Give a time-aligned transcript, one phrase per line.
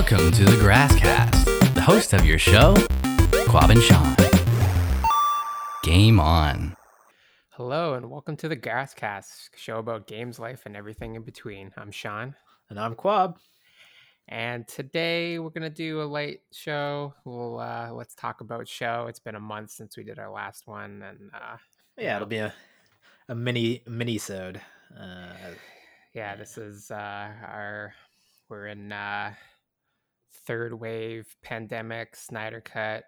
[0.00, 2.72] Welcome to the Grasscast, the host of your show,
[3.46, 4.16] Kwab and Shawn.
[5.84, 6.74] Game on.
[7.50, 11.70] Hello and welcome to the Grasscast, show about games, life, and everything in between.
[11.76, 12.34] I'm Shawn,
[12.70, 13.36] And I'm Kwab.
[14.26, 17.12] and today we're gonna do a late show.
[17.26, 19.04] We'll uh, let's talk about show.
[19.06, 21.58] It's been a month since we did our last one, and uh,
[21.98, 22.54] Yeah, it'll be a
[23.28, 24.62] a mini mini sode.
[24.98, 25.34] Uh,
[26.14, 26.94] yeah, this is uh,
[27.46, 27.92] our
[28.48, 29.34] we're in uh,
[30.50, 33.04] third wave pandemic, Snyder Cut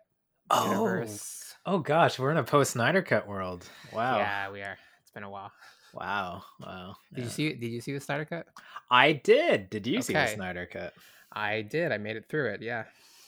[0.48, 1.56] oh, universe.
[1.66, 3.68] oh gosh, we're in a post Snyder Cut world.
[3.92, 4.18] Wow.
[4.18, 4.78] Yeah, we are.
[5.02, 5.50] It's been a while.
[5.92, 6.44] Wow.
[6.60, 6.94] Wow.
[7.12, 7.24] Did Yeah.
[7.24, 7.52] you see?
[7.54, 8.46] Did you see the Snyder Cut?
[8.88, 9.70] I did.
[9.70, 10.92] Did you see the Snyder Cut?
[11.32, 11.90] I did.
[11.90, 12.62] I made it through it.
[12.62, 12.84] Yeah.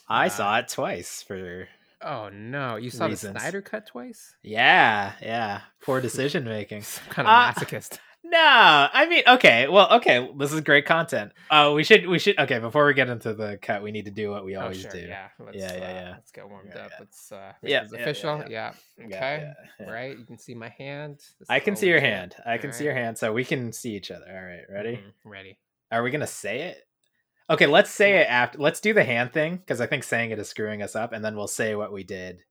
[0.09, 1.66] I Uh, saw it twice for
[2.01, 2.76] Oh no!
[2.76, 3.32] You saw Reasons.
[3.34, 4.37] the Snyder Cut twice?
[4.45, 5.62] Yeah, yeah.
[5.82, 6.82] Poor decision making.
[6.84, 7.98] Some kind of Uh, masochist.
[8.27, 11.32] No, I mean, okay, well, okay, this is great content.
[11.51, 14.10] Uh, we should, we should, okay, before we get into the cut, we need to
[14.10, 15.01] do what we Oh always sure, do.
[15.01, 15.29] yeah.
[15.38, 16.10] Let's, Yeah, yeah, uh, yeah.
[16.12, 16.90] Let's get warmed Yeah, up.
[16.90, 16.96] yeah.
[17.01, 18.45] Let's uh Yeah, this yeah, official.
[18.48, 18.73] yeah.
[19.04, 19.52] Okay.
[19.87, 20.18] Right.
[20.18, 21.18] You can see my hand.
[21.38, 22.35] This I can see your hand.
[22.46, 24.24] I can see your hand, so we can see each other.
[24.26, 24.96] All right, ready?
[24.96, 25.59] Mhm, Ready.
[25.93, 26.79] Are we gonna say it?
[27.51, 28.59] Okay, let's say it after.
[28.59, 31.23] Let's do the hand thing because I think saying it is screwing us up, and
[31.23, 32.43] then we'll say what we did.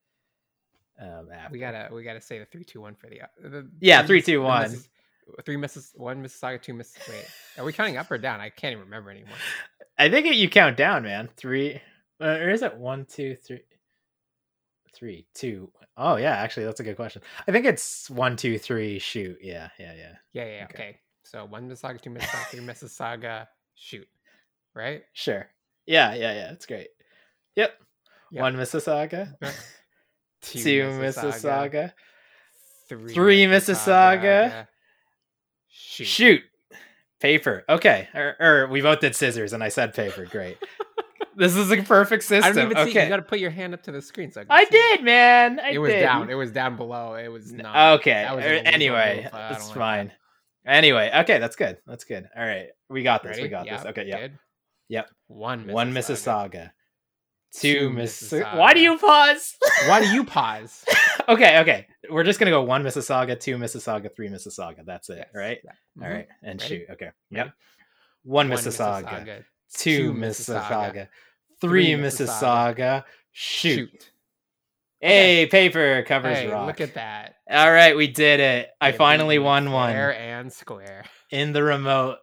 [1.00, 1.52] Um, after.
[1.52, 4.22] We gotta we gotta say the three two one for the, uh, the Yeah, three
[4.22, 4.70] two one.
[4.70, 4.88] three, Miss- two, the one.
[4.88, 4.90] Missis-
[5.46, 7.26] Three misses one Mississauga, two misses wait.
[7.58, 8.40] Are we counting up or down?
[8.40, 9.36] I can't even remember anymore.
[9.98, 11.30] I think it, you count down, man.
[11.38, 11.82] Three,
[12.22, 13.62] uh, or is it one, two, three,
[14.94, 15.72] three, two?
[15.98, 17.22] Oh yeah, actually, that's a good question.
[17.48, 19.38] I think it's one, two, three, shoot.
[19.42, 20.16] Yeah, yeah, yeah.
[20.34, 20.64] Yeah, yeah.
[20.66, 20.74] Okay.
[20.74, 21.00] Okay.
[21.24, 24.08] So one Mississauga, two Mississauga, three Mississauga, shoot.
[24.76, 25.04] Right?
[25.14, 25.48] Sure.
[25.86, 26.52] Yeah, yeah, yeah.
[26.52, 26.88] It's great.
[27.56, 27.74] Yep.
[28.32, 28.42] Yep.
[28.42, 29.68] One Mississauga, Right.
[30.42, 31.94] two Mississauga,
[32.90, 34.68] three, three Mississauga,
[35.74, 36.06] Shoot.
[36.06, 36.42] shoot.
[37.20, 37.64] Paper.
[37.68, 38.08] Okay.
[38.14, 40.26] Or, or we both did scissors, and I said paper.
[40.26, 40.58] Great.
[41.38, 42.52] this is a perfect system.
[42.52, 42.92] I don't even see.
[42.92, 43.04] okay.
[43.04, 44.32] You got to put your hand up to the screen.
[44.32, 45.60] So I, I see did, man.
[45.60, 46.02] I It, it was did.
[46.02, 46.30] down.
[46.30, 47.16] It was down below.
[47.16, 48.00] It was not.
[48.00, 48.28] okay.
[48.34, 49.34] was er, Anyway, move.
[49.34, 50.08] I that's don't like fine.
[50.08, 50.74] that.
[50.76, 51.78] Anyway, okay, that's good.
[51.88, 52.28] That's good.
[52.38, 53.32] All right, we got this.
[53.32, 53.44] Ready?
[53.44, 53.86] We got this.
[53.86, 54.28] Okay, yeah.
[54.90, 55.10] Yep.
[55.28, 55.68] One.
[55.68, 56.72] One Mississauga.
[57.54, 58.22] Two Two Miss.
[58.22, 58.58] Mississauga.
[58.58, 59.56] Why do you pause?
[59.88, 60.86] Why do you pause?
[61.30, 61.88] okay, okay.
[62.10, 64.86] We're just gonna go one Mississauga, two Mississauga, three Mississauga.
[64.86, 65.60] That's it, Yes, right?
[65.64, 66.06] yeah.
[66.06, 66.80] All right, and Ready?
[66.80, 66.88] shoot.
[66.92, 67.10] Okay.
[67.32, 67.54] Yep.
[68.24, 71.08] One One Mississauga, two two Mississauga, Mississauga,
[71.62, 73.04] three Mississauga, Mississauga.
[73.32, 73.90] Shoot.
[73.92, 74.10] Shoot.
[75.02, 76.66] Hey, paper covers Hey, rock.
[76.68, 77.36] look at that.
[77.50, 78.70] All right, we did it.
[78.80, 81.04] I finally won one Fair and square.
[81.30, 82.20] in the remote.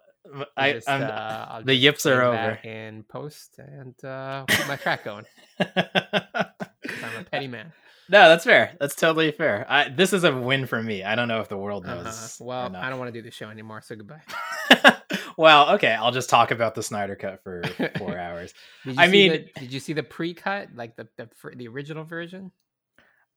[0.57, 2.59] I'll just, uh, the yips are over.
[2.65, 5.25] In post and uh, keep my track going.
[5.61, 7.73] I'm a petty man.
[8.11, 8.77] No, that's fair.
[8.81, 9.65] That's totally fair.
[9.69, 11.03] I, this is a win for me.
[11.05, 12.07] I don't know if the world knows.
[12.07, 12.45] Uh-huh.
[12.45, 12.77] Well.
[12.77, 13.81] I don't want to do the show anymore.
[13.83, 14.23] So goodbye.
[15.37, 15.93] well, okay.
[15.93, 17.63] I'll just talk about the Snyder Cut for
[17.99, 18.53] four hours.
[18.85, 22.05] Did I see mean- the, did you see the pre-cut, like the the, the original
[22.05, 22.53] version?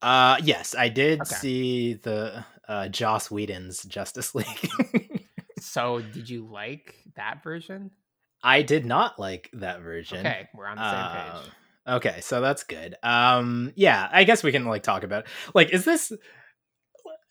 [0.02, 1.36] Uh, yes, I did Okay.
[1.36, 4.70] see the uh, Joss Whedon's Justice League.
[5.60, 7.92] So, did you like that version?
[8.44, 10.20] I did not like that version.
[10.20, 11.52] Okay, we're on the same Uh, page.
[11.88, 12.96] Okay, so that's good.
[13.04, 16.12] Um, yeah, I guess we can like talk about like is this?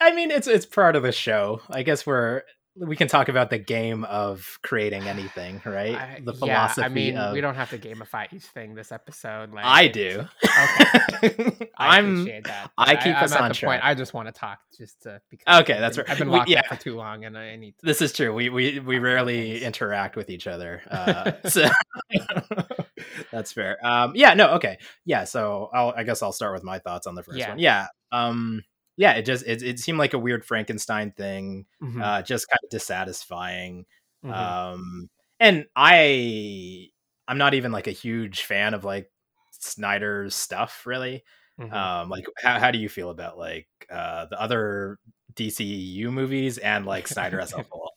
[0.00, 1.60] I mean, it's it's part of the show.
[1.70, 2.42] I guess we're
[2.74, 5.94] we can talk about the game of creating anything, right?
[5.94, 6.82] I- the yeah, philosophy.
[6.84, 9.52] I mean, of, we don't have to gamify each thing this episode.
[9.52, 10.24] Like I do.
[10.44, 11.68] Okay.
[11.78, 12.70] I I'm appreciate that.
[12.78, 13.80] I keep I'm us on the track.
[13.80, 16.12] Point, I just want to talk just to because Okay, that's been- right.
[16.12, 16.60] I've been We- locked yeah.
[16.60, 17.72] up for too long, and I need.
[17.78, 18.32] To, This is true.
[18.34, 21.68] We we we rarely interact with each other, uh, so
[23.32, 23.78] that's fair.
[23.86, 25.24] Um, yeah, no, okay, yeah.
[25.24, 27.50] So I'll, I guess I'll start with my thoughts on the first Yeah.
[27.50, 27.58] one.
[27.58, 28.62] Yeah, um,
[28.96, 29.12] yeah.
[29.12, 32.70] It just it, it seemed like a weird Frankenstein thing, Mhm, uh, just kind of
[32.70, 33.86] dissatisfying.
[34.24, 34.32] mhm.
[34.32, 36.88] Um, and I
[37.28, 39.10] I'm not even like a huge fan of like
[39.52, 41.24] Snyder's stuff, really.
[41.58, 41.72] Mhm.
[41.72, 44.98] Um, like how how do you feel about like uh the other
[45.34, 47.92] DCU movies and like Snyder as a whole?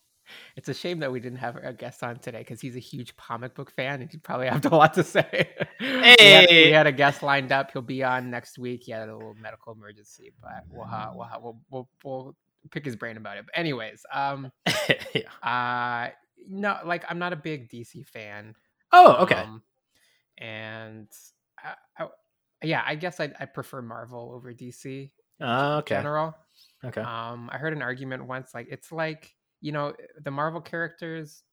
[0.56, 3.16] It's a shame that we didn't have a guest on today because he's a huge
[3.18, 5.50] comic book fan and he'd probably have a lot to say.
[5.82, 7.72] we, had, we had a guest lined up.
[7.72, 8.84] He'll be on next week.
[8.84, 12.36] He had a little medical emergency, but we'll ha- we'll, ha- we'll, we'll, we'll
[12.72, 13.46] pick his brain about it.
[13.46, 14.50] But anyways, um,
[15.14, 15.30] yeah.
[15.44, 16.12] uh,
[16.48, 18.56] no, like I'm not a big DC fan.
[18.94, 19.36] Oh, okay.
[19.36, 19.62] Um,
[20.38, 21.08] and
[21.64, 22.08] I, I,
[22.64, 25.12] yeah, I guess I I prefer Marvel over DC
[25.42, 25.50] Uh, in
[25.80, 25.96] okay.
[25.96, 26.34] general.
[26.84, 27.02] Okay.
[27.02, 29.34] Um, I heard an argument once, like it's like
[29.66, 31.44] you know the Marvel characters.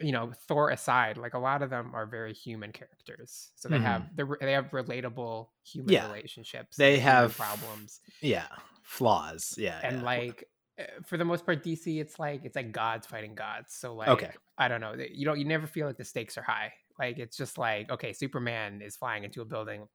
[0.00, 3.78] You know, Thor aside, like a lot of them are very human characters, so they
[3.78, 5.92] have they're, they have relatable human Mm-hmm.
[5.92, 6.06] Yeah.
[6.12, 6.76] relationships.
[6.76, 8.48] They have- problems, Yeah.
[8.82, 9.54] Flaws.
[9.56, 9.78] Yeah.
[9.84, 10.02] and yeah.
[10.04, 10.48] like
[10.80, 13.72] uh, for the most part, DC it's like it's like gods fighting gods.
[13.76, 14.30] So like, Okay.
[14.58, 17.36] I don't know, you don't you never feel like the stakes are high Like it's
[17.36, 19.86] just like okay, Superman is flying into a building,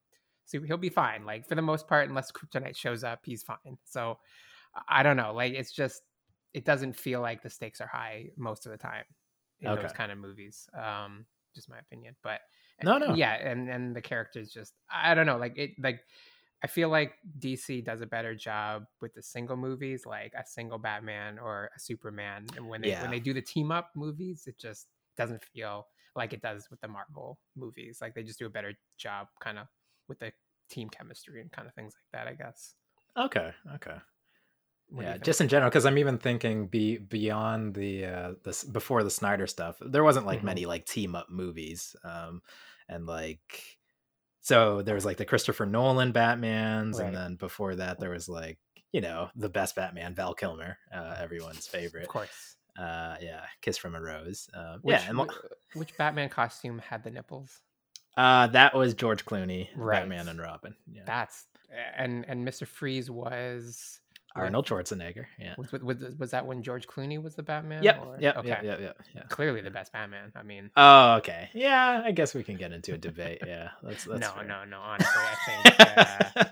[0.46, 1.26] so he'll be fine.
[1.26, 3.78] Like for the most part, unless Kryptonite shows up, he's fine.
[3.84, 4.18] So
[4.88, 5.34] I don't know.
[5.34, 6.02] Like it's just
[6.54, 9.06] it doesn't feel like the stakes are high most of the time
[9.62, 9.74] in Okay.
[9.74, 10.68] those kind of movies.
[10.74, 12.42] Um, just my opinion, but
[12.82, 13.16] No, no.
[13.16, 15.38] yeah, and and the characters just I don't know.
[15.38, 16.02] Like it like.
[16.62, 20.78] I feel like DC does a better job with the single movies, like a single
[20.78, 22.54] Batman or a Superman.
[22.56, 23.00] And when they Yeah.
[23.00, 26.82] when they do the team up movies, it just doesn't feel like it does with
[26.82, 28.00] the Marvel movies.
[28.02, 29.68] Like they just do a better job, kind of
[30.10, 30.34] with the
[30.70, 32.28] team chemistry and kind of things like that.
[32.28, 32.76] I guess.
[33.16, 33.54] Okay.
[33.76, 34.00] Okay.
[34.92, 39.04] What yeah, just in general, because I'm even thinking be beyond the uh this before
[39.04, 40.44] the Snyder stuff, there wasn't like Mhm.
[40.46, 42.42] many like team up movies, um,
[42.88, 43.78] and like
[44.42, 47.08] so there was like the Christopher Nolan Batman's, Right.
[47.08, 48.58] and then before that there was like
[48.92, 52.04] you know the best Batman, Val Kilmer, uh, everyone's favorite.
[52.04, 52.56] of course.
[52.78, 54.50] Uh, yeah, Kiss from a Rose.
[54.54, 55.30] Uh, Which, yeah, and
[55.74, 57.60] which Batman costume had the nipples?
[58.18, 60.00] uh, that was George Clooney, Right.
[60.00, 60.76] Batman and Robin.
[60.92, 61.46] Yeah, That's
[61.98, 64.00] and and Mister Freeze was
[64.36, 65.26] Arnold Schwarzenegger.
[65.40, 65.56] Yeah.
[65.58, 67.84] Was, was, was, that when George Clooney was the Batman?
[67.84, 68.02] Yep.
[68.06, 68.38] or- Yep.
[68.38, 68.48] Okay.
[68.50, 68.64] Yep.
[68.64, 68.80] Yep.
[68.80, 68.98] Yep.
[69.16, 69.22] Yeah.
[69.30, 70.32] Clearly the best Batman.
[70.36, 71.50] I mean, Oh, okay.
[71.54, 73.40] Yeah, I guess we can get into a debate.
[73.48, 74.46] Yeah, that's that's no, fair.
[74.46, 74.80] no, no.
[74.80, 75.80] Honestly, I think.
[75.80, 76.44] Uh,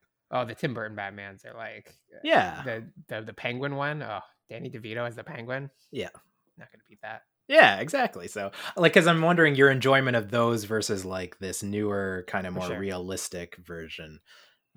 [0.30, 4.02] oh, the Tim Burton Batmans are like uh, yeah, the the the Penguin one.
[4.02, 5.70] Oh, Danny DeVito as the Penguin.
[5.90, 6.10] Yeah.
[6.56, 7.22] not gonna beat that.
[7.48, 8.28] yeah, exactly.
[8.28, 12.54] So, like, because I'm wondering your enjoyment of those versus like this newer, kind of
[12.54, 12.78] more sure.
[12.78, 14.20] realistic version.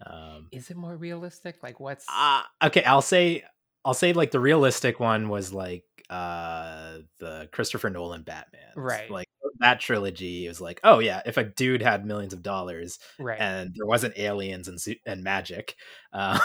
[0.05, 1.61] Um, Is it more realistic?
[1.63, 3.43] Like, what's uh, okay, I'll say,
[3.85, 9.09] I'll say like the realistic one was like uh the Christopher Nolan Batman, Right.
[9.11, 9.27] Like
[9.59, 13.71] that trilogy was like, oh yeah, if a dude had millions of dollars right, and
[13.75, 15.75] there wasn't aliens and and magic,
[16.13, 16.39] um,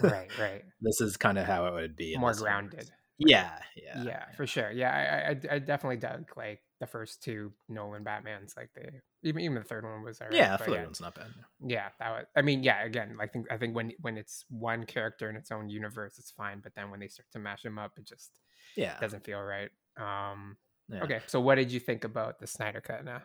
[0.00, 0.62] right, right?
[0.80, 2.16] this is kind of how it would be.
[2.16, 2.40] More this universe.
[2.40, 2.90] grounded.
[3.18, 4.70] Yeah, yeah, Yeah, for sure.
[4.72, 8.56] Yeah, I, I- I, I definitely dug like the first two Nolan Batmans.
[8.56, 8.90] Like the
[9.22, 10.36] even even the third one was alright.
[10.36, 10.82] Yeah, but third yeah.
[10.84, 11.28] one's not bad.
[11.64, 12.24] Yeah, that was.
[12.36, 12.84] I mean, yeah.
[12.84, 16.32] Again, I think I think when when it's one character in its own universe, it's
[16.32, 16.58] fine.
[16.60, 18.32] But then when they start to mash them up, it just
[18.76, 18.98] Yeah.
[19.00, 19.70] doesn't feel right.
[19.96, 20.56] Um.
[20.88, 21.04] yeah.
[21.04, 23.22] Okay, so what did you think about the Snyder Cut now?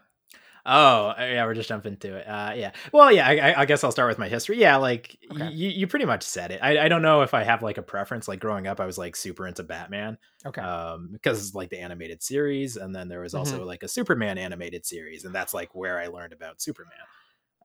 [0.69, 2.27] Oh, uh, yeah, we're just jumping to it.
[2.27, 2.71] Uh, yeah.
[2.91, 4.57] Well, yeah, I, I- guess I'll start with my history.
[4.59, 5.49] Yeah, like Okay.
[5.49, 6.59] you, you pretty much said it.
[6.61, 8.27] I, I don't know if I have like a preference.
[8.27, 10.59] Like growing up, I was like super into Batman, Okay.
[10.61, 14.85] um, because like the animated series, and then there was also like a Superman animated
[14.85, 16.91] series, and that's like where I learned about Superman.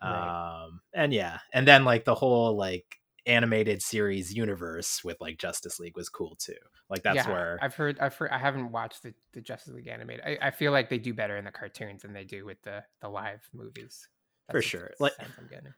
[0.01, 0.63] Right.
[0.65, 5.79] Um, and yeah, and then like the whole like animated series universe with like Justice
[5.79, 6.55] League was cool too.
[6.89, 7.99] Like that's yeah, where I've heard.
[8.01, 8.31] I've heard.
[8.31, 10.25] I haven't watched the, the Justice League animated.
[10.25, 12.83] I, I feel like they do better in the cartoons than they do with the
[13.01, 14.09] the live movies.
[14.51, 14.91] For sure.
[14.99, 15.73] Like- I'm getting.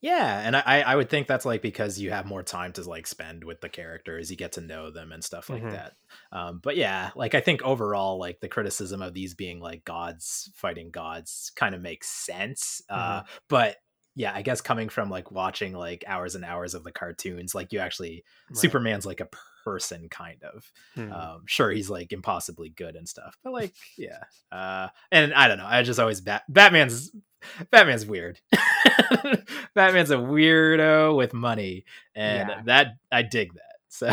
[0.00, 3.06] Yeah, and I I would think that's like because you have more time to like
[3.06, 5.70] spend with the characters, you get to know them and stuff like Mhm.
[5.70, 5.92] that.
[6.32, 10.50] Um, but yeah, like I think overall, like the criticism of these being like gods
[10.56, 12.82] fighting gods kind of makes sense.
[12.90, 13.76] Uh, but
[14.14, 17.72] yeah, I guess coming from like watching like hours and hours of the cartoons, like
[17.72, 18.58] you actually Right.
[18.58, 19.28] Superman's like a
[19.64, 20.70] person kind of.
[20.94, 21.12] Hmm.
[21.12, 24.18] Um, sure, he's like impossibly good and stuff, but like, yeah.
[24.50, 25.66] Uh, and I don't know.
[25.66, 27.10] I just always bat Batman's
[27.70, 28.38] Batman's weird.
[29.74, 32.62] Batman's a weirdo with money, and Yeah.
[32.66, 33.62] that I dig that.
[33.88, 34.10] So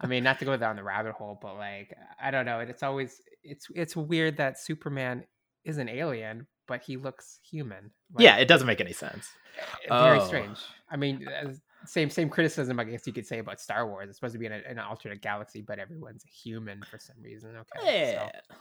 [0.00, 2.60] I mean, not to go down the rabbit hole, but like, I don't know.
[2.60, 5.24] It's always it's it's weird that Superman
[5.64, 7.90] is an alien, but he looks human.
[8.14, 9.28] Like, yeah, it doesn't make any sense.
[9.88, 10.26] very Oh.
[10.26, 10.58] strange.
[10.90, 11.28] I mean,
[11.84, 14.08] same same criticism I guess you could say about Star Wars.
[14.08, 17.16] It's supposed to be in, a, an alternate galaxy, but everyone's a human for some
[17.22, 17.56] reason.
[17.56, 18.30] Okay, Yeah.
[18.30, 18.56] so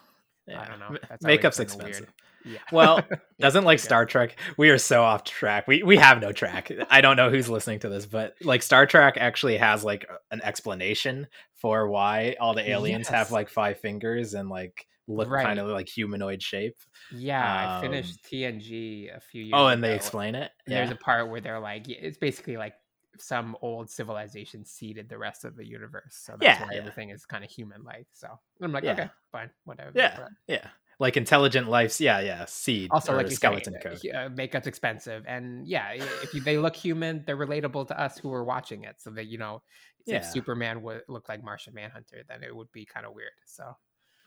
[0.47, 0.61] Yeah.
[0.61, 0.97] I don't know.
[1.07, 2.07] That's always expensive.
[2.45, 2.53] Weird.
[2.55, 2.59] Yeah.
[2.71, 3.03] Well,
[3.39, 3.77] doesn't like.
[3.79, 4.35] Star Trek.
[4.57, 5.67] We are so off track.
[5.67, 6.71] We we have no track.
[6.89, 10.41] I don't know who's listening to this, but like Star Trek actually has like an
[10.43, 15.45] explanation for why all the aliens have like five fingers and like look Right.
[15.45, 16.77] kind of like humanoid shape.
[17.11, 19.53] yeah, I um, finished TNG a few years.
[19.53, 19.63] Ago.
[19.63, 20.51] Oh, and they explain it.
[20.67, 20.77] Yeah.
[20.77, 22.75] there's a part where they're like, it's basically like
[23.17, 26.15] some old civilization seeded the rest of the universe.
[26.15, 26.79] So that's Yeah, why yeah.
[26.79, 28.07] everything is kind of human like.
[28.13, 29.91] So and I'm like, okay, fine, whatever.
[29.95, 30.27] Yeah.
[30.47, 30.67] Yeah.
[30.99, 31.99] Like intelligent lives.
[32.01, 32.45] Yeah, yeah.
[32.45, 32.89] Seed.
[32.91, 34.15] also, like skeleton say, code.
[34.15, 38.33] uh, makeup's expensive, and yeah, if you, they look human, they're relatable to us who
[38.33, 38.95] are watching it.
[38.99, 39.61] So that you know,
[40.05, 40.17] Yeah.
[40.17, 43.31] if Superman would look like Martian Manhunter, then it would be kind of weird.
[43.45, 43.63] So,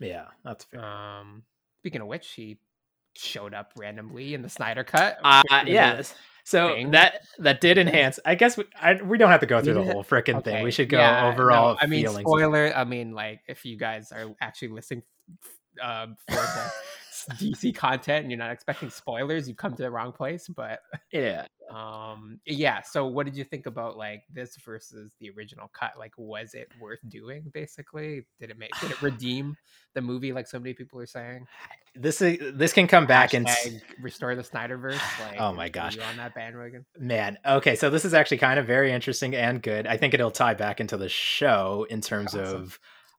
[0.03, 0.85] Yeah, that's fair.
[0.85, 1.45] um,
[1.81, 2.59] speaking of which, he
[3.15, 5.19] showed up randomly in the Snyder cut.
[5.23, 6.15] Uh, yes.
[6.45, 6.91] So thing.
[6.93, 8.19] that that did enhance.
[8.25, 9.93] I guess we, I, we don't have to go through the Yeah.
[9.93, 10.65] whole frickin' thing.
[10.65, 11.79] We should go yeah, no, overall.
[11.81, 12.73] I mean, spoiler.
[12.75, 15.03] I mean, like if you guys are actually listening,
[15.81, 16.73] um, for the
[17.35, 20.49] DC content and you're not expecting spoilers, you've come to the wrong place.
[20.49, 20.81] But
[21.13, 22.83] yeah, um, yeah.
[22.83, 25.93] So, what did you think about like this versus the original cut?
[25.97, 27.51] Like, was it worth doing?
[27.55, 29.57] Basically, did it make did it redeem
[29.95, 30.33] the movie?
[30.33, 31.47] Like so many people are saying.
[31.95, 33.47] this is this can come back and
[34.01, 35.01] restore the Snyderverse.
[35.21, 35.97] Like, Oh my gosh.
[35.97, 36.85] you on that bandwagon?
[36.99, 39.87] Man, okay, so this is actually kind of very interesting and good.
[39.87, 42.63] I think it'll tie back into the show in terms Awesome.
[42.63, 42.79] of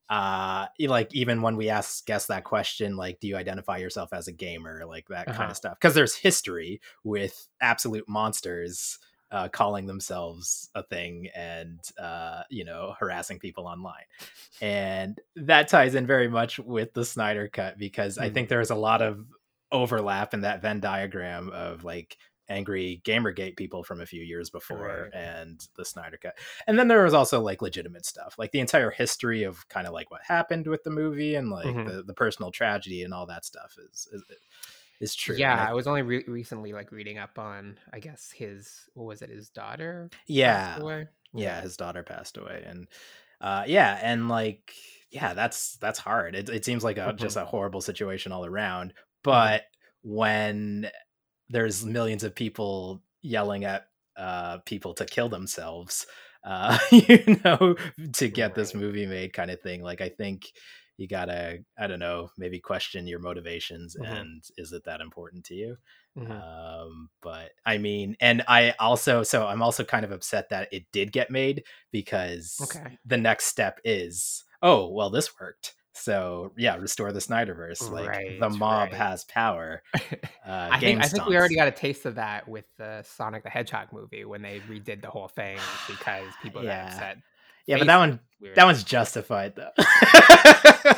[0.10, 4.28] uh like even when we ask guess that question like do you identify yourself as
[4.28, 5.52] a gamer like that kind Uh-huh.
[5.52, 9.00] of stuff because there's history with absolute monsters
[9.34, 14.06] uh calling themselves a thing and uh you know harassing people online
[14.62, 18.34] and that ties in very much with the Snyder cut because I Mhm.
[18.34, 19.26] think there's a lot of
[19.72, 22.18] overlap in that Venn diagram of like
[22.50, 25.14] angry Gamergate people from a few years before Right.
[25.14, 26.38] and the Snyder cut.
[26.68, 29.94] And then there was also like legitimate stuff, like the entire history of kind of
[29.94, 31.88] like what happened with the movie and like Mhm.
[31.88, 34.24] the, the personal tragedy and all that stuff is is,
[35.04, 35.36] is true.
[35.38, 39.06] Yeah, And I was only re- recently like reading up on, I guess his what
[39.06, 40.10] was it, his daughter?
[40.28, 40.78] yeah.
[41.34, 42.88] yeah his daughter passed away and
[43.42, 44.74] uh yeah and like
[45.10, 48.94] yeah that's that's hard it, it seems like a just a horrible situation all around
[49.24, 49.64] but
[50.04, 50.88] when
[51.50, 56.06] there's millions of people yelling at uh people to kill themselves
[56.46, 57.76] uh you know
[58.14, 60.52] to get this movie made kind of thing like i think
[61.04, 64.20] you gotta i don't know maybe question your motivations Mhm.
[64.22, 65.78] and is it that important to you
[66.18, 66.32] Mhm.
[66.32, 70.86] um but i mean and i also so i'm also kind of upset that it
[70.94, 72.98] did get made because Okay.
[73.06, 78.50] the next step is oh well this worked so yeah restore the snyderverse like the
[78.50, 78.98] mob right.
[78.98, 82.66] has power uh I think I think we already got a taste of that with
[82.78, 87.18] the Sonic the Hedgehog movie when they redid the whole thing because people got upset.
[87.68, 88.56] yeah but that one Weird.
[88.56, 89.70] that one's justified though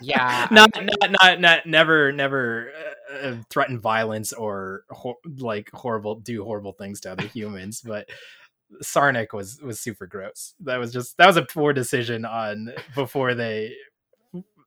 [0.00, 2.70] Yeah, not, not not not never never
[3.12, 8.08] uh, uh, threaten violence or hor- like horrible do horrible things to other humans but
[8.82, 13.34] Sonic was was super gross that was just that was a poor decision on before
[13.34, 13.74] they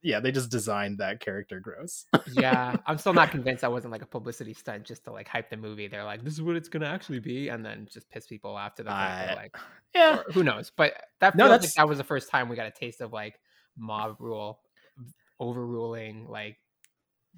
[0.01, 4.01] yeah they just designed that character gross yeah, I'm still not convinced that wasn't like
[4.01, 5.87] a publicity stunt just to like hype the movie.
[5.87, 8.75] They're like, "This is what it's gonna actually be," and then just piss people off
[8.75, 9.57] to the point like,
[9.93, 10.71] yeah who knows?
[10.75, 13.01] But that No, feels like that's- that was the first time we got a taste
[13.01, 13.39] of like
[13.77, 14.59] mob rule
[15.39, 16.57] overruling like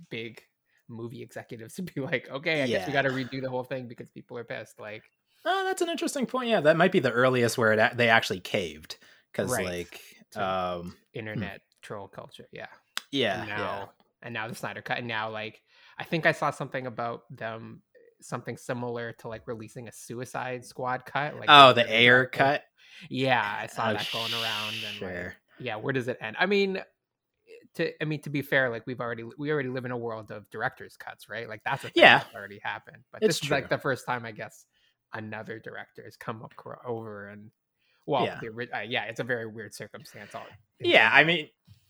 [0.10, 0.42] big
[0.88, 3.88] movie executives to be like, okay, I guess we got to redo the whole thing
[3.88, 4.80] because people are pissed.
[4.80, 5.04] Like,
[5.46, 8.40] oh that's an interesting point yeah that might be the earliest where it, they actually
[8.40, 8.98] caved
[9.32, 9.66] because Right.
[9.66, 10.02] like
[10.36, 12.68] um internet troll culture, yeah.
[13.12, 13.86] yeah and now, yeah
[14.24, 15.62] and now the Snyder cut, and now like
[15.98, 17.82] I think I saw something about them,
[18.22, 21.36] something similar to like releasing a Suicide Squad cut.
[21.36, 22.64] Like, oh the Ayer cut
[23.10, 25.36] Yeah, I saw Oh, that going around, and like, sure.
[25.60, 26.36] yeah, where does it end?
[26.40, 26.82] I mean,
[27.76, 30.32] to I mean to be fair, like we've already we already live in a world
[30.32, 31.48] of director's cuts, right?
[31.48, 32.20] Like that's a thing Yeah.
[32.20, 33.04] that's already happened.
[33.12, 34.66] But It's this is like the first time, I guess,
[35.14, 36.54] another director has come up
[36.86, 37.52] over and
[38.08, 38.40] well, Yeah.
[38.42, 40.34] the uh, yeah, it's a very weird circumstance.
[40.36, 40.46] All
[40.80, 41.48] yeah i mean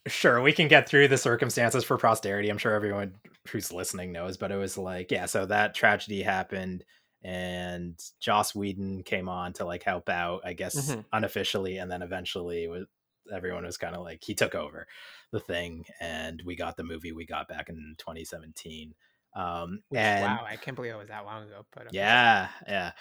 [0.08, 3.13] sure we can get through the circumstances for posterity i'm sure everyone
[3.48, 6.84] who's listening knows but it was like yeah so that tragedy happened
[7.24, 11.06] and joss whedon came on to like help out i guess Mhm.
[11.13, 12.86] unofficially and then eventually was
[13.34, 14.88] everyone was kind of like he took over
[15.32, 18.94] the thing and we got the movie we got back in 2017
[19.36, 21.66] um Which, and wow, I can't believe it was that long ago.
[21.74, 21.98] But okay.
[21.98, 22.92] yeah, yeah.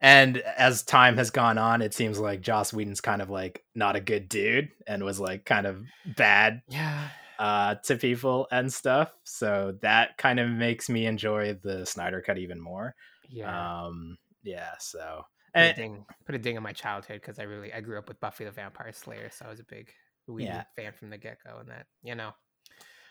[0.00, 3.96] And as time has gone on, it seems like Joss Whedon's kind of like not
[3.96, 5.84] a good dude and was like kind of
[6.16, 9.12] bad yeah, uh to people and stuff.
[9.24, 12.94] So that kind of makes me enjoy the Snyder cut even more.
[13.28, 13.84] yeah.
[13.84, 17.44] Um yeah, so put, a and ding, put a ding in my childhood because I
[17.44, 19.90] really I grew up with Buffy the Vampire Slayer, so I was a big
[20.26, 20.64] Whedon Yeah.
[20.76, 22.30] fan from the get go, and that you know,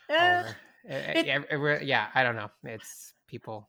[0.08, 0.52] eh, eh,
[0.88, 2.50] eh, it- yeah, it yeah, I don't know.
[2.64, 3.68] It's people.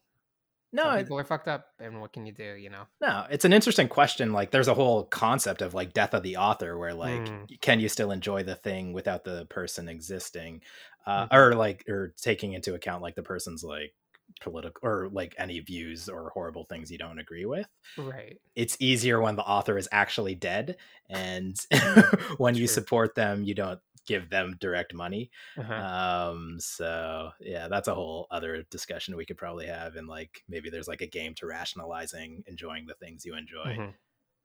[0.76, 2.56] no, people are fucked up, and what can you do?
[2.56, 2.86] You know.
[3.00, 4.34] No, it's an interesting question.
[4.34, 7.62] Like, there's a whole concept of like death of the author, where like, Mm.
[7.62, 10.64] can you still enjoy the thing without the person existing,
[11.06, 11.34] uh, Mhm.
[11.34, 13.94] or like, or taking into account like the person's like
[14.42, 17.68] political or like any views or horrible things you don't agree with.
[17.98, 18.40] Right.
[18.56, 20.78] It's easier when the author is actually dead,
[21.10, 21.56] and
[22.38, 25.32] when you support them, you don't give them direct money.
[25.58, 25.74] Uh-huh.
[25.74, 30.70] Um, so yeah, that's a whole other discussion we could probably have, and like maybe
[30.70, 33.78] there's like a game to rationalizing enjoying the things you enjoy.
[33.78, 33.94] Mhm.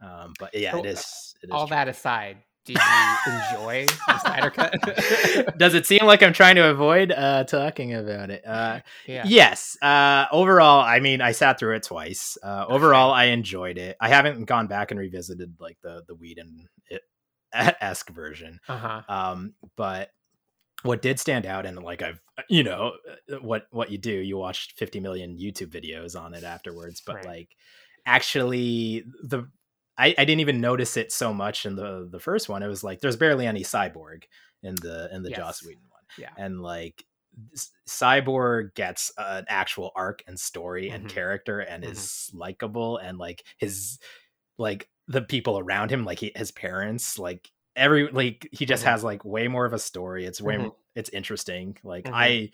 [0.00, 1.34] Um, but yeah, So, it is.
[1.42, 1.74] It is All true.
[1.74, 2.38] that aside,
[2.74, 2.82] did
[3.26, 5.58] you enjoy the Snyder cut?
[5.58, 8.46] Does it seem like I'm trying to avoid uh, talking about it?
[8.46, 9.24] Uh, yeah.
[9.26, 9.76] Yes.
[9.82, 12.36] Uh, overall, I mean, I sat through it twice.
[12.42, 13.96] Uh, overall, I enjoyed it.
[14.00, 16.68] I haven't gone back and revisited like the the Whedon
[17.52, 18.60] esque version.
[18.68, 19.02] Uh huh.
[19.08, 20.10] Um, but
[20.84, 22.92] what did stand out and like i've you know
[23.40, 27.26] what what you do you watched 50 million youtube videos on it afterwards but Right.
[27.26, 27.48] like
[28.06, 29.48] actually the
[29.98, 32.84] I, I didn't even notice it so much in the the first one it was
[32.84, 34.24] like there's barely any cyborg
[34.62, 36.30] in the in the joss whedon one Yeah.
[36.36, 37.04] and like
[37.88, 41.08] cyborg gets an actual arc and story and Mhm.
[41.08, 41.90] character and Mhm.
[41.92, 43.98] is likable and like his
[44.58, 48.86] like the people around him like he, his parents like every like he just Mhm.
[48.86, 52.12] has like way more of a story it's way more it's interesting like Mhm.
[52.14, 52.50] i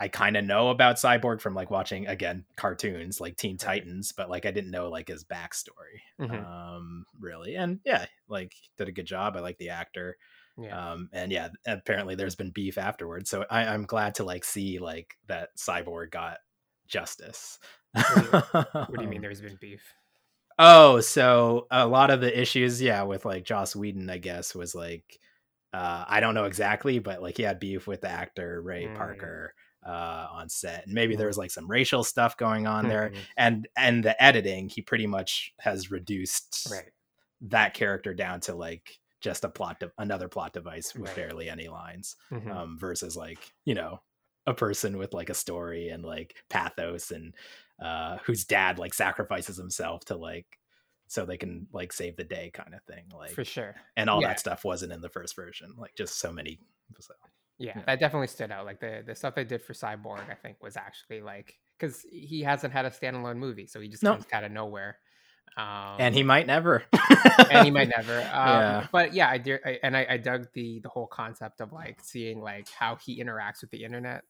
[0.00, 4.28] i kind of know about cyborg from like watching again cartoons like teen titans but
[4.30, 6.44] like i didn't know like his backstory Mhm.
[6.46, 10.16] um really and yeah like did a good job i like the actor
[10.58, 10.92] Yeah.
[10.92, 14.78] um and yeah apparently there's been beef afterwards so I, i'm glad to like see
[14.78, 16.38] like that cyborg got
[16.86, 17.58] justice
[17.92, 19.82] what do you mean there's been beef?
[20.58, 24.74] oh so a lot of the issues yeah with like joss whedon i guess was
[24.74, 25.18] like
[25.74, 28.96] uh i don't know exactly but like he had beef with the actor ray Mm.
[28.96, 29.54] parker
[29.86, 31.18] uh on set and maybe Mm.
[31.18, 33.18] there was like some racial stuff going on there Mhm.
[33.36, 36.90] and and the editing he pretty much has reduced Right.
[37.42, 41.16] that character down to like just a plot de- another plot device with Right.
[41.16, 42.50] barely any lines Mhm.
[42.50, 44.02] um versus like you know
[44.46, 47.34] a person with like a story and like pathos and
[47.82, 50.58] uh whose dad like sacrifices himself to like
[51.08, 53.76] so they can like save the day kind of thing like For sure.
[53.96, 54.28] and all yeah.
[54.28, 56.58] that stuff wasn't in the first version like just so many
[57.00, 57.14] so,
[57.58, 57.82] Yeah, Yeah.
[57.86, 58.66] that definitely stood out.
[58.66, 62.42] Like the the stuff they did for Cyborg, I think, was actually like because he
[62.42, 64.12] hasn't had a standalone movie, so he just No.
[64.12, 64.98] comes out of nowhere.
[65.56, 66.84] Um, and he might never
[67.50, 68.18] and he might never.
[68.18, 68.26] Um,
[68.60, 68.86] Yeah.
[68.92, 71.98] But yeah, I did, I, and I, I dug the the whole concept of like
[72.02, 74.22] seeing like how he interacts with the internet.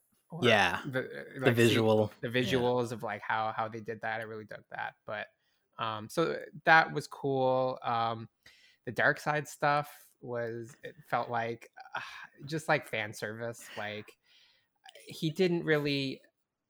[0.43, 4.21] yeah the, uh, the visual the visuals of like how how they did that.
[4.21, 4.95] I really dug that.
[5.05, 5.27] But
[5.83, 7.79] um, so that was cool.
[7.83, 8.29] Um,
[8.87, 9.91] the Darkseid stuff
[10.27, 12.01] was it felt like uh,
[12.45, 13.65] just like fan service.
[13.79, 14.13] Like
[15.07, 16.21] he didn't really.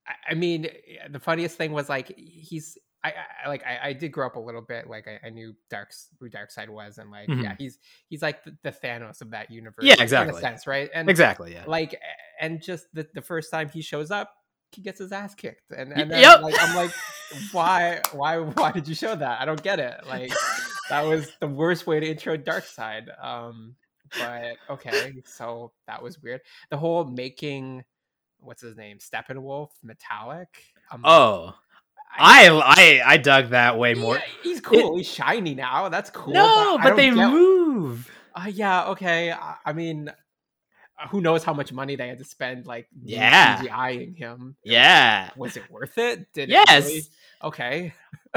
[0.07, 2.79] I- I mean, eh, the funniest thing was like he's.
[3.05, 3.13] I,
[3.45, 6.09] I like I, I did grow up a little bit like I, I knew Dark's
[6.19, 9.85] who Darkseid was and like yeah he's he's like the, the Thanos of that universe
[9.85, 10.41] Yeah, in a exactly.
[10.41, 11.97] sense right and exactly yeah like
[12.41, 14.33] and just the, the first time he shows up
[14.73, 16.43] he gets his ass kicked and, and then, yep.
[16.43, 16.91] like i'm like
[17.53, 20.33] why why why did you show that i don't get it like
[20.91, 23.75] that was the worst way to intro Darkseid um
[24.19, 27.85] but okay so that was weird the whole making
[28.39, 30.49] what's his name steppenwolf metallic
[30.93, 31.55] um, oh
[32.19, 36.33] I, I i dug that way more yeah, he's cool he's shiny now that's cool
[36.33, 39.33] no I but they get- move uh, yeah, okay.
[39.33, 40.11] I, I mean,
[41.11, 43.59] who knows how much money they had to spend, like Yeah.
[43.59, 44.57] CGIing him.
[44.65, 46.33] yeah Was it worth it?
[46.33, 46.69] Did Yes.
[46.71, 47.03] It really...
[47.45, 47.95] Okay.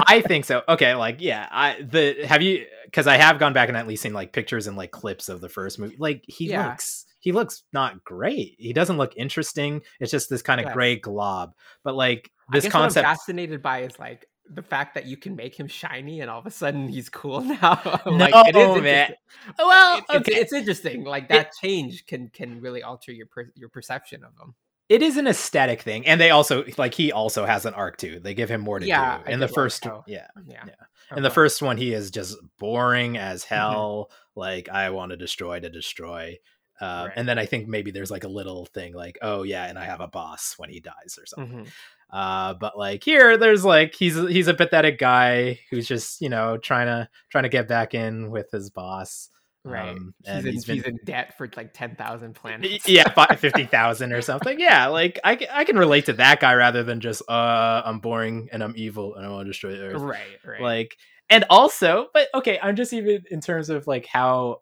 [0.07, 0.61] I think so.
[0.67, 4.03] Okay, like yeah, I the have you because I have gone back and at least
[4.03, 5.95] seen like pictures and like clips of the first movie.
[5.99, 6.67] Like he Yeah.
[6.69, 8.55] looks he looks not great.
[8.57, 9.81] He doesn't look interesting.
[9.99, 10.73] It's just this kind of Yes.
[10.73, 11.53] gray glob.
[11.83, 15.35] But like this concept what I'm fascinated by is like the fact that you can
[15.35, 18.01] make him shiny and all of a sudden he's cool now.
[18.05, 19.11] No, it is man.
[19.11, 19.15] interesting.
[19.57, 20.39] Well, It- it's, okay.
[20.41, 21.03] it's interesting.
[21.03, 24.55] Like that change can can really alter your per, your perception of him.
[24.89, 26.05] it is an aesthetic thing.
[26.07, 28.19] And they also like he also has an arc too.
[28.19, 29.23] They give him more to Yeah, do.
[29.27, 30.27] I In the did like first yeah.
[30.45, 30.63] Yeah.
[30.65, 31.15] Yeah.
[31.15, 33.55] In the first one, he is just boring as Mm-hmm.
[33.55, 34.11] hell.
[34.35, 36.37] Like I want to destroy to destroy.
[36.81, 37.13] Uh, Right.
[37.15, 39.85] And then I think maybe there's like a little thing like, oh yeah, and I
[39.85, 41.65] have a boss when he dies or something.
[41.65, 41.67] Mhm.
[42.11, 46.57] Uh, but like here, there's like he's he's a pathetic guy who's just you know
[46.57, 49.29] trying to trying to get back in with his boss.
[49.65, 49.89] Right.
[49.89, 52.87] Um, he's, in, he's he's, in debt for like ten thousand planets.
[52.87, 54.59] yeah, fi- fifty thousand or something.
[54.59, 58.49] Yeah, like I, I can relate to that guy rather than just uh I'm boring
[58.51, 60.01] and I'm evil and I want to destroy the Earth.
[60.01, 60.39] Right.
[60.45, 60.61] Right.
[60.61, 60.95] like
[61.29, 64.61] and also but okay i'm just even in terms of like how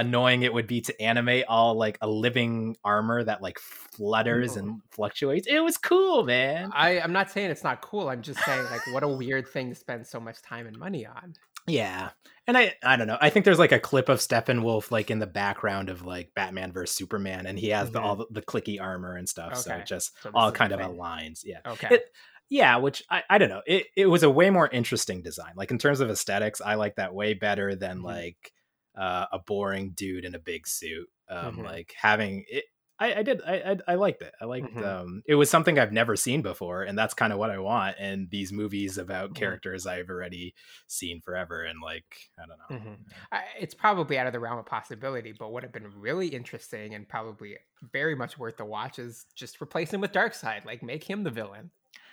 [0.00, 4.80] annoying it would be to animate all like a living armor that like flutters and
[4.90, 8.08] fluctuates it was cool man I, I'm not saying it's not cool.
[8.08, 11.06] I'm just saying like what a weird thing to spend so much time and money
[11.06, 11.34] on.
[11.66, 12.10] yeah
[12.46, 15.18] and i i don't know i think there's like a clip of steppenwolf like in
[15.18, 18.04] the background of like batman versus superman and he has the, Mhm.
[18.04, 20.88] all the, the clicky armor and stuff so it just So all kind of thing.
[20.96, 21.88] aligns yeah Okay.
[21.96, 22.04] It-
[22.48, 25.72] yeah which I, I don't know it, it was a way more interesting design like
[25.72, 28.04] in terms of aesthetics i like that way better than Mhm.
[28.04, 28.52] like
[28.96, 31.64] uh, a boring dude in a big suit um Mhm.
[31.64, 32.64] like having it
[32.98, 34.32] I, I did I, I I liked it.
[34.40, 34.82] I liked Mhm.
[34.82, 37.96] um it was something I've never seen before and that's kind of what I want
[37.98, 39.34] and these movies about Mhm.
[39.34, 40.54] characters I've already
[40.86, 42.06] seen forever and like
[42.38, 42.90] I don't know.
[42.90, 42.96] Mhm.
[43.32, 46.94] I, it's probably out of the realm of possibility, but would have been really interesting
[46.94, 47.58] and probably
[47.92, 50.64] very much worth the watch is just replace him with Darkseid.
[50.64, 51.70] Like make him the villain.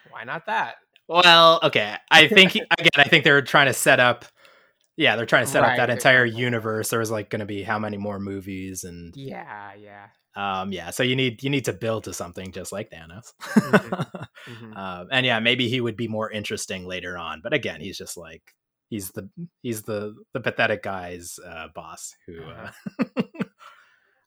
[0.10, 0.76] Why not that?
[1.08, 1.96] Well, okay.
[2.12, 4.26] I think again I think they're trying to set up
[4.98, 6.90] yeah, they're trying to set up that entire universe.
[6.90, 10.10] There was like going to be how many more movies and Yeah, yeah.
[10.36, 13.34] um yeah, so you need you need to build to something just like Thanos.
[13.64, 13.96] Mhm.
[14.48, 14.74] Mhm.
[14.76, 17.42] um, and yeah, maybe he would be more interesting later on.
[17.44, 18.42] But again, he's just like
[18.90, 19.30] he's the
[19.62, 22.50] he's the the pathetic guy's uh, boss who.
[22.50, 22.72] Uh,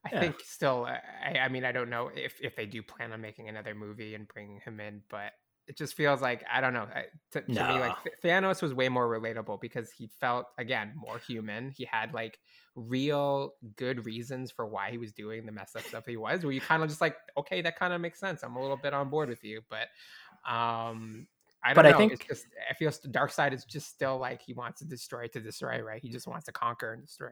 [0.04, 0.20] I Yeah.
[0.20, 0.84] think still.
[0.86, 4.14] I, I mean, I don't know if if they do plan on making another movie
[4.14, 5.32] and bringing him in, but
[5.68, 6.86] it just feels like I don't know.
[7.32, 8.10] To, to me, like No.
[8.24, 11.70] Thanos was way more relatable because he felt again more human.
[11.70, 12.38] He had like
[12.74, 16.44] real good reasons for why he was doing the messed up stuff he was.
[16.44, 18.42] Where you kind of just like, okay, that kind of makes sense.
[18.42, 19.88] I'm a little bit on board with you, but
[20.50, 21.26] um.
[21.64, 24.40] I don't But I think- it's just I feel the Darkseid is just still like
[24.40, 26.00] he wants to destroy to destroy, right?
[26.00, 27.30] He just wants to conquer and destroy.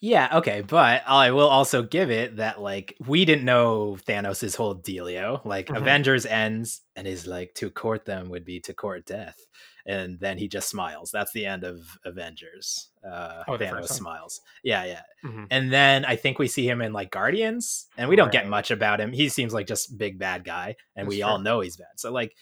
[0.00, 4.74] Yeah, okay, but I will also give it that like we didn't know Thanos' whole
[4.74, 5.42] dealio.
[5.44, 5.78] Like Mhm.
[5.78, 9.38] Avengers ends and is like to court them would be to court death,
[9.86, 11.10] and then he just smiles.
[11.10, 12.90] That's the end of Avengers.
[13.02, 14.40] Uh, Oh, Thanos smiles.
[14.62, 15.02] Yeah, yeah.
[15.24, 15.46] Mhm.
[15.50, 18.70] And then I think we see him in like Guardians, and we don't get much
[18.70, 19.12] about him.
[19.12, 21.98] He seems like just big bad guy, and That's we all know he's bad.
[21.98, 22.36] So like,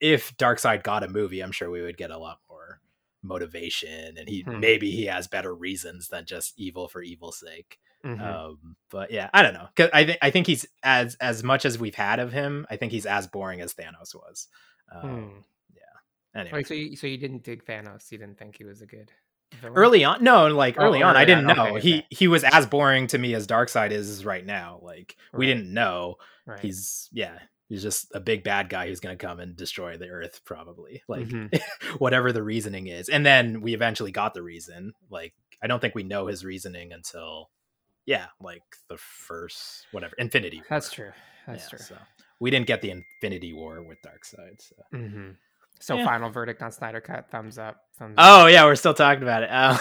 [0.00, 2.45] if Darkseid got a movie, I'm sure we would get a lot more
[3.22, 4.60] motivation, and he Hmm.
[4.60, 7.78] maybe he has better reasons than just evil for evil's sake.
[8.04, 8.20] Mhm.
[8.20, 9.68] Um, but yeah, I don't know.
[9.74, 12.66] 'Cause I think I think he's as as much as we've had of him.
[12.70, 14.48] I think he's as boring as Thanos was.
[14.92, 15.38] Um, Hmm.
[16.38, 18.12] Anyway, Wait, so you, so you didn't dig Thanos?
[18.12, 19.10] You didn't think he was a good
[19.54, 19.74] villain?
[19.78, 22.06] early on, no, like Oh, early on, I didn't on, know okay, he okay.
[22.10, 24.78] he was as boring to me as Darkseid is right now.
[24.82, 26.60] Like we didn't know right.
[26.60, 27.38] he's yeah.
[27.68, 31.02] He's just a big bad guy who's going to come and destroy the earth, probably.
[31.08, 31.60] Like, Mhm.
[31.98, 33.08] whatever the reasoning is.
[33.08, 34.92] And then we eventually got the reason.
[35.10, 37.50] Like, I don't think we know his reasoning until,
[38.04, 40.66] yeah, like the first, whatever, Infinity War.
[40.70, 41.10] That's true.
[41.46, 41.78] That's Yeah, true.
[41.86, 41.96] So
[42.38, 44.60] we didn't get the Infinity War with Darkseid.
[44.60, 44.76] So.
[44.92, 45.30] hmm
[45.80, 46.04] So Yeah.
[46.04, 47.82] final verdict on Snyder Cut: thumbs up.
[47.98, 48.24] Thumbs up.
[48.24, 49.50] Oh, yeah, we're still talking about it.
[49.50, 49.76] Uh,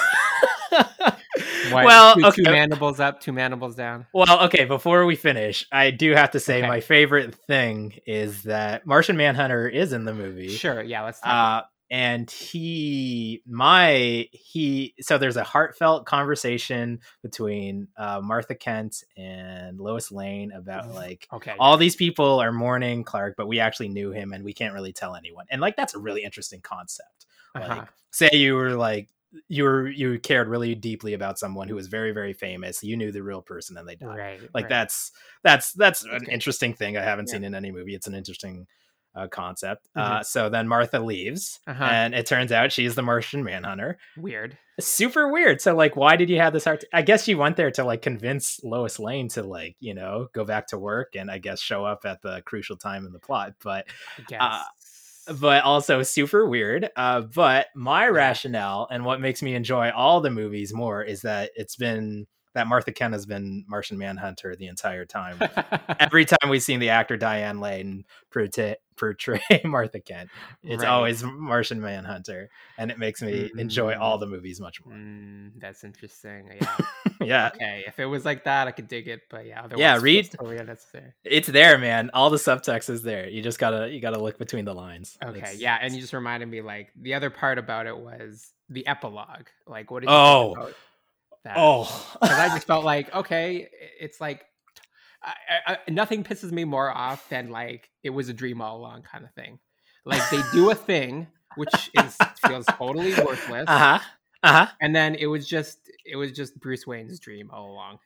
[1.71, 2.43] What, well, two, okay.
[2.43, 4.05] two mandibles up, two mandibles down.
[4.13, 6.67] Well, okay, before we finish, I do have to say Okay.
[6.67, 10.49] my favorite thing is that Martian Manhunter is in the movie.
[10.49, 10.81] Sure.
[10.81, 11.03] Yeah.
[11.03, 19.03] Let's uh and he my he so there's a heartfelt conversation between uh martha kent
[19.15, 21.53] and lois lane about like okay.
[21.59, 24.93] all these people are mourning clark but we actually knew him and we can't really
[24.93, 27.85] tell anyone and like that's a really interesting concept like Uh-huh.
[28.09, 29.07] say you were like
[29.47, 33.11] you were you cared really deeply about someone who was very very famous you knew
[33.11, 34.41] the real person and they died Right.
[34.53, 34.69] like right.
[34.69, 35.11] that's
[35.43, 36.31] that's that's an Okay.
[36.31, 37.33] interesting thing i haven't Yeah.
[37.33, 38.67] seen in any movie it's an interesting
[39.15, 40.01] uh, concept Mhm.
[40.01, 41.83] uh, so then martha leaves Uh-huh.
[41.85, 44.57] and it turns out she's the martian manhunter weird.
[44.79, 47.71] super weird so like why did you have this heart i guess she went there
[47.71, 51.37] to like convince lois lane to like you know go back to work and i
[51.37, 53.85] guess show up at the crucial time in the plot but
[54.19, 54.41] I guess.
[54.41, 54.63] uh,
[55.39, 56.89] but also super weird.
[56.95, 61.51] Uh, but my rationale and what makes me enjoy all the movies more is that
[61.55, 65.37] it's been that Martha Kent has been Martian Manhunter the entire time.
[65.99, 70.29] Every time we've seen the actor Diane Lane portray, portray Martha Kent,
[70.63, 70.89] it's Right.
[70.89, 74.95] always Martian Manhunter, and it makes me enjoy all the movies much more.
[74.95, 76.49] Mm, that's interesting.
[76.59, 76.77] Yeah.
[77.21, 77.83] yeah, okay.
[77.87, 79.21] If it was like that, I could dig it.
[79.29, 79.59] But yeah.
[79.63, 81.13] Otherwise, Yeah, read- Totally unnecessary.
[81.23, 82.09] it's there, man.
[82.13, 83.27] All the subtext is there.
[83.29, 85.17] You just gotta you gotta look between the lines.
[85.23, 88.51] Okay, It's- yeah, and you just reminded me like the other part about it was
[88.69, 89.45] the epilogue.
[89.67, 90.69] Like, what did you Oh.
[91.45, 91.55] That?
[91.57, 94.45] oh, because I just felt like okay, it's like
[95.23, 95.33] I,
[95.67, 99.23] I, nothing pisses me more off than like it was a dream all along kind
[99.23, 99.59] of thing.
[100.03, 103.99] Like they do a thing which is feels totally worthless, uh huh,
[104.43, 104.67] uh huh.
[104.81, 107.99] and then it was just it was just Bruce Wayne's dream all along.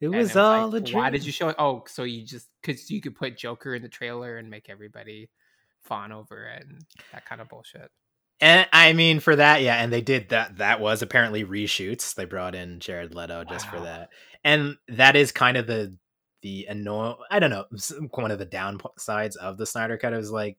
[0.00, 0.98] It was like, all a dream.
[0.98, 1.56] Why did you show it?
[1.58, 5.30] Oh, so you just because you could put Joker in the trailer and make everybody
[5.82, 7.90] fawn over it and that kind of bullshit.
[8.40, 10.58] And I mean, for that, yeah, and they did that.
[10.58, 12.14] That was apparently reshoots.
[12.14, 14.10] They brought in Jared Leto just for that,
[14.42, 15.96] and that is kind of the
[16.42, 17.14] the annoy.
[17.30, 17.64] I don't know,
[18.10, 20.58] one of the downsides of the Snyder Cut is like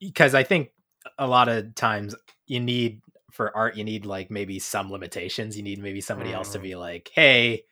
[0.00, 0.70] because I think
[1.18, 2.14] a lot of times
[2.46, 3.00] you need
[3.32, 5.56] for art, you need like maybe some limitations.
[5.56, 6.62] You need maybe somebody else to Mm.
[6.62, 7.64] be like, hey,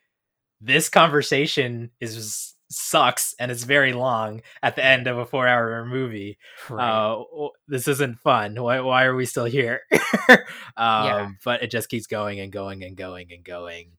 [0.61, 5.85] this conversation is sucks and it's very long at the end of a four hour
[5.87, 6.85] movie Right.
[7.13, 7.23] uh
[7.69, 9.81] this isn't fun why, why are we still here
[10.29, 10.39] um
[10.79, 11.29] Yeah.
[11.45, 13.93] but it just keeps going and going and going and going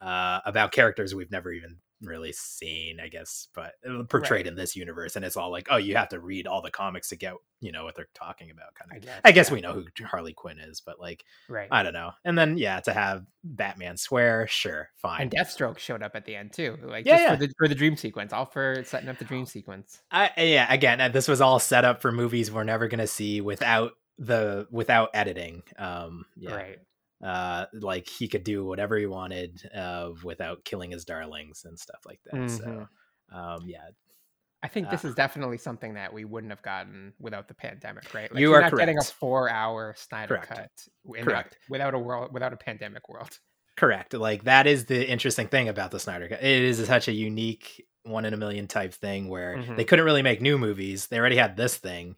[0.00, 4.46] uh about characters we've never even really seen i guess but uh, portrayed Right.
[4.46, 7.08] in this universe and it's all like oh you have to read all the comics
[7.10, 9.20] to get you know what they're talking about kind of I guess.
[9.24, 9.54] i guess yeah.
[9.54, 11.68] we know who harley quinn is but like Right.
[11.70, 16.02] i don't know and then yeah to have batman swear sure fine and Deathstroke showed
[16.02, 17.30] up at the end too, like Yeah, just yeah.
[17.34, 20.00] for the for the dream sequence, all for setting up the dream sequence.
[20.10, 23.40] I yeah, again, uh, this was all set up for movies we're never gonna see
[23.40, 25.62] without the without editing.
[25.78, 26.78] Um, yeah, Right.
[27.22, 32.00] Uh like he could do whatever he wanted uh without killing his darlings and stuff
[32.06, 32.88] like that so Mhm.
[33.32, 33.90] um yeah
[34.62, 38.12] I think this Uh, is definitely something that we wouldn't have gotten without the pandemic,
[38.12, 38.30] right?
[38.34, 40.38] You you're are not getting a four-hour Snyder Correct.
[40.38, 40.70] cut
[41.20, 41.56] Correct.
[41.56, 43.38] A, without a world, without a pandemic world.
[43.76, 47.12] correct like that is the interesting thing about the snyder cut it is such a
[47.12, 49.76] unique one in a million type thing where Mhm.
[49.76, 52.16] they couldn't really make new movies they already had this thing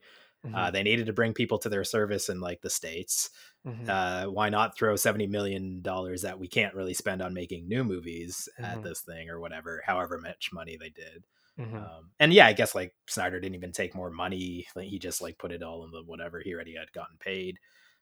[0.54, 3.30] uh, Mhm, they needed to bring people to their service in like the states
[3.64, 4.02] mhm.
[4.06, 7.82] uh, why not throw 70 million dollars that we can't really spend on making new
[7.82, 8.82] movies at Mhm.
[8.82, 11.26] this thing or whatever however much money they did
[11.56, 11.92] Mhm.
[11.96, 15.20] um, and yeah i guess like snyder didn't even take more money like he just
[15.22, 17.58] like put it all in the whatever he already had gotten paid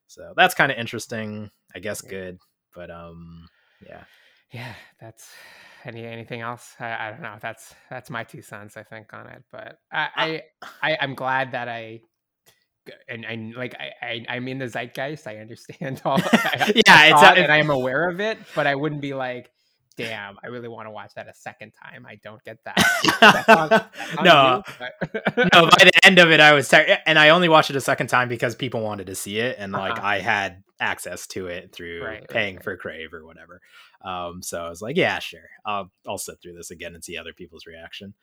[0.07, 2.03] so that's kind of interesting i guess Yeah.
[2.03, 2.39] good
[2.75, 3.49] but um
[3.81, 4.05] yeah
[4.51, 5.33] yeah, that's
[5.85, 6.75] any anything else?
[6.81, 7.39] I, I don't know.
[7.41, 9.45] That's that's my two cents, I think, on it.
[9.51, 10.43] But I,
[10.83, 12.03] I, I I'm glad that I.
[13.09, 15.27] And, and like I, I I'm in the zeitgeist.
[15.27, 16.19] I understand all.
[16.33, 19.13] I, Yeah, I it's a- and I am aware of it, but I wouldn't be
[19.15, 19.51] like,
[19.97, 22.77] "Damn, I really want to watch that a second time." I don't get that.
[23.21, 24.63] That's on- that's on no
[25.55, 27.81] no by the end of it i was tired and i only watched it a
[27.81, 30.07] second time because people wanted to see it and like Uh-huh.
[30.07, 32.65] i had access to it through Right, right, paying right.
[32.65, 33.61] for crave or whatever
[34.05, 37.17] um so i was like yeah sure i'll i'll sit through this again and see
[37.17, 38.15] other people's reaction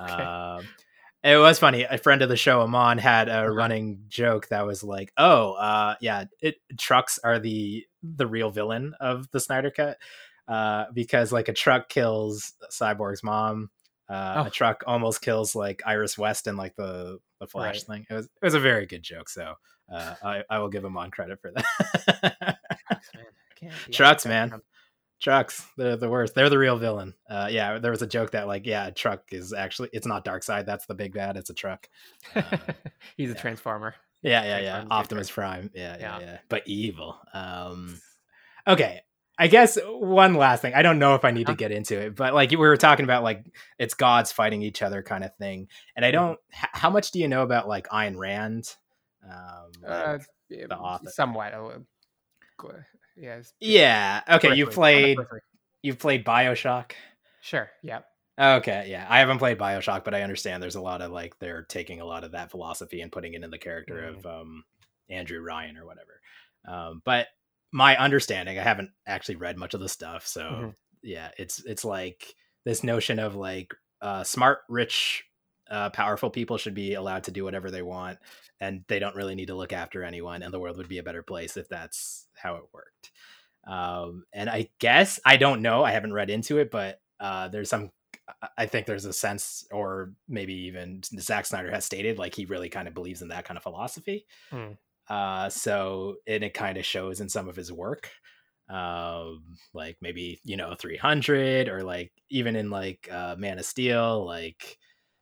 [0.00, 0.12] Okay.
[0.12, 0.66] um
[1.22, 4.82] it was funny a friend of the show amon had a running joke that was
[4.82, 9.98] like oh uh yeah it trucks are the the real villain of the snyder cut
[10.48, 13.70] uh because like a truck kills cyborg's mom
[14.08, 14.48] uh, Oh.
[14.48, 17.98] a truck almost kills like Iris West and like the the Flash Right.
[17.98, 18.06] thing.
[18.10, 19.54] It was it was a very good joke, so
[19.88, 21.64] uh, I I will give him on credit for that.
[22.88, 23.24] Trucks, man.
[23.28, 24.60] I can't be Trucks, man.
[25.20, 26.34] Trucks, they're the worst.
[26.34, 27.14] They're the real villain.
[27.28, 30.24] Uh, yeah, there was a joke that like yeah, a truck is actually it's not
[30.24, 30.64] Darkseid.
[30.66, 31.36] That's the big bad.
[31.36, 31.88] It's a truck.
[32.34, 32.42] Uh,
[33.16, 33.94] He's a transformer.
[34.22, 34.80] Yeah, yeah, yeah.
[34.80, 35.70] Big Optimus Prime.
[35.74, 36.24] Yeah, yeah, Yeah.
[36.26, 36.38] yeah.
[36.48, 37.18] But evil.
[37.34, 38.00] Um
[38.66, 39.02] okay.
[39.38, 40.74] I guess one last thing.
[40.74, 43.04] I don't know if I need to get into it, but like we were talking
[43.04, 43.44] about like
[43.78, 45.68] it's gods fighting each other kind of thing.
[45.96, 46.12] And I Mhm.
[46.12, 48.74] don't h- how much do you know about like Ayn Rand?
[49.24, 51.08] Um Uh, like- yeah, the author.
[51.10, 51.52] somewhat.
[53.20, 53.52] Yes.
[53.60, 54.22] yeah.
[54.28, 55.40] Okay, you periphery, on the played
[55.82, 56.92] you've played BioShock?
[57.42, 57.70] Sure.
[57.82, 58.06] Yep.
[58.40, 59.06] Okay, yeah.
[59.08, 62.06] I haven't played BioShock, but I understand there's a lot of like they're taking a
[62.06, 64.18] lot of that philosophy and putting it in the character Mm.
[64.18, 64.64] of um
[65.10, 66.20] Andrew Ryan or whatever.
[66.66, 67.26] Um but
[67.72, 70.74] my understanding, I haven't actually read much of the stuff, so Mhm.
[71.02, 75.24] yeah, it's it's like this notion of like uh smart, rich,
[75.70, 78.18] uh powerful people should be allowed to do whatever they want
[78.60, 81.02] and they don't really need to look after anyone and the world would be a
[81.02, 83.10] better place if that's how it worked.
[83.66, 87.70] Um and I guess I don't know, I haven't read into it, but uh there's
[87.70, 87.90] some
[88.56, 92.68] I- think there's a sense, or maybe even Zack Snyder has stated, like he really
[92.68, 94.26] kind of believes in that kind of philosophy.
[94.50, 94.72] Hmm.
[95.08, 98.10] Uh, so and it kind of shows in some of his work,
[98.68, 104.24] um, like maybe you know 300, or like even in like uh, Man of Steel,
[104.24, 104.78] like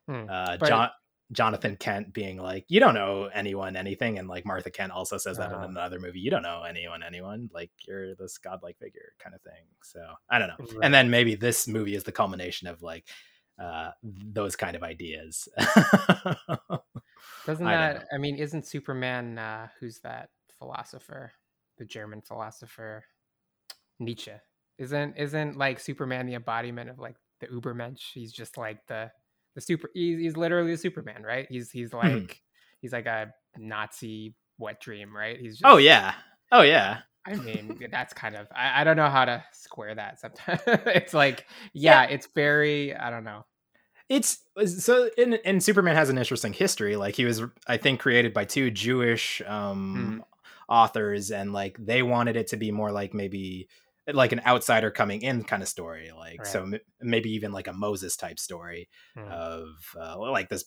[0.09, 0.25] Hmm.
[0.29, 0.91] uh, But- John.
[1.31, 5.37] Jonathan Kent being like, you don't know anyone anything, and like Martha Kent also says
[5.37, 5.59] that Uh.
[5.59, 6.21] in another movie.
[6.21, 7.51] You don't know anyone anyone.
[7.53, 9.67] Like you're this godlike figure kind of thing.
[9.83, 10.85] So I don't know Right.
[10.85, 13.07] and then maybe this movie is the culmination of like
[13.59, 15.49] uh those kind of ideas
[17.47, 18.07] Doesn't I that?
[18.13, 19.39] I mean, isn't Superman?
[19.39, 21.33] Uh, who's that philosopher?
[21.79, 23.05] The German philosopher
[23.99, 24.33] Nietzsche.
[24.79, 28.13] Isn't isn't like Superman the embodiment of like the Ubermensch?
[28.15, 29.11] He's just like the
[29.59, 29.91] the super.
[29.93, 31.47] He's, he's literally the Superman, right?
[31.51, 32.35] He's he's like Mhm.
[32.81, 35.39] he's like a Nazi wet dream, right?
[35.39, 36.15] He's just, oh yeah
[36.53, 40.21] oh yeah I mean, that's kind of I, I don't know how to square that.
[40.21, 43.45] Sometimes it's like, yeah, it's very I don't know.
[44.09, 48.33] it's so in and superman has an interesting history like he was i think created
[48.33, 50.23] by two jewish um
[50.69, 53.69] authors and like they wanted it to be more like maybe
[54.15, 57.73] like an outsider coming in kind of story like so m- maybe even like a
[57.73, 59.31] moses type story Hmm.
[59.31, 59.67] of
[60.01, 60.65] uh, like this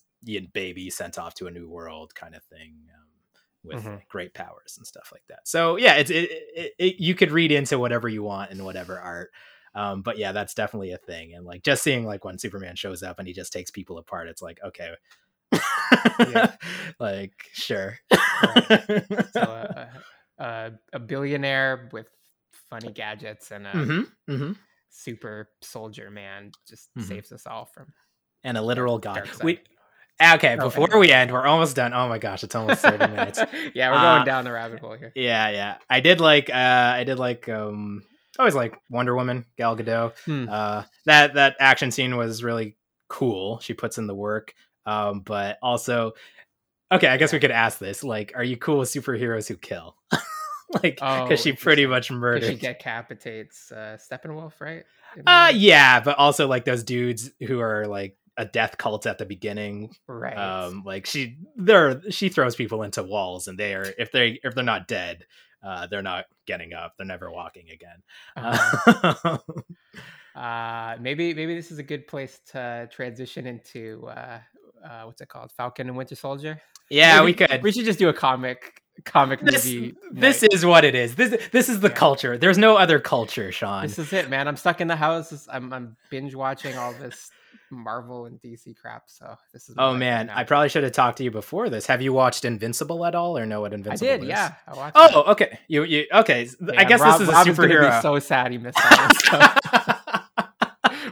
[0.53, 3.07] baby sent off to a new world kind of thing um,
[3.63, 4.01] with Mhm.
[4.07, 5.47] great powers and stuff like that.
[5.47, 8.99] So yeah, it's it, it, it you could read into whatever you want in whatever
[8.99, 9.31] art.
[9.73, 11.33] Um, but yeah, that's definitely a thing.
[11.33, 14.27] And like just seeing like when Superman shows up and he just takes people apart,
[14.27, 14.91] it's like okay,
[16.27, 16.51] Yeah.
[16.99, 17.97] like sure.
[19.33, 19.85] so uh,
[20.39, 22.07] uh, a billionaire with
[22.71, 24.51] funny gadgets and a hmm hmm
[24.89, 27.03] super soldier man just Mhm.
[27.03, 27.85] saves us all from
[28.43, 29.29] And a literal god.
[29.43, 29.59] We
[30.19, 30.55] okay.
[30.59, 31.93] Oh, Before we end, we're almost done.
[31.93, 33.39] Oh my gosh, it's almost thirty minutes.
[33.75, 35.11] yeah, we're going Uh, down the rabbit hole here.
[35.15, 35.77] Yeah, yeah.
[35.89, 36.53] I did like uh
[36.95, 38.03] I did like um
[38.39, 40.13] I always like Wonder Woman, Gal Gadot.
[40.25, 40.45] Hmm.
[40.49, 42.77] Uh that that action scene was really
[43.09, 43.59] cool.
[43.59, 44.53] She puts in the work.
[44.85, 46.13] Um but also
[46.91, 48.03] Okay, I guess we could ask this.
[48.03, 49.95] Like, are you cool with superheroes who kill?
[50.83, 52.47] like Oh, because she pretty much murdered.
[52.49, 54.83] she decapitates uh, Steppenwolf, right?
[55.25, 59.25] Uh yeah, but also like those dudes who are like a death cult at the
[59.25, 59.93] beginning.
[60.07, 60.37] right.
[60.37, 64.55] Um, like she, they're she throws people into walls, and they are if they if
[64.55, 65.25] they're not dead,
[65.61, 66.93] uh, they're not getting up.
[66.97, 68.01] They're never walking again.
[68.37, 69.37] Uh-huh.
[70.33, 74.39] Uh, uh, maybe maybe this is a good place to transition into uh,
[74.83, 76.59] uh, what's it called, Falcon and Winter Soldier.
[76.89, 77.63] yeah, Maybe- we could.
[77.63, 79.95] We should just do a comic comic this movie.
[80.11, 80.53] this night.
[80.53, 81.15] is what it is.
[81.15, 81.95] This this is the Yeah.
[81.95, 82.37] culture.
[82.37, 83.83] There's no other culture, Shawn.
[83.83, 84.47] this is it, man.
[84.47, 85.47] I'm stuck in the house.
[85.51, 87.29] I'm I'm binge watching all this
[87.73, 89.03] Marvel and DC crap.
[89.07, 89.75] So this is.
[89.77, 90.29] Oh man.
[90.29, 91.85] I probably should have talked to you before this.
[91.87, 94.11] Have you watched Invincible at all, or know what Invincible?
[94.11, 94.29] I did, is?
[94.29, 94.53] yeah.
[94.67, 94.97] I watched.
[94.97, 95.11] it.
[95.15, 95.59] Oh, okay.
[95.69, 96.43] You you okay?
[96.45, 98.01] s- I guess Rob- this is a Rob gonna be superhero.
[98.01, 98.89] so sad he missed so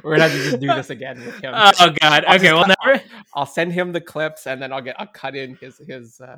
[0.03, 1.53] we're gonna have to just do this again with him.
[1.55, 1.71] oh
[2.01, 2.25] God.
[2.25, 2.49] I'll Okay.
[2.49, 3.03] just Well, never.
[3.33, 6.37] I'll send him the clips and then I'll get I'll cut in his his uh,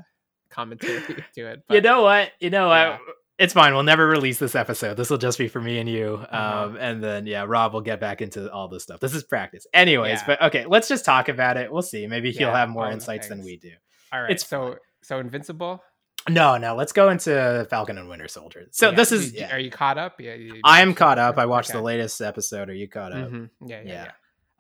[0.51, 1.01] commentary
[1.35, 1.63] to it.
[1.69, 2.31] You know what?
[2.39, 2.89] You know Yeah.
[2.91, 2.99] what?
[3.39, 3.73] It's fine.
[3.73, 4.97] We'll never release this episode.
[4.97, 6.23] This will just be for me and you.
[6.29, 6.65] Uh-huh.
[6.67, 8.99] Um, and then yeah, Rob will get back into all this stuff.
[8.99, 10.19] This is practice, anyways.
[10.19, 10.23] Yeah.
[10.27, 11.71] But okay, let's just talk about it.
[11.71, 12.05] We'll see.
[12.05, 13.71] Maybe he'll Yeah, have more insights than we do.
[14.13, 14.29] all right.
[14.31, 15.81] it's so so Invincible.
[16.29, 16.75] No, no.
[16.75, 18.67] Let's go into Falcon and Winter Soldier.
[18.69, 19.33] So Yeah, this is.
[19.33, 19.55] Yeah.
[19.55, 20.21] Are you caught up?
[20.21, 20.35] Yeah.
[20.35, 21.39] You, I am caught up.
[21.39, 21.79] I watched Okay.
[21.79, 22.69] the latest episode.
[22.69, 23.31] Are you caught up?
[23.31, 23.49] Mhm.
[23.65, 24.05] Yeah, yeah,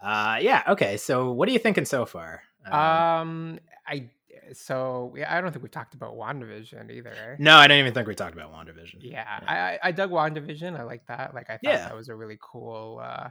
[0.01, 0.33] Yeah.
[0.33, 0.63] Uh, yeah.
[0.69, 0.97] Okay.
[0.97, 2.41] So what are you thinking so far?
[2.65, 2.73] Um.
[2.73, 4.09] Um, I
[4.53, 7.39] so yeah, I don't think we talked about WandaVision either, right?
[7.39, 8.97] no, I don't even think we talked about WandaVision.
[9.01, 10.79] Yeah, I, I I dug WandaVision.
[10.79, 11.33] I like that.
[11.33, 11.87] Like I thought Yeah.
[11.89, 12.99] that was a really cool.
[13.03, 13.29] uh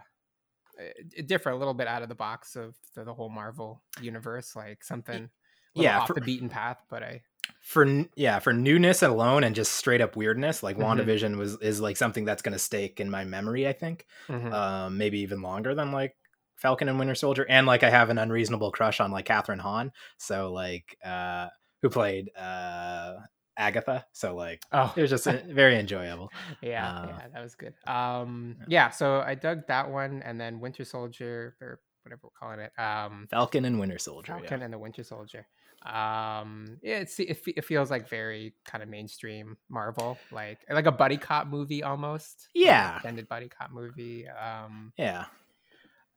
[0.78, 4.56] it different, a little bit out of the box of the, the whole Marvel universe,
[4.56, 5.28] like something
[5.74, 6.78] yeah, off for- the beaten path.
[6.88, 7.22] But I
[7.60, 10.84] for yeah for newness alone and just straight up weirdness like Mhm.
[10.84, 14.52] wandavision was is like something that's going to stake in my memory i think Mhm.
[14.52, 16.14] um maybe even longer than like
[16.60, 19.90] falcon and winter soldier and like i have an unreasonable crush on like kathryn hahn
[20.18, 21.48] so like uh
[21.82, 23.14] who played uh
[23.56, 26.30] agatha so like oh, it was just uh, very enjoyable
[26.62, 27.74] yeah, uh, yeah, that was good.
[27.86, 32.60] Um, yeah, so I dug that one, and then Winter Soldier or whatever we're calling
[32.60, 32.72] it.
[32.78, 35.46] Um, falcon and winter soldier Falcon and the Winter Soldier.
[35.84, 40.92] Um, yeah, it's it, it feels like very kind of mainstream Marvel, like like a
[40.92, 42.48] buddy cop movie almost.
[42.54, 42.94] like Yeah.
[42.96, 44.26] extended buddy cop movie.
[44.28, 45.26] Um, yeah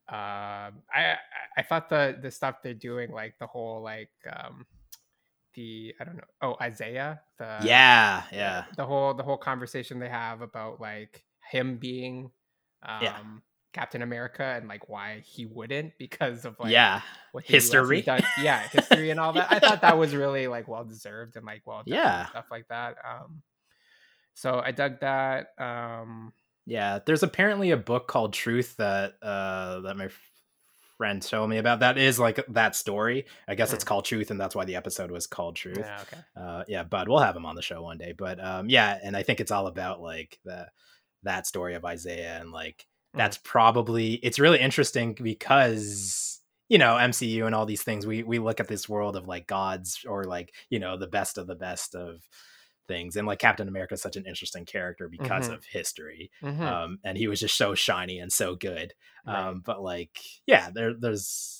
[0.09, 1.17] um, I
[1.57, 4.65] I- thought the the stuff they're doing, like the whole like um,
[5.55, 10.09] the I don't know, oh Isaiah, the yeah yeah the whole the whole conversation they
[10.09, 12.31] have about like him being
[12.83, 13.17] um Yeah.
[13.73, 18.01] Captain America and like why he wouldn't because of like yeah what the US has
[18.01, 18.01] History.
[18.03, 18.21] done.
[18.43, 19.47] yeah, history and all that.
[19.51, 22.27] I thought that was really like well deserved and like well done and Yeah.
[22.27, 22.97] stuff like that.
[23.07, 23.41] Um,
[24.35, 25.47] so I dug that.
[25.57, 26.33] Um,
[26.65, 30.09] Yeah, there's apparently a book called Truth that uh that my
[30.97, 31.79] friend told me about.
[31.81, 33.25] That is like that story.
[33.47, 33.87] I guess it's Hmm.
[33.87, 35.79] called Truth, and that's why the episode was called Truth.
[35.79, 36.17] yeah, okay.
[36.35, 38.13] Uh, yeah, Bud, we'll have him on the show one day.
[38.17, 40.67] But um, yeah, and I think it's all about like the
[41.23, 43.19] that story of Isaiah and like Mm.
[43.19, 48.39] that's probably it's really interesting because you know MCU and all these things we we
[48.39, 51.53] look at this world of like gods or like you know the best of the
[51.53, 52.21] best of
[52.87, 55.53] things and like Captain America is such an interesting character because Mhm.
[55.55, 56.59] of history Mhm.
[56.61, 58.93] um and he was just so shiny and so good
[59.25, 59.47] Right.
[59.47, 61.59] um but like yeah there there's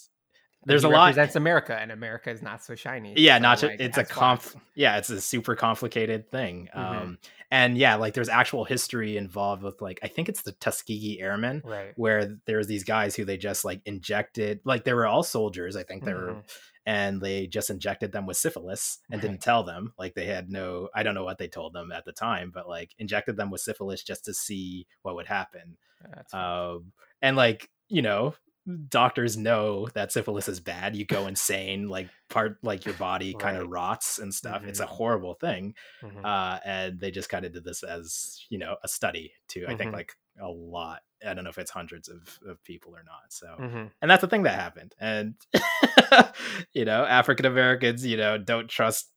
[0.65, 3.13] there's he a lot that's America, and America is not so shiny.
[3.17, 6.79] yeah so, not like, it's a conf yeah it's a super complicated thing Mhm.
[6.79, 7.17] um
[7.51, 11.61] and yeah like there's actual history involved with like i think it's the tuskegee airmen
[11.65, 11.91] right.
[11.97, 15.83] where there's these guys who they just like injected like they were all soldiers i
[15.83, 16.43] think they were Mhm.
[16.85, 19.29] And they just injected them with syphilis and Right.
[19.29, 22.05] didn't tell them like they had no i don't know what they told them at
[22.05, 25.77] the time but like injected them with syphilis just to see what would happen
[26.33, 26.91] um
[27.21, 28.35] and like you know
[28.87, 33.57] doctors know that syphilis is bad you go insane like part like your body kind
[33.57, 33.71] of Right.
[33.71, 34.89] rots and stuff it's a Mhm.
[34.89, 36.25] horrible thing Mhm.
[36.25, 39.73] uh and they just kind of did this as you know a study to i
[39.75, 39.93] think Mhm.
[39.93, 43.47] like a lot i don't know if it's hundreds of, of people or not so
[43.59, 43.91] Mhm.
[44.01, 45.35] and that's the thing that happened and
[46.73, 49.09] you know african americans you know don't trust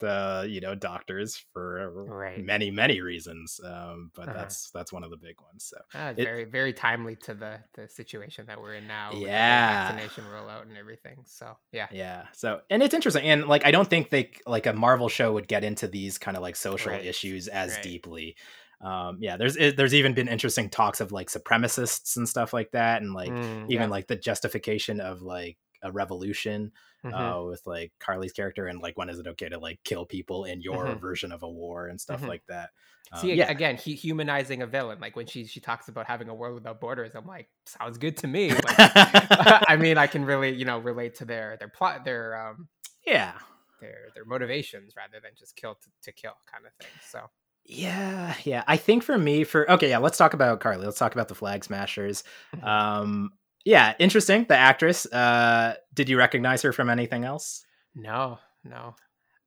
[0.00, 2.44] the you know doctors for Right.
[2.44, 4.38] many many reasons um but Uh-huh.
[4.38, 7.58] that's that's one of the big ones so Ah, It- very very timely to the
[7.74, 9.10] the situation that we're in now.
[9.12, 9.88] with the Yeah.
[9.88, 11.24] vaccination rollout and everything.
[11.26, 14.72] So yeah, yeah so and it's interesting and like i don't think they like a
[14.72, 17.82] marvel show would get into these kind of like social Right, issues as right.
[17.82, 18.36] deeply
[18.80, 22.70] um yeah there's it, there's even been interesting talks of like supremacists and stuff like
[22.70, 23.90] that and like Mm, even yeah.
[23.90, 26.70] like the justification of like a revolution
[27.04, 27.12] Mhm.
[27.14, 30.44] uh with like karli's character and like when is it okay to like kill people
[30.44, 31.00] in your Mhm.
[31.00, 32.28] version of a war and stuff Mhm.
[32.28, 32.70] like that
[33.10, 35.00] um, See yeah again, he humanizing a villain.
[35.00, 38.18] Like when she she talks about having a world without borders, I'm like, sounds good
[38.18, 38.58] to me.
[38.58, 38.76] Like,
[39.66, 42.68] I mean, I can really you know relate to their their plot, their um
[43.06, 43.38] yeah
[43.80, 46.92] their their motivations rather than just kill to, to kill kind of thing.
[47.00, 47.20] So
[47.68, 48.64] Yeah, yeah.
[48.66, 49.98] I think for me, for okay, yeah.
[49.98, 50.86] Let's talk about Karli.
[50.86, 52.24] Let's talk about the Flag Smashers.
[52.56, 52.64] Mhm.
[52.66, 53.32] Um,
[53.64, 54.46] yeah, interesting.
[54.48, 55.04] The actress.
[55.06, 57.64] Uh, did you recognize her from anything else?
[57.94, 58.94] No, no.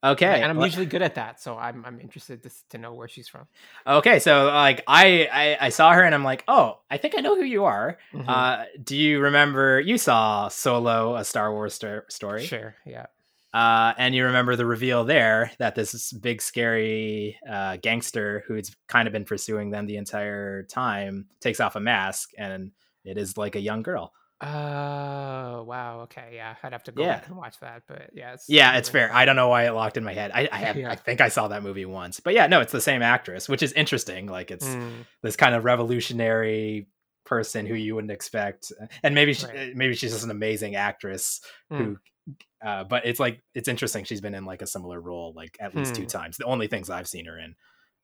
[0.03, 2.93] Okay, and I'm le- usually good at that, so I'm I'm interested to to know
[2.93, 3.47] where she's from.
[3.85, 4.19] okay.
[4.19, 7.35] So like, I, I I saw her and I'm like, oh, I think I know
[7.35, 7.97] who you are.
[8.13, 8.25] Mhm.
[8.27, 12.45] Uh, do you remember you saw Solo, a Star Wars sto- story?
[12.45, 13.07] Sure, yeah.
[13.53, 19.07] Uh, and you remember the reveal there that this big scary uh, gangster who's kind
[19.07, 22.71] of been pursuing them the entire time takes off a mask and
[23.03, 24.13] it is like a young girl.
[24.43, 26.55] Oh wow, okay, yeah.
[26.63, 27.15] I'd have to go Yeah.
[27.17, 29.13] back and watch that, but yeah, it's Yeah, it's fair.
[29.13, 30.31] I don't know why it locked in my head.
[30.33, 30.91] I I, have, Yeah.
[30.91, 33.61] I think I saw that movie once, but yeah, no, it's the same actress, which
[33.61, 34.27] is interesting.
[34.27, 36.87] Like it's Mm, this kind of revolutionary
[37.25, 38.71] person who you wouldn't expect,
[39.03, 39.75] and maybe she, Right.
[39.75, 41.41] maybe she's just an amazing actress
[41.71, 41.77] mm.
[41.77, 41.97] who
[42.63, 45.75] uh, but it's like it's interesting she's been in like a similar role like at
[45.75, 46.07] least two Hmm.
[46.07, 47.55] times the only things i've seen her in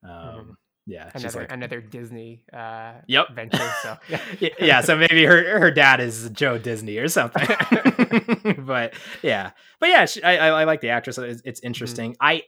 [0.03, 0.11] um
[0.49, 0.55] Mhm.
[0.85, 3.29] yeah she's another like another Disney uh Yep.
[3.35, 3.57] venture.
[3.83, 3.97] So
[4.59, 4.81] yeah.
[4.81, 7.47] So maybe her her dad is joe disney or something
[8.65, 11.67] but yeah but yeah she, I, I i like the actress it's, it's Mm-hmm.
[11.67, 12.43] interesting i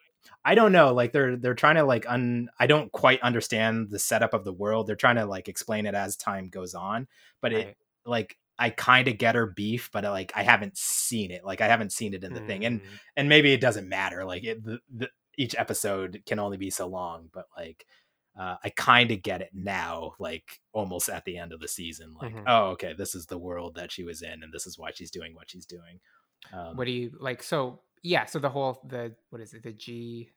[0.45, 3.99] i don't know like they're they're trying to like un i don't quite understand the
[3.99, 7.07] setup of the world they're trying to like explain it as time goes on
[7.41, 7.77] but it Right.
[8.05, 11.43] like I kind of get her beef, but like I haven't seen it.
[11.45, 12.85] Like I haven't seen it in the thing, and Mm.
[13.17, 14.25] and maybe it doesn't matter.
[14.25, 17.85] Like it, the, the, each episode can only be so long, but like
[18.39, 20.13] uh, I kind of get it now.
[20.19, 22.43] Like almost at the end of the season, like Mhm.
[22.47, 25.11] oh okay, this is the world that she was in, and this is why she's
[25.11, 25.99] doing what she's doing.
[26.53, 27.41] Um, what do you like?
[27.43, 29.63] So yeah, so the whole the what is it?
[29.63, 30.29] The GPC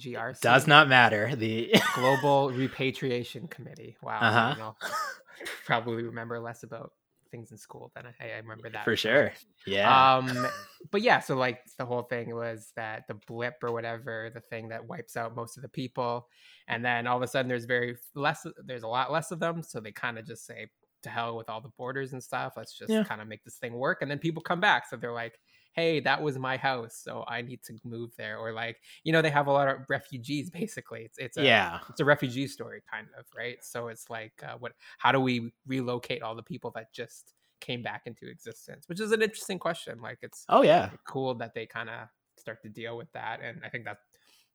[0.00, 1.34] GRC does not matter.
[1.36, 3.96] The Global Repatriation Committee.
[4.02, 4.72] Wow, Uh-huh.
[5.64, 6.92] probably remember less about
[7.30, 9.32] things in school than I, I remember that for sure,
[9.66, 10.46] yeah, Um,
[10.90, 14.68] but yeah, so like the whole thing was that the blip or whatever, the thing
[14.68, 16.28] that wipes out most of the people,
[16.68, 19.62] and then all of a sudden there's very less, there's a lot less of them,
[19.62, 20.68] so they kind of just say
[21.02, 22.54] to hell with all the borders and stuff.
[22.56, 23.04] Let's just Yeah.
[23.04, 25.38] kind of make this thing work, and then people come back, so they're like,
[25.74, 29.22] hey, that was my house, so I need to move there, or like you know
[29.22, 31.02] they have a lot of refugees basically.
[31.04, 33.58] It's it's a, yeah, it's a refugee story kind of right?
[33.62, 37.82] So it's like uh, what how do we relocate all the people that just came
[37.82, 38.88] back into existence?
[38.88, 42.60] Which is an interesting question like it's oh yeah, cool that they kind of start
[42.62, 43.98] to deal with that and i think that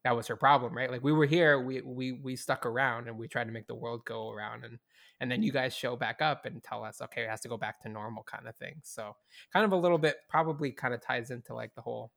[0.04, 0.90] that was her problem right?
[0.92, 3.76] Like we were here we we we stuck around and we tried to make the
[3.76, 4.80] world go around and
[5.20, 7.58] and then you guys show back up and tell us okay it has to go
[7.58, 8.76] back to normal kind of thing.
[8.84, 9.16] So
[9.52, 12.12] kind of a little bit probably kind of ties into like the whole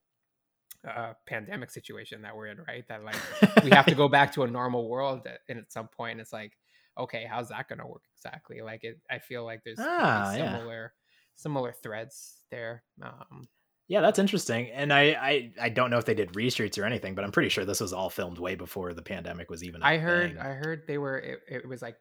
[0.88, 2.86] uh pandemic situation that we're in right?
[2.88, 3.16] That like
[3.64, 6.32] we have to go back to a normal world at, and at some point it's
[6.32, 6.52] like
[6.98, 8.60] okay how's that going to work exactly?
[8.62, 10.56] Like it i feel like there's Ah, yeah.
[10.58, 10.92] similar
[11.34, 13.48] similar threads there um
[13.92, 14.70] Yeah, that's interesting.
[14.70, 17.50] And I, I I don't know if they did reshoots or anything, but I'm pretty
[17.50, 19.82] sure this was all filmed way before the pandemic was even.
[19.82, 21.96] I i heard i heard they were it, it was like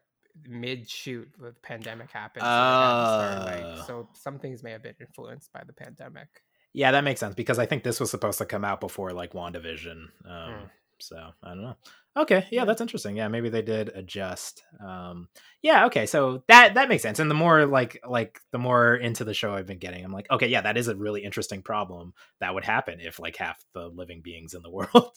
[0.48, 3.74] mid shoot the pandemic happened so, they had Oh.
[3.76, 6.28] like, so some things may have been influenced by the pandemic
[6.72, 9.34] Yeah, that makes sense because I think this was supposed to come out before like
[9.34, 9.98] WandaVision.
[10.24, 10.64] Um, Hmm.
[11.02, 11.76] So I don't know.
[12.16, 13.16] Okay, yeah, that's interesting.
[13.16, 14.62] Yeah, maybe they did adjust.
[14.84, 15.28] Um,
[15.62, 17.18] yeah, okay, so that that makes sense.
[17.18, 20.30] And the more like like the more into the show I've been getting, I'm like,
[20.30, 23.88] okay, yeah, that is a really interesting problem that would happen if like half the
[23.88, 25.12] living beings in the world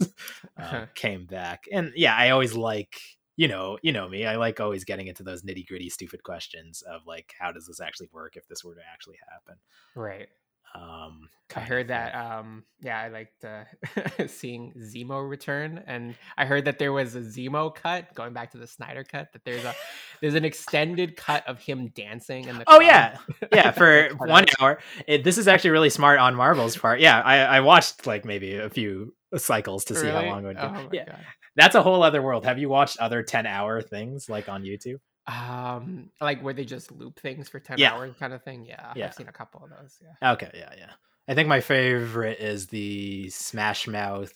[0.58, 1.66] uh, came back.
[1.72, 2.98] And yeah, I always like
[3.36, 4.26] you know you know me.
[4.26, 7.82] I like always getting into those nitty gritty stupid questions of like how does this
[7.82, 9.56] actually work if this were to actually happen.
[9.96, 10.30] right
[10.76, 12.14] Um, I heard that.
[12.16, 13.64] Um, yeah, I liked uh,
[14.28, 18.58] seeing Zemo return, and I heard that there was a Zemo cut going back to
[18.58, 19.32] the Snyder cut.
[19.32, 19.74] That there's a
[20.22, 22.64] there's an extended cut of him dancing in the.
[22.68, 22.84] Oh club.
[22.84, 23.18] yeah,
[23.54, 23.72] yeah.
[23.72, 27.00] For one hour, it, this is actually really smart on Marvel's part.
[27.00, 30.58] Yeah, I, I watched like maybe a few cycles to see how long it would
[30.58, 30.74] go.
[30.76, 31.20] Oh yeah, God.
[31.56, 32.46] that's a whole other world.
[32.46, 35.00] Have you watched other ten hour things like on YouTube?
[35.28, 37.94] Um, like where they just loop things for ten Yeah.
[37.94, 38.66] hours, kind of thing.
[38.66, 39.08] Yeah, Yeah.
[39.08, 39.98] I've seen a couple of those.
[40.02, 40.34] Yeah.
[40.34, 40.92] Okay, yeah, yeah.
[41.28, 44.34] I think my favorite is the Smash Mouth,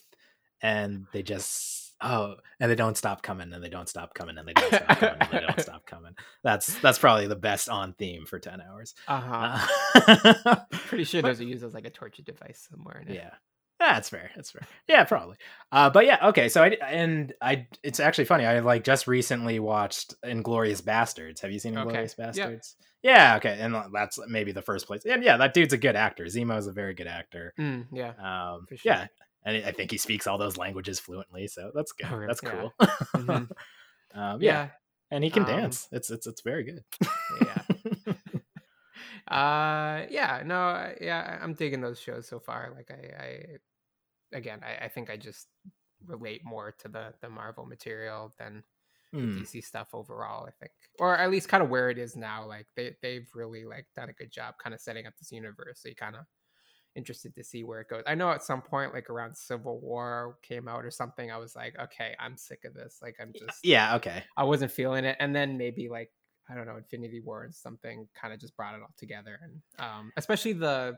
[0.62, 4.48] and they just oh, and they don't stop coming, and they don't stop coming, and
[4.48, 6.14] they don't stop coming, and they don't stop coming.
[6.44, 8.96] That's that's probably the best on theme for ten hours.
[9.08, 9.68] Uh-huh.
[10.46, 13.04] Uh, Pretty sure but- those are used as like a torture device somewhere.
[13.06, 13.16] In it.
[13.80, 13.94] Yeah.
[13.94, 14.30] That's fair.
[14.36, 14.62] That's fair.
[14.88, 15.38] Yeah, probably.
[15.72, 16.50] Uh, but yeah, okay.
[16.50, 18.46] So I and I, it's actually funny.
[18.46, 21.40] I like just recently watched Inglourious Basterds.
[21.42, 22.26] Have you seen Inglourious Yeah.
[22.50, 22.76] Basterds?
[23.02, 23.38] Yeah.
[23.38, 25.06] Okay, and that's maybe the first place.
[25.06, 26.26] And yeah, that dude's a good actor.
[26.26, 27.54] Zemo is a very good actor.
[27.58, 28.10] Mm, yeah.
[28.20, 28.78] Um, sure.
[28.84, 29.08] yeah,
[29.46, 31.48] and I think he speaks all those languages fluently.
[31.48, 32.08] So that's good.
[32.12, 32.28] Oh, really?
[32.28, 32.52] That's Yeah.
[32.52, 32.74] cool.
[33.16, 33.50] Mhm.
[34.14, 34.64] um, yeah.
[34.64, 34.68] Yeah.
[35.12, 35.88] and he can Um, dance.
[35.94, 36.84] It's it's it's very good.
[37.46, 37.62] Yeah.
[39.28, 43.46] uh yeah no yeah i'm digging those shows so far like i i
[44.34, 45.48] again i, I think i just
[46.06, 48.64] relate more to the the Marvel material than
[49.12, 49.44] Hmm.
[49.44, 50.46] DC stuff overall.
[50.48, 52.46] I think, or at least kind of where it is now.
[52.48, 55.82] Like they they've really like done a good job kind of setting up this universe.
[55.82, 56.26] So you kind of
[56.96, 58.04] interested to see where it goes.
[58.08, 61.56] I know at some point, like around Civil War came out or something, I was
[61.56, 63.00] like, okay, I'm sick of this.
[63.02, 63.96] Like I'm just Yeah.
[63.96, 64.24] Okay.
[64.38, 65.18] I wasn't feeling it.
[65.20, 66.12] And then maybe like
[66.50, 69.40] I don't know, Infinity War and something kind of just brought it all together.
[69.42, 70.98] And um especially the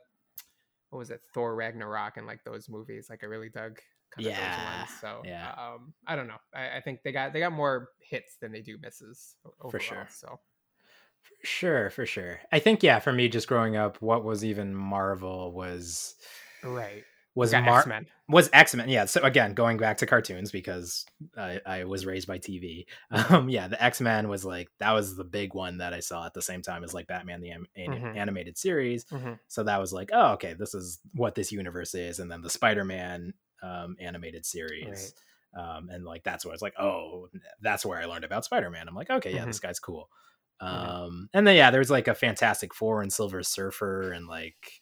[0.92, 3.08] what was it, Thor Ragnarok and like those movies.
[3.10, 3.80] Like I really dug
[4.12, 4.90] kind of Yeah, those ones.
[5.02, 5.52] So yeah.
[5.58, 6.38] um I don't know.
[6.54, 9.72] I, I think they got they got more hits than they do misses overall.
[9.72, 10.08] For sure.
[10.12, 10.40] So
[11.22, 11.90] For sure.
[11.90, 12.42] For sure.
[12.52, 13.00] I think yeah.
[13.00, 16.16] For me, just growing up, what was even Marvel was
[16.64, 17.06] right.
[17.36, 18.08] Was Got Mar- X-Men.
[18.28, 18.90] was X Men.
[18.90, 19.06] Yeah.
[19.06, 21.06] So again, going back to cartoons because
[21.38, 22.86] I, I was raised by TV.
[23.12, 26.26] Um, yeah, the X Men was like that was the big one that I saw
[26.26, 28.18] at the same time as like Batman the an- Mhm.
[28.18, 29.06] animated series.
[29.06, 29.40] Mhm.
[29.48, 32.50] So that was like, oh, okay, this is what this universe is, and then the
[32.50, 35.14] Spider Man um, animated series.
[35.58, 37.28] Um, and like that's where it's like, oh,
[37.62, 38.88] that's where I learned about Spider Man.
[38.88, 39.48] I'm like, okay, yeah, Mhm.
[39.48, 40.10] this guy's cool.
[40.62, 40.68] Mhm.
[40.68, 44.81] Um, and then yeah, there's like a Fantastic Four and Silver Surfer and like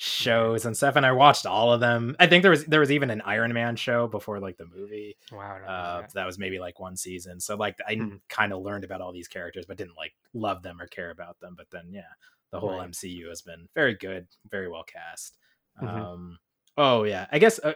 [0.00, 2.16] shows and stuff, and I watched all of them.
[2.18, 5.16] I think there was there was even an Iron Man show before like the movie.
[5.30, 5.56] Wow.
[5.56, 6.12] I don't know Uh, that.
[6.14, 7.38] that was maybe like one season.
[7.40, 8.20] So like I Mhm.
[8.28, 11.38] kind of learned about all these characters, but didn't like love them or care about
[11.40, 11.54] them.
[11.56, 12.12] But then yeah,
[12.50, 12.82] the whole Right.
[12.82, 15.36] MCU has been very good, very well cast.
[15.82, 16.10] Mhm.
[16.12, 16.38] Um,
[16.78, 17.74] oh yeah, I guess uh,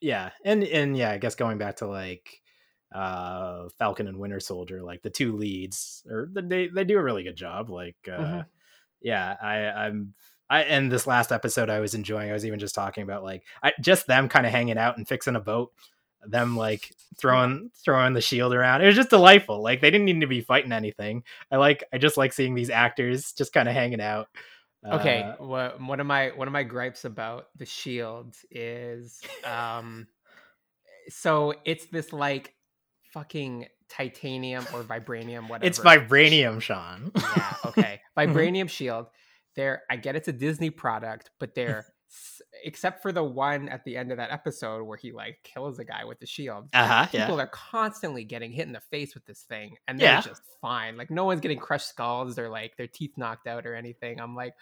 [0.00, 2.40] yeah, and and yeah, I guess going back to like
[2.92, 7.24] uh Falcon and Winter Soldier, like the two leads, or they they do a really
[7.24, 7.68] good job.
[7.70, 8.46] Like uh, Mhm.
[9.00, 9.56] yeah, I
[9.86, 10.14] I'm.
[10.50, 12.30] I and this last episode I was enjoying.
[12.30, 15.06] I was even just talking about like I, just them kind of hanging out and
[15.06, 15.72] fixing a boat,
[16.26, 18.82] them like throwing throwing the shield around.
[18.82, 19.62] It was just delightful.
[19.62, 21.22] Like they didn't need to be fighting anything.
[21.50, 24.28] I like I just like seeing these actors just kind of hanging out.
[24.86, 30.06] Okay, Uh, what one of my one of my gripes about the shield is um
[31.08, 32.54] so it's this like
[33.12, 35.66] fucking titanium or vibranium whatever.
[35.66, 37.10] it's vibranium, Shawn.
[37.16, 38.00] Yeah, okay.
[38.16, 39.06] Vibranium shield.
[39.58, 41.84] They're I get it's a Disney product, but they're
[42.64, 45.84] except for the one at the end of that episode where he like kills a
[45.84, 46.68] guy with the shield.
[46.72, 47.06] Uh huh.
[47.12, 47.26] Yeah.
[47.26, 50.20] People are constantly getting hit in the face with this thing, and they're Yeah.
[50.22, 50.96] just fine.
[50.96, 54.20] Like no one's getting crushed skulls or like their teeth knocked out or anything.
[54.20, 54.54] I'm like,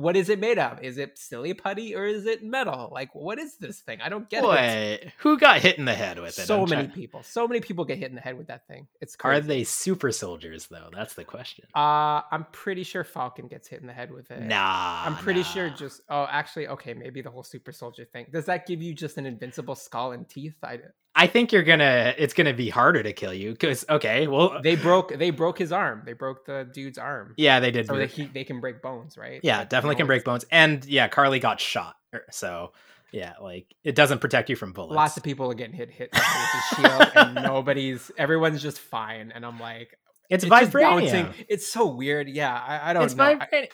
[0.00, 0.82] what is it made of?
[0.82, 2.90] Is it silly putty or is it metal?
[2.92, 4.00] Like, what is this thing?
[4.00, 4.48] I don't get it.
[4.48, 6.46] Wait, who got hit in the head with it?
[6.46, 8.66] So I'm many trying- people, so many people get hit in the head with that
[8.66, 8.86] thing.
[9.00, 10.88] It's Are they super soldiers though?
[10.94, 11.66] That's the question.
[11.74, 14.42] Uh, I'm pretty sure Falcon gets hit in the head with it.
[14.42, 18.46] Nah, I'm pretty sure just oh actually okay maybe the whole super soldier thing does
[18.46, 20.78] that give you just an invincible skull and teeth I
[21.14, 22.14] I think you're gonna.
[22.16, 25.72] It's gonna be harder to kill you because okay, well, they broke they broke his
[25.72, 27.86] arm they broke the dude's arm yeah, they did.
[27.86, 30.44] so they, he, they can break bones right yeah, But definitely no can break bones,
[30.50, 32.72] and yeah, Karli got shot, er, so
[33.12, 34.94] yeah, like it doesn't protect you from bullets.
[34.94, 39.32] lots of people are getting hit hit with his shield and nobody's everyone's just fine
[39.34, 39.98] and I'm like
[40.28, 41.34] It's, just vibranium.
[41.48, 43.68] it's so weird yeah I, I don't It's know vibranium.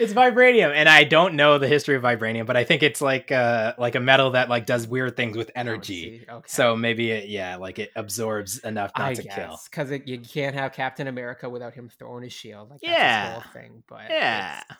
[0.00, 3.30] It's vibranium, and I don't know the history of vibranium, but I think it's like
[3.30, 6.24] uh like a metal that like does weird things with oh, energy.
[6.28, 6.46] okay.
[6.48, 9.58] So maybe it, yeah, like it absorbs enough not I to kill.
[9.70, 12.70] because you can't have Captain America without him throwing his shield.
[12.70, 13.34] Like that's Yeah.
[13.34, 13.82] his whole thing.
[13.88, 14.62] But Yeah.
[14.68, 14.78] it's,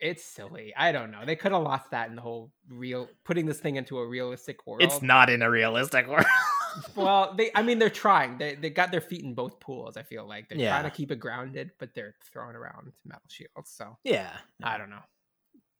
[0.00, 0.72] it's silly.
[0.76, 1.24] I don't know.
[1.26, 4.66] They could have lost that in the whole real putting this thing into a realistic
[4.66, 4.82] world.
[4.82, 6.24] It's not in a realistic world.
[6.96, 7.50] Well, they.
[7.54, 8.38] I mean, they're trying.
[8.38, 9.96] They they got their feet in both pools.
[9.96, 10.70] I feel like they're Yeah.
[10.70, 13.70] trying to keep it grounded, but they're throwing around metal shields.
[13.72, 14.30] So yeah.
[14.62, 15.02] I don't know.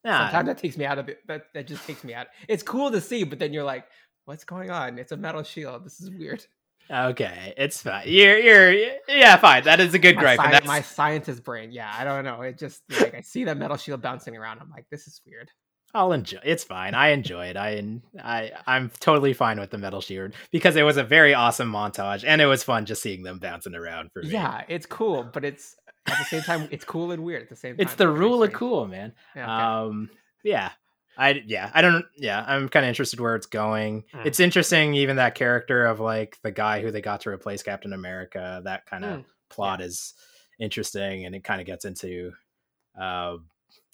[0.05, 1.19] Nah, Sometimes that takes me out of it.
[1.27, 2.29] That that just takes me out.
[2.49, 3.85] It's cool to see, but then you're like,
[4.25, 4.99] what's going on?
[4.99, 5.85] It's a metal shield.
[5.85, 6.45] This is weird.
[6.91, 8.05] Okay, it's fine.
[8.09, 8.73] You're you're
[9.09, 9.63] yeah, fine.
[9.65, 10.41] That is a good my, gripe.
[10.41, 11.71] and sci- my scientist brain.
[11.71, 12.41] Yeah, I don't know.
[12.43, 14.59] It just like I see that metal shield bouncing around.
[14.61, 15.51] I'm like, this is weird.
[15.95, 16.39] I'll enjoy.
[16.45, 16.95] It's fine.
[16.95, 17.57] I enjoy it.
[17.57, 17.83] I
[18.23, 22.25] I I'm totally fine with the metal shield because it was a very awesome montage
[22.27, 24.31] and it was fun just seeing them bouncing around for me.
[24.31, 25.77] Yeah, it's cool, but it's
[26.07, 27.87] at the same time it's cool and weird at the same time.
[27.87, 29.13] it's the rule of cool, man.
[29.35, 29.63] Yeah, okay.
[29.63, 30.11] Um,
[30.45, 30.71] yeah.
[31.19, 34.05] I yeah, I don't yeah, I'm kind of interested where it's going.
[34.15, 34.27] Mm.
[34.27, 37.93] It's interesting even that character of like the guy who they got to replace Captain
[37.93, 38.63] America.
[38.65, 40.15] That kind of Mm, plot is
[40.61, 42.33] interesting and it kind of gets into
[42.99, 43.37] uh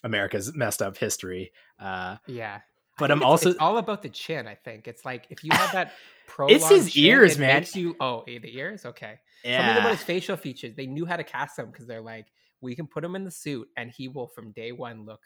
[0.05, 1.53] America's messed up history.
[1.81, 2.61] Uh yeah.
[2.99, 4.47] But I'm it's- also- it's all about the chin.
[4.47, 5.93] I think it's like if you have that
[6.27, 7.61] prolonged his chin, ears, it man.
[7.61, 9.17] Makes you oh eh, the ears okay.
[9.45, 9.59] yeah.
[9.67, 10.75] Something about his facial features.
[10.75, 12.27] They knew how to cast him because they're like,
[12.63, 15.21] we can put him in the suit and he will from day one look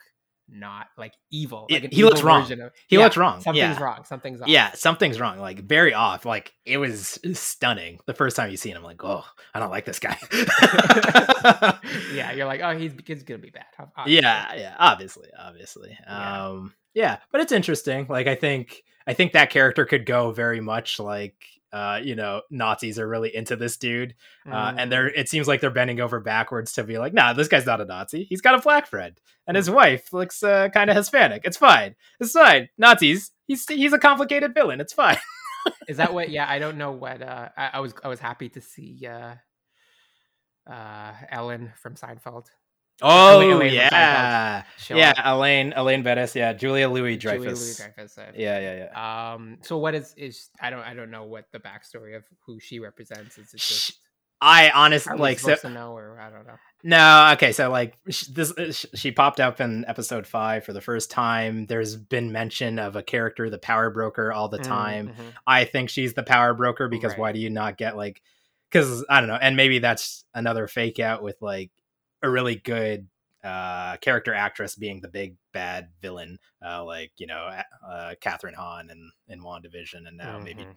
[0.51, 1.67] not like evil.
[1.69, 2.51] Like an he looks wrong.
[2.51, 3.83] Of, He looks wrong, Something's yeah.
[3.83, 4.03] wrong.
[4.03, 4.47] Something's off.
[4.47, 5.39] yeah, something's wrong.
[5.39, 6.25] Like very off.
[6.25, 7.99] Like it was stunning.
[8.05, 9.23] The first time you see him, like, oh,
[9.53, 10.17] I don't like this guy.
[12.13, 13.65] yeah, you're like, oh, he's, he's gonna be bad.
[13.97, 14.21] obviously.
[14.21, 15.97] yeah, yeah, obviously, obviously.
[16.05, 16.45] Yeah.
[16.47, 18.07] Um, yeah, but it's interesting.
[18.09, 21.35] Like I think I think that character could go very much like
[21.73, 24.13] uh, you know, Nazis are really into this dude,
[24.45, 24.89] uh, and Mm.
[24.89, 27.81] they're it seems like they're bending over backwards to be like, nah, this guy's not
[27.81, 28.25] a Nazi.
[28.25, 31.41] He's got a black friend, and his wife looks uh, kind of Hispanic.
[31.45, 31.95] It's fine.
[32.19, 32.69] It's fine.
[32.77, 33.31] Nazis.
[33.47, 34.81] He's he's a complicated villain.
[34.81, 35.17] It's fine.
[35.87, 36.29] Is that what?
[36.29, 37.21] Yeah, I don't know what.
[37.21, 39.35] Uh, I, I was I was happy to see uh,
[40.69, 42.47] uh, Ellen from Seinfeld.
[43.01, 45.33] Oh Elaine yeah, yeah.
[45.33, 46.35] Elaine Elaine Bettis.
[46.35, 47.81] Yeah, Julia Louis Julia Dreyfus.
[48.35, 49.33] Yeah, yeah, yeah.
[49.33, 49.57] Um.
[49.61, 52.79] So what is is I don't I don't know what the backstory of who she
[52.79, 53.37] represents.
[53.37, 53.99] Is just
[54.41, 55.55] I honestly like so.
[55.55, 56.55] to know or I don't know.
[56.83, 60.81] No, okay, so like sh- this, uh, she popped up in episode five for the
[60.81, 61.67] first time.
[61.67, 65.09] There's been mention of a character, the Power Broker, all the time.
[65.09, 65.33] Mhm, mhm.
[65.45, 67.19] I think she's the Power Broker because Right.
[67.19, 68.23] why do you not get like?
[68.71, 71.69] Because I don't know, and maybe that's another fake out with like
[72.21, 73.07] a really good
[73.43, 77.49] uh character actress being the big bad villain, uh like you know
[77.87, 80.75] uh Kathryn Hahn in in WandaVision, and now maybe Mhm.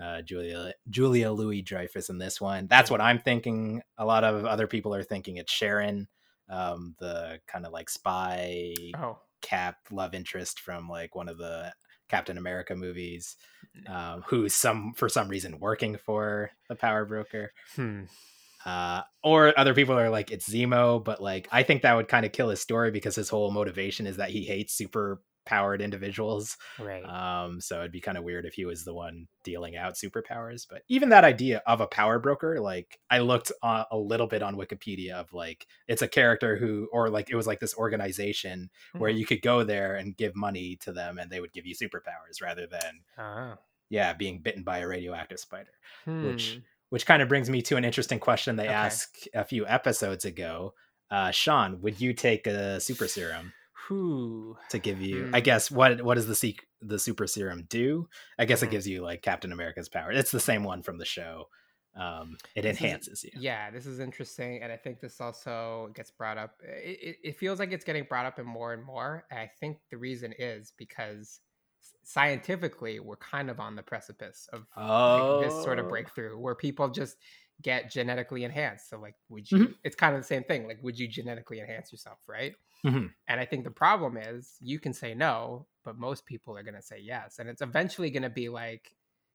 [0.00, 2.66] uh, Julia Julia Louis Dreyfus in this one.
[2.66, 3.82] That's what I'm thinking.
[3.98, 6.08] A lot of other people are thinking it's Sharon,
[6.48, 9.18] um, the kind of like spy Oh.
[9.42, 11.74] cap love interest from like one of the
[12.08, 13.36] Captain America movies,
[13.86, 17.52] um, who's some for some reason working for the Power Broker.
[17.76, 18.04] Hmm.
[18.64, 22.26] Uh, or other people are like it's Zemo, but like I think that would kind
[22.26, 26.58] of kill his story because his whole motivation is that he hates super powered individuals
[26.78, 27.02] Right.
[27.04, 30.66] um, so it'd be kind of weird if he was the one dealing out superpowers.
[30.68, 34.56] But even that idea of a power broker, like I looked a little bit on
[34.56, 39.10] Wikipedia of like it's a character who, or like it was like this organization where
[39.10, 39.18] Mhm.
[39.18, 42.42] you could go there and give money to them, and they would give you superpowers
[42.42, 43.56] rather than Ah.
[43.88, 45.70] yeah being bitten by a radioactive spider.
[46.04, 46.26] Hmm.
[46.26, 46.60] which
[47.06, 48.72] kind of brings me to an interesting question they Okay.
[48.74, 50.74] asked a few episodes ago.
[51.10, 53.52] Uh, Shawn, would you take a super serum?
[53.86, 54.58] Whew.
[54.68, 55.44] to give you i Hmm.
[55.44, 58.06] guess what what does the sec- the super serum do
[58.38, 58.64] i guess Mhm.
[58.64, 61.48] it gives you like captain america's power it's the same one from the show
[61.94, 65.90] um it This is- enhances you Yeah, this is interesting, and I think this also
[65.94, 66.60] gets brought up.
[66.62, 69.24] It, it, it feels like it's getting brought up in more and more.
[69.30, 71.40] And I think the reason is because
[72.04, 74.66] scientifically, we're kind of on the precipice of
[75.14, 75.88] like, this sort of Oh.
[75.88, 77.16] breakthrough where people just
[77.62, 78.88] get genetically enhanced.
[78.88, 79.74] So, like, would you?
[79.84, 80.66] It's kind of the same thing.
[80.68, 82.54] Like, would you genetically enhance yourself, right?
[82.84, 83.14] Mhm.
[83.26, 86.74] And I think the problem is you can say no, but most people are going
[86.74, 87.38] to say yes.
[87.38, 88.94] And it's eventually going to be like,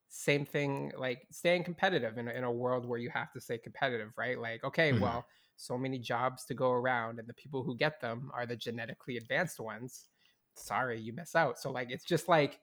[0.09, 3.57] same thing, like staying competitive in, a- in a world where you have to stay
[3.57, 4.39] competitive, right?
[4.39, 4.93] Like, okay, Mhm.
[4.93, 5.25] well,
[5.55, 9.17] so many jobs to go around, and the people who get them are the genetically
[9.17, 10.09] advanced ones.
[10.55, 11.59] Sorry, you miss out.
[11.59, 12.59] So, like, it's just like,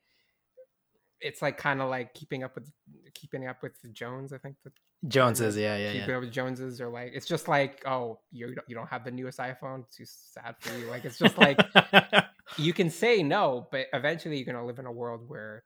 [1.21, 2.71] it's like kind of like keeping up with
[3.15, 4.33] keeping up with the Jones.
[4.33, 4.73] I think the
[5.09, 8.55] joneses yeah yeah keeping yeah up with Joneses, or like it's just like, oh, you
[8.55, 9.85] don't, you don't have the newest iPhone.
[9.95, 10.87] Too sad for you.
[10.87, 11.61] Like it's just like
[12.57, 15.65] you can say no, but eventually you're gonna live in a world where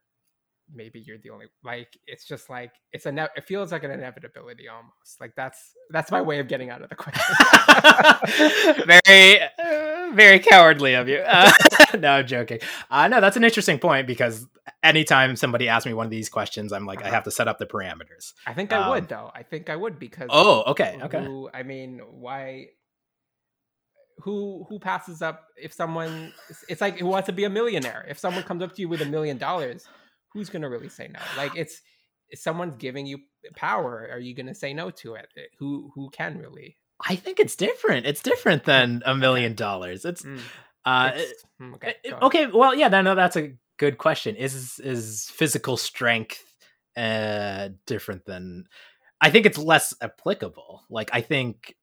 [0.73, 3.91] maybe you're the only like it's just like it's a ne- it feels like an
[3.91, 5.19] inevitability almost.
[5.21, 5.59] Like that's
[5.91, 7.35] that's my way of getting out of the question.
[8.85, 11.17] Very uh, very cowardly of you.
[11.17, 11.51] Uh,
[11.99, 12.59] no i'm joking.
[12.89, 14.45] Uh no that's an interesting point because
[14.83, 17.13] anytime somebody asks me one of these questions i'm like i Uh-huh.
[17.15, 18.33] have to set up the parameters.
[18.47, 19.31] I think i Um, would though.
[19.33, 21.23] I think i would because oh okay okay.
[21.23, 22.67] who, i mean why
[24.19, 26.33] who who passes up if someone
[26.69, 28.05] it's like who wants to be a millionaire?
[28.07, 29.87] If someone comes up to you with a million dollars
[30.35, 31.19] who's gonna really say no?
[31.37, 31.81] Like it's
[32.35, 33.19] someone's giving you
[33.55, 35.27] power are you gonna say no to it?
[35.57, 36.77] Who who can really?
[37.03, 38.05] I think it's different.
[38.05, 40.05] It's different than a million dollars.
[40.05, 40.39] It's Mm,
[40.85, 41.95] uh it's- mm, okay.
[42.11, 44.35] Uh, okay well yeah no, no that's a good question.
[44.35, 46.43] Is is physical strength
[46.97, 48.65] uh different than
[49.21, 50.83] i think it's less applicable.
[50.89, 51.75] Like i think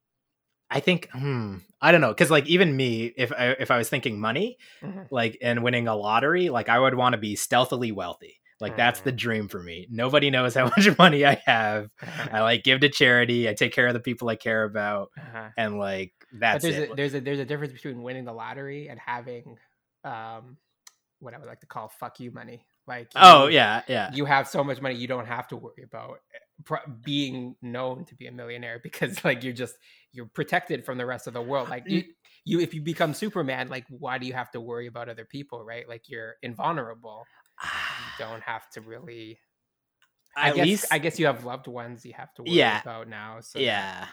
[0.70, 3.90] i think hmm i don't know because like even me if i if i was
[3.90, 5.06] thinking money Mhm.
[5.10, 9.02] like and winning a lottery like i would want to be stealthily wealthy like that's
[9.02, 9.18] the Mm.
[9.18, 11.88] dream for me nobody knows how much money i have
[12.32, 15.50] i like give to charity i take care of the people i care about Uh-huh.
[15.58, 16.14] and like
[16.52, 18.98] but that's there's it a there's a there's a difference between winning the lottery and
[19.00, 19.58] having
[20.04, 20.56] um
[21.20, 22.66] what I would like to call fuck you money.
[22.86, 26.18] Like oh yeah yeah you have so much money you don't have to worry about
[26.34, 29.74] eh, being known to be a millionaire because like you're just
[30.12, 31.68] you're protected from the rest of the world.
[31.68, 32.04] Like you,
[32.44, 35.64] you if you become Superman, like why do you have to worry about other people,
[35.64, 35.88] right?
[35.88, 37.28] Like you're invulnerable.
[37.62, 37.68] You
[38.18, 39.38] don't have to really.
[40.36, 42.80] I at guess least I guess you have loved ones you have to worry Yeah.
[42.80, 43.40] about now.
[43.40, 44.06] So yeah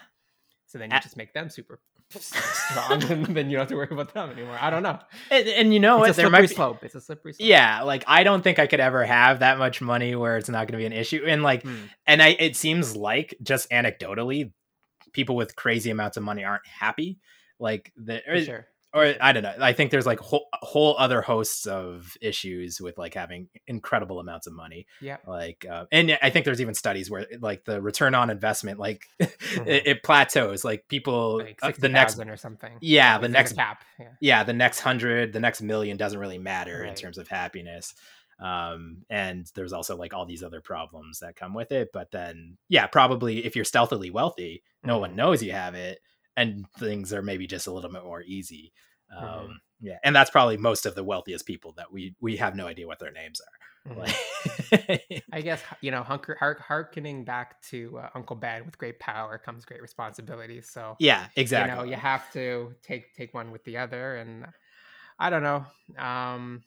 [0.66, 1.80] So then you A- just make them super
[2.20, 4.58] strong, and then you don't have to worry about them anymore.
[4.60, 5.00] I don't know.
[5.32, 6.10] And, and you know it's what?
[6.10, 6.84] a There slippery might be, slope.
[6.84, 7.48] It's a slippery slope.
[7.48, 10.68] yeah, like I don't think I could ever have that much money where it's not
[10.68, 11.24] going to be an issue.
[11.28, 11.76] And like, Hmm.
[12.08, 14.52] and I, it seems like just anecdotally,
[15.14, 17.20] people with crazy amounts of money aren't happy.
[17.60, 18.68] Like the, For sure.
[18.94, 19.54] Or I don't know.
[19.60, 24.48] I think there's like whole, whole other hosts of issues with like having incredible amounts
[24.48, 24.88] of money.
[25.02, 25.18] Yeah.
[25.28, 29.04] Like, uh, and I think there's even studies where like the return on investment, like
[29.20, 29.68] Mhm.
[29.68, 30.64] it, it plateaus.
[30.64, 32.74] Like people, Like uh, 60, the next, or something.
[32.82, 33.84] yeah, Like, the next cap.
[34.00, 34.08] Yeah.
[34.22, 37.94] yeah the next hundred the next million doesn't really matter in terms of happiness
[38.42, 42.58] um and there's also like all these other problems that come with it but then
[42.70, 45.16] yeah probably if you're stealthily wealthy no one Mhm.
[45.16, 46.00] knows you have it
[46.40, 48.72] and things are maybe just a little bit more easy
[49.16, 49.56] um Mhm.
[49.82, 52.88] yeah and that's probably most of the wealthiest people that we we have no idea
[52.88, 53.58] what their names are
[53.96, 54.14] Mhm.
[55.32, 59.38] I guess you know, hunker, hark, harkening back to uh, Uncle Ben, with great power
[59.38, 60.62] comes great responsibility.
[60.62, 64.46] So yeah exactly you know, you have to take take one with the other, and
[65.18, 65.66] I don't know.
[65.98, 66.64] Um,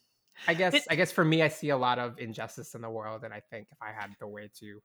[0.49, 2.91] I guess It- I guess for me, I see a lot of injustice in the
[2.91, 4.81] world, and I think if I had the way to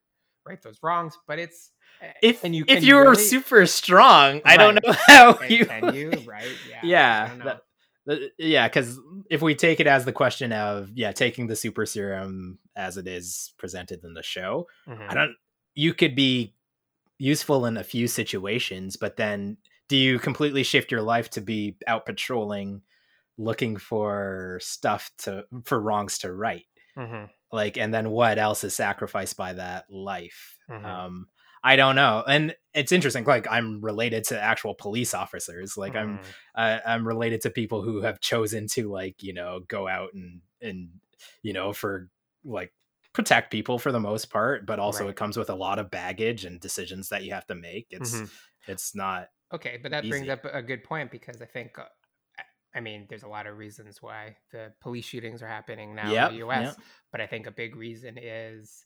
[0.48, 1.72] right those wrongs, but it's
[2.02, 5.34] eh, if and you if can you were really- super strong i don't know how
[5.34, 6.48] can, you can you right?
[6.70, 7.62] Yeah, yeah that-
[8.06, 11.86] that- yeah because if we take it as the question of yeah taking the super
[11.86, 15.10] serum as it is presented in the show Mhm.
[15.10, 15.36] i don't
[15.76, 16.54] you could be
[17.20, 19.58] useful in a few situations but then
[19.90, 22.82] do you completely shift your life to be out patrolling
[23.38, 26.66] looking for stuff to for wrongs to right
[26.98, 27.30] Mhm.
[27.52, 31.02] Like and then what else is sacrificed by that life Mhm.
[31.04, 31.28] um
[31.64, 36.20] i don't know and it's interesting like i'm related to actual police officers like i'm
[36.20, 36.36] Mhm.
[36.56, 40.42] I, I'm related to people who have chosen to like you know go out and
[40.62, 40.90] and
[41.42, 42.10] you know for
[42.44, 42.74] like
[43.14, 45.08] protect people for the most part but also Right.
[45.08, 48.22] it comes with a lot of baggage and decisions that you have to make it's
[48.22, 48.32] Mhm.
[48.68, 51.86] it's not Okay, but that brings up a good point because I think, uh,
[52.76, 56.28] I- mean, there's a lot of reasons why the police shootings are happening now Yep,
[56.30, 56.66] in the U.S.
[56.78, 56.86] yep.
[57.12, 58.86] But I think a big reason is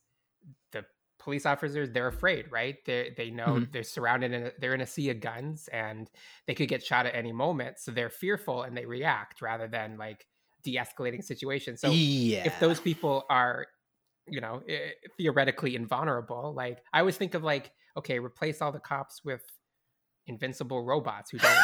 [0.72, 0.86] the
[1.20, 2.78] police officers they're afraid, right?
[2.86, 3.72] They they know Mhm.
[3.72, 6.10] they're surrounded in a, they're in a sea of guns and
[6.48, 9.98] they could get shot at any moment, so they're fearful and they react rather than
[9.98, 10.26] like
[10.64, 11.82] de-escalating situations.
[11.82, 13.68] So yeah if those people are
[14.28, 18.80] you know eh, theoretically invulnerable like i always think of like okay replace all the
[18.80, 19.42] cops with
[20.28, 21.58] invincible robots who don't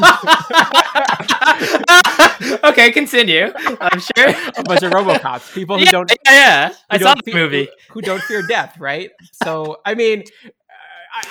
[2.64, 6.68] okay continue i'm sure a bunch of robocops people who yeah, don't yeah, yeah.
[6.68, 9.10] who i saw don't the fe- movie who, don't fear death right
[9.44, 10.48] so i mean uh,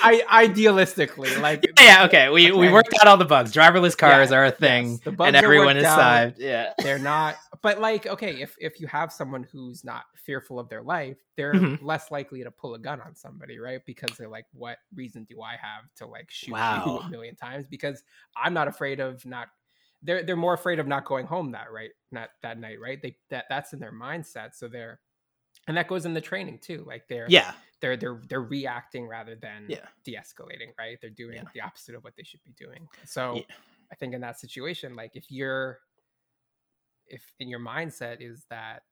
[0.02, 2.28] I, I idealistically like yeah, yeah, okay.
[2.28, 3.50] We we worked out all the bugs.
[3.52, 6.34] Driverless cars Yeah, are a yes, thing, the bugs and everyone is out.
[6.34, 6.38] saved.
[6.38, 6.74] Yeah.
[6.82, 10.82] they're not but like okay if if you have someone who's not fearful of their
[10.82, 11.82] life they're Mhm.
[11.82, 15.42] less likely to pull a gun on somebody right because they're like what reason do
[15.42, 18.02] i have to like shoot you a million times because
[18.36, 19.48] i'm not afraid of not
[20.02, 23.16] they're they're more afraid of not going home that right not that night right they
[23.28, 25.00] that that's in their mindset so they're
[25.68, 27.52] and that goes in the training too like they're Yeah.
[27.80, 29.86] they're they're they're reacting rather than Yeah.
[30.04, 31.44] de-escalating right they're doing Yeah.
[31.52, 33.54] the opposite of what they should be doing so Yeah.
[33.92, 35.80] i think in that situation like if you're
[37.10, 38.82] if in your mindset is that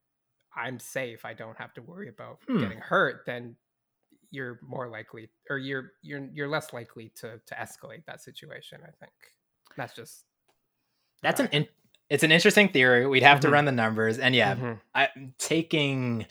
[0.57, 2.59] i'm safe i don't have to worry about Hmm.
[2.59, 3.57] getting hurt then
[4.31, 8.91] you're more likely or you're you're you're less likely to to escalate that situation i
[9.01, 9.13] think
[9.77, 10.27] that's just
[11.23, 11.69] That's an in,
[12.09, 13.07] it's an interesting theory.
[13.07, 13.51] We'd have to Mhm.
[13.51, 14.81] run the numbers, and yeah, Mhm.
[14.95, 15.09] I,
[15.39, 16.27] taking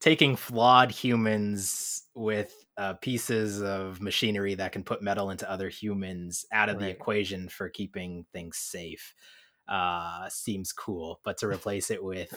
[0.00, 6.44] taking flawed humans with uh, pieces of machinery that can put metal into other humans
[6.52, 9.14] out of the equation for keeping things safe
[9.70, 12.34] uh, seems cool, but to replace it with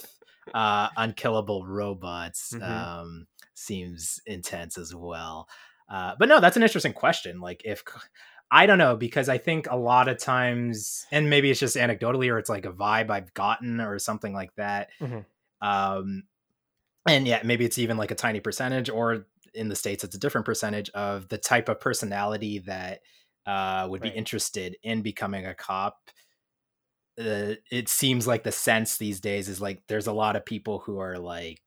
[0.54, 2.62] uh, unkillable robots Mhm.
[2.62, 5.50] um, seems intense as well.
[5.90, 7.42] Uh, but no, that's an interesting question.
[7.42, 7.84] Like if
[8.52, 12.30] I don't know because I think a lot of times, and maybe it's just anecdotally
[12.32, 14.90] or it's like a vibe I've gotten or something like that.
[15.00, 15.26] Mhm.
[15.62, 16.24] Um,
[17.08, 20.20] and yeah, maybe it's even like a tiny percentage, or in the states, it's a
[20.20, 23.02] different percentage of the type of personality that
[23.46, 24.02] uh, would Right.
[24.02, 26.10] be interested in becoming a cop.
[27.20, 30.80] Uh, it seems like the sense these days is like there's a lot of people
[30.80, 31.62] who are like,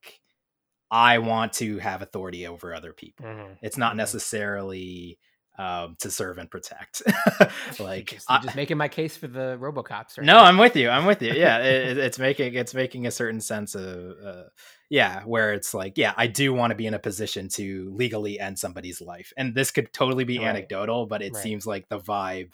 [0.91, 3.27] I want to have authority over other people.
[3.27, 3.59] Mhm.
[3.63, 3.99] It's not Mhm.
[3.99, 5.19] necessarily
[5.59, 7.03] um, to serve and protect.
[7.81, 10.45] Like, just, I- just making my case for the robocops right no, now.
[10.45, 10.91] I'm with you.
[10.91, 11.33] I'm with you.
[11.33, 14.43] Yeah, it- it's making it's making a certain sense of uh,
[14.91, 18.39] yeah, where it's like yeah, I do want to be in a position to legally
[18.39, 20.49] end somebody's life, and this could totally be Right.
[20.49, 21.43] anecdotal, but it Right.
[21.43, 22.51] seems like the vibe.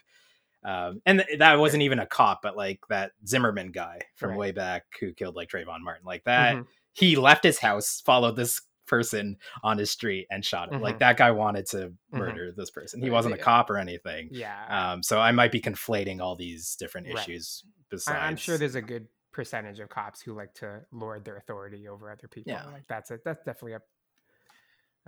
[0.65, 4.39] Um, and th- that wasn't even a cop, but like that Zimmerman guy from Right.
[4.39, 6.57] way back who killed like Trayvon Martin, like that.
[6.57, 6.67] Mhm.
[6.93, 10.81] He left his house, followed this person on his street, and shot him.
[10.83, 11.01] Like Mhm.
[11.01, 12.19] that guy wanted to Mm-hmm.
[12.19, 13.01] murder this person.
[13.03, 14.29] He wasn't a cop or anything.
[14.31, 17.17] yeah Um, so I might be conflating all these different Right.
[17.19, 17.65] issues.
[17.89, 21.37] Besides, I- I'm sure there's a good percentage of cops who like to lord their
[21.39, 22.53] authority over other people.
[22.53, 22.67] Yeah.
[22.67, 23.23] Like that's it.
[23.25, 23.83] That's definitely a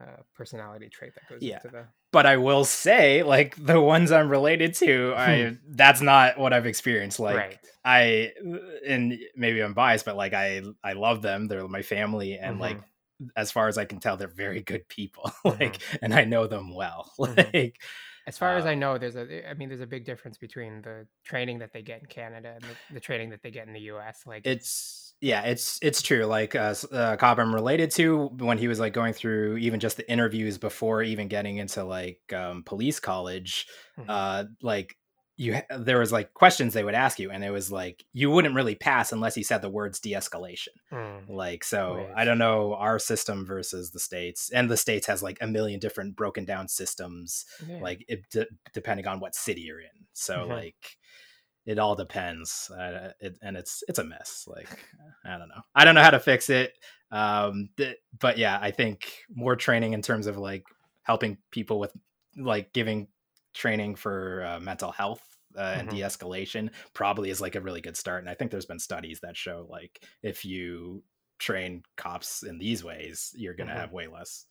[0.01, 1.57] uh, personality trait that goes Yeah.
[1.57, 1.85] into the.
[2.13, 6.67] but I will say, like the ones I'm related to, I that's not what I've
[6.67, 7.21] experienced.
[7.21, 7.59] Like right.
[7.85, 8.33] I,
[8.87, 11.47] and maybe I'm biased, but like I, I love them.
[11.49, 12.81] They're my family, and like
[13.37, 15.31] as far as I can tell, they're very good people.
[15.45, 17.13] like, and I know them well.
[17.19, 17.55] Mhm.
[17.55, 17.81] Like,
[18.27, 19.49] As far as uh, I know, there's a.
[19.49, 22.65] I mean, there's a big difference between the training that they get in Canada and
[22.65, 24.23] the, the training that they get in the U.S.
[24.27, 28.69] Like, it's yeah it's it's true like uh, uh cop i'm related to when he
[28.69, 33.01] was like going through even just the interviews before even getting into like um police
[33.01, 33.67] college
[33.99, 34.05] Mhm.
[34.09, 34.97] uh like
[35.37, 38.55] you there was like questions they would ask you and it was like you wouldn't
[38.55, 42.13] really pass unless you said the words de-escalation mm, like so Right.
[42.17, 45.81] i don't know our system versus the states and the states has like a million
[45.81, 47.81] different broken down systems yeah.
[47.81, 50.49] like it de- depending on what city you're in so Mhm.
[50.51, 50.99] like
[51.67, 54.69] it all depends uh, it, and it's it's a mess like
[55.25, 56.75] i don't know i don't know how to fix it
[57.11, 60.65] um th- but yeah i think more training in terms of like
[61.03, 61.93] helping people with
[62.37, 63.09] like giving
[63.55, 65.23] training for uh, mental health
[65.57, 65.93] uh, and Mhm.
[65.93, 69.37] de-escalation probably is like a really good start and i think there's been studies that
[69.37, 71.03] show like if you
[71.39, 73.77] train cops in these ways you're gonna Mhm.
[73.77, 74.47] have way less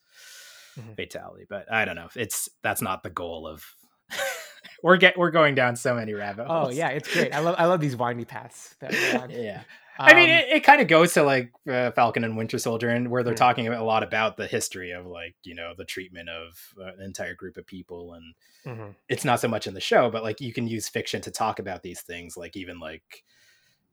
[0.76, 0.96] Mhm.
[0.96, 3.64] fatality but i don't know it's that's not the goal of
[4.82, 6.68] we're get we're going down so many rabbit holes.
[6.68, 7.32] Oh yeah, it's great.
[7.32, 8.74] I love I love these windy paths.
[9.28, 9.62] Yeah
[10.06, 12.88] i mean Um, it, it kind of goes to like uh, falcon and winter soldier
[12.88, 13.38] and where they're Mm.
[13.38, 17.00] talking a lot about the history of like you know the treatment of uh, an
[17.00, 18.34] entire group of people and
[18.66, 21.30] mhm, it's not so much in the show but like you can use fiction to
[21.30, 23.24] talk about these things like even like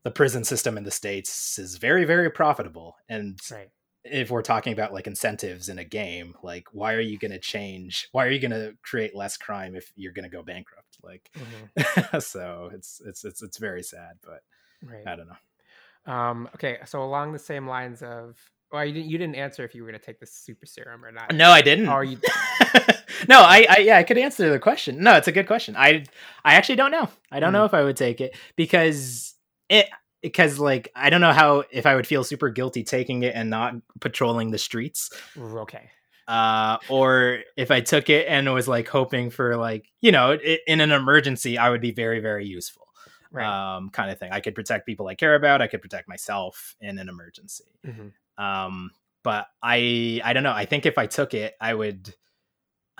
[0.04, 3.70] the prison system in the states is very very profitable and right.
[4.04, 7.40] If we're talking about like incentives in a game like why are you going to
[7.40, 10.98] change why are you going to create less crime if you're going to go bankrupt?
[11.04, 14.42] Like mhm, so it's it's it's it's very sad but
[14.84, 15.08] right.
[15.08, 16.12] i don't know.
[16.12, 18.36] Um, okay, so along the same lines of,
[18.72, 21.06] well, you didn't you didn't answer if you were going to take the super serum
[21.06, 21.34] or not.
[21.36, 21.88] no i didn't.
[21.88, 22.18] Oh, you
[23.30, 25.04] no I, I yeah i could answer the question.
[25.04, 25.76] No it's a good question.
[25.78, 26.06] I
[26.44, 27.08] i actually don't know.
[27.32, 27.58] I don't Hmm.
[27.58, 29.36] know if i would take it because
[29.70, 29.88] it
[30.22, 33.50] because like i don't know how if i would feel super guilty taking it and
[33.50, 35.90] not patrolling the streets okay.
[36.28, 40.60] uh or if i took it and was like hoping for like you know i
[40.68, 42.88] in an emergency i would be very very useful
[43.34, 43.76] Right.
[43.76, 46.76] um kind of thing i could protect people i care about i could protect myself
[46.82, 48.92] in an emergency Mhm, um
[49.24, 52.14] but i i don't know i think if i took it i would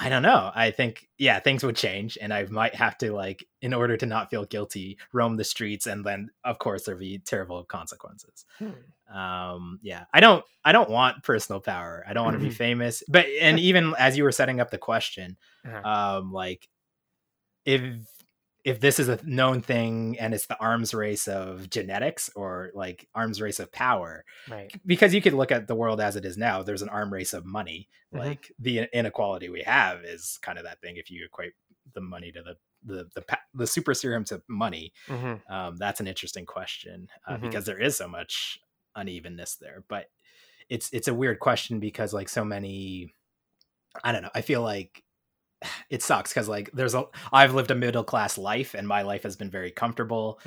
[0.02, 0.52] i don't know.
[0.54, 4.06] I think yeah things would change and i might have to like in order to
[4.06, 8.46] not feel guilty roam the streets and then of course there'd be terrible consequences.
[8.58, 12.04] Hmm, um yeah i don't i don't want personal power.
[12.08, 12.54] I don't want to be Mhm.
[12.66, 16.68] famous but and even as you were setting up the question uh-huh, um like
[17.66, 17.82] if
[18.64, 23.08] if this is a known thing and it's the arms race of genetics or like
[23.16, 24.72] arms race of power right.
[24.86, 27.34] because you could look at the world as it is now there's an arm race
[27.34, 28.20] of money Mhm.
[28.20, 31.54] like the inequality we have is kind of that thing if you equate
[31.94, 36.08] the money to the the the, the super serum to money hmm um, that's an
[36.08, 37.42] interesting question uh, Mhm.
[37.42, 38.60] because there is so much
[38.96, 40.08] unevenness there but
[40.70, 43.14] it's it's a weird question because like so many
[44.04, 45.04] i don't know i feel like
[45.90, 49.24] it sucks because like there's a i've lived a middle class life and my life
[49.24, 50.40] has been very comfortable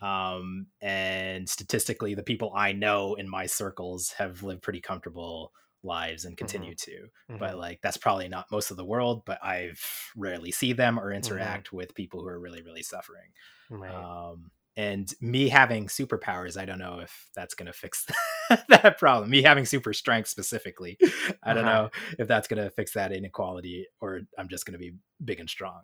[0.00, 5.52] um and statistically the people i know in my circles have lived pretty comfortable
[5.84, 9.42] lives and continue to but mhm, like that's probably not most of the world but
[9.44, 9.80] i've
[10.16, 13.30] rarely see them or interact with people who are really really suffering
[13.70, 13.94] right.
[13.94, 18.06] um and me having superpowers i don't know if that's going to fix
[18.70, 20.98] that problem me having super strength specifically
[21.44, 21.66] i don't Uh-huh.
[21.66, 25.40] know if that's going to fix that inequality or i'm just going to be big
[25.40, 25.82] and strong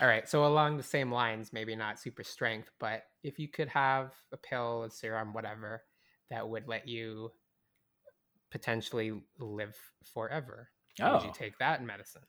[0.00, 0.28] All right.
[0.28, 4.36] So along the same lines, maybe not super strength, but if you could have a
[4.36, 5.84] pill, a serum, whatever,
[6.30, 7.32] that would let you
[8.50, 9.76] potentially live
[10.12, 10.70] forever,
[11.10, 12.22] would oh you take that in medicine?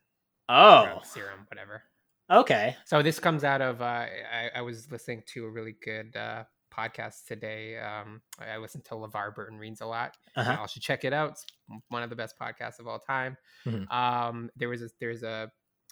[0.49, 1.83] Oh serum, whatever.
[2.29, 6.15] Okay So this comes out of uh, I, I was listening to a really good
[6.15, 6.43] uh,
[6.75, 7.77] podcast today.
[7.79, 10.17] Um, I listen to LeVar Burton reads a lot.
[10.35, 10.53] uh-huh.
[10.53, 11.31] Y'all should check it out.
[11.31, 11.45] It's
[11.89, 13.37] one of the best podcasts of all time.
[13.65, 13.89] Mhm.
[13.93, 15.49] Um, there was a, there's a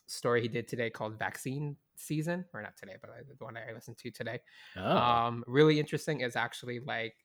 [0.08, 3.72] story he did today called Vaccine Season, or not today, but I- the one I
[3.74, 4.40] listened to today.
[4.76, 7.16] oh Um, really interesting is actually like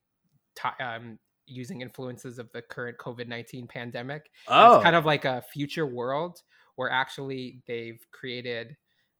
[0.54, 4.30] ti um, using influences of the current COVID nineteen pandemic.
[4.48, 6.42] And oh It's kind of like a future world
[6.76, 8.76] where actually they've created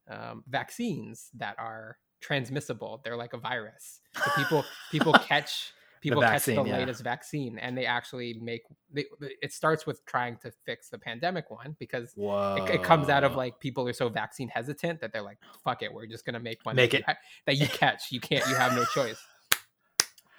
[0.09, 3.01] um, vaccines that are transmissible.
[3.05, 4.01] They're like a virus.
[4.15, 6.79] So people people catch people vaccine, catch the yeah.
[6.79, 8.63] latest vaccine, and they actually make.
[8.93, 9.07] They,
[9.43, 13.35] it starts with trying to fix the pandemic one because it, it comes out of
[13.35, 16.65] like people are so vaccine hesitant that they're like, "Fuck it, we're just gonna make
[16.65, 17.01] one Make that it.
[17.01, 18.13] you, ha- that you catch.
[18.13, 18.47] You can't.
[18.49, 19.21] You have no choice."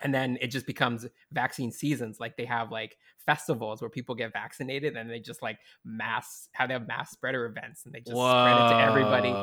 [0.02, 4.34] And then it just becomes vaccine seasons like they have like festivals where people get
[4.34, 8.30] vaccinated and they just like mass how they have mass spreader events and they just
[8.30, 9.40] spread it to everybody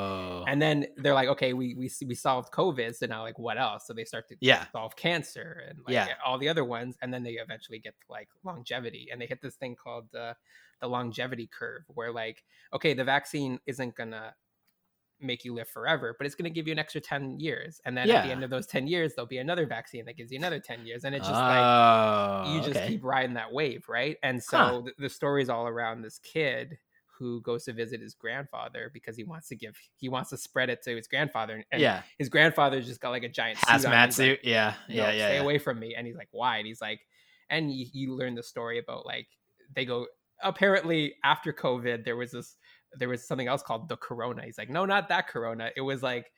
[0.47, 3.87] and then they're like okay we we we solved covid so now like what else
[3.87, 4.67] so they start to Yeah.
[4.73, 6.15] solve cancer and like Yeah.
[6.25, 9.43] all the other ones and then they eventually get to like longevity and they hit
[9.43, 10.35] this thing called uh,
[10.81, 14.35] the longevity curve where like okay the vaccine isn't gonna
[15.21, 18.11] make you live forever but it's gonna give you an extra 10 years and then
[18.11, 20.61] at the end of those 10 years there'll be another vaccine that gives you another
[20.61, 22.89] 10 years and it's just like oh, you just okay.
[22.89, 24.17] keep riding that wave, right?
[24.23, 24.83] And so Huh.
[24.85, 26.79] the, the story is all around this kid
[27.19, 30.69] who goes to visit his grandfather because he wants to give he wants to spread
[30.69, 33.85] it to his grandfather and, yeah his grandfather's just got like a giant suit hazmat
[33.85, 34.41] and he's like, suit.
[34.43, 35.27] yeah, "No, yeah, yeah.
[35.27, 35.43] stay yeah.
[35.43, 37.01] away from me and he's like why and he's like
[37.49, 39.29] and you, you learn the story about like
[39.75, 40.07] they go
[40.43, 42.57] apparently after covid there was this
[42.99, 44.43] there was something else called the corona.
[44.45, 45.71] He's like no not that corona.
[45.77, 46.31] It was like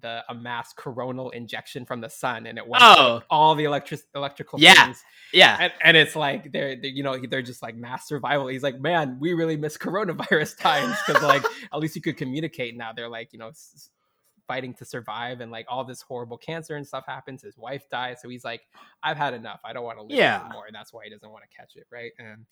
[0.00, 3.22] the a mass coronal injection from the sun and it went to, like, Oh.
[3.30, 4.84] all the electric electrical Yeah.
[4.86, 5.02] things.
[5.32, 8.46] Yeah, and, and it's like they're, they you know they're just like mass survival.
[8.48, 11.42] He's like man we really miss coronavirus times because like
[11.72, 12.92] at least you could communicate now.
[12.92, 13.52] They're like you know
[14.46, 17.42] fighting to survive and like all this horrible cancer and stuff happens.
[17.42, 18.20] His wife dies.
[18.22, 18.62] So he's like
[19.02, 19.60] i've had enough.
[19.64, 20.40] I don't want to live Yeah.
[20.44, 20.66] anymore.
[20.66, 21.86] And that's why he doesn't want to catch it.
[21.90, 22.12] Right?
[22.18, 22.44] And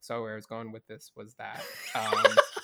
[0.00, 1.62] so where i was going with this was that
[1.94, 2.34] um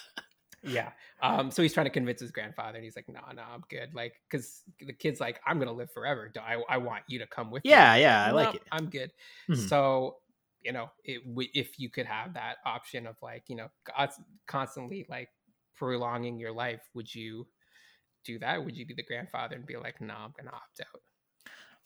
[0.63, 0.93] yeah
[1.23, 3.95] um so he's trying to convince his grandfather and he's like no no i'm good
[3.95, 7.51] like because the kid's like i'm gonna live forever I, I want you to come
[7.51, 9.11] with me Yeah, And yeah, I like "No, it." i'm good
[9.49, 9.71] Mhm.
[9.71, 10.19] so
[10.61, 14.21] you know it w- if you could have that option of like you know cons-
[14.47, 15.31] constantly like
[15.75, 17.47] prolonging your life would you
[18.25, 21.03] do that would you be the grandfather and be like no i'm gonna opt out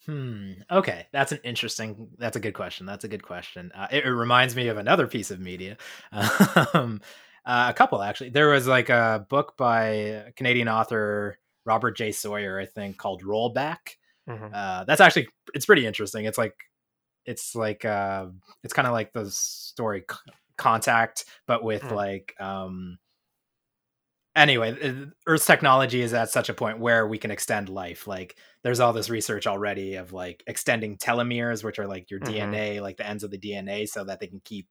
[0.05, 0.53] Hmm.
[0.69, 2.09] Okay, that's an interesting.
[2.19, 2.85] That's a good question.
[2.85, 3.71] That's a good question.
[3.73, 5.77] Uh, it, it reminds me of another piece of media.
[6.73, 7.01] Um,
[7.45, 8.29] uh, a couple actually.
[8.31, 12.11] There was like a book by Canadian author Robert J.
[12.11, 13.97] Sawyer, I think, called Rollback.
[14.53, 16.25] Uh, that's actually it's pretty interesting.
[16.25, 16.55] It's like
[17.25, 18.27] it's like uh,
[18.63, 20.17] it's kind of like the story C-
[20.57, 21.91] Contact, but with Mm.
[21.91, 22.97] like um.
[24.35, 24.75] Anyway,
[25.27, 28.05] Earth's technology is at such a point where we can extend life.
[28.05, 32.51] Like there's all this research already of like extending telomeres, which are like your Mhm.
[32.51, 34.67] DNA, like the ends of the DNA, so that they can keep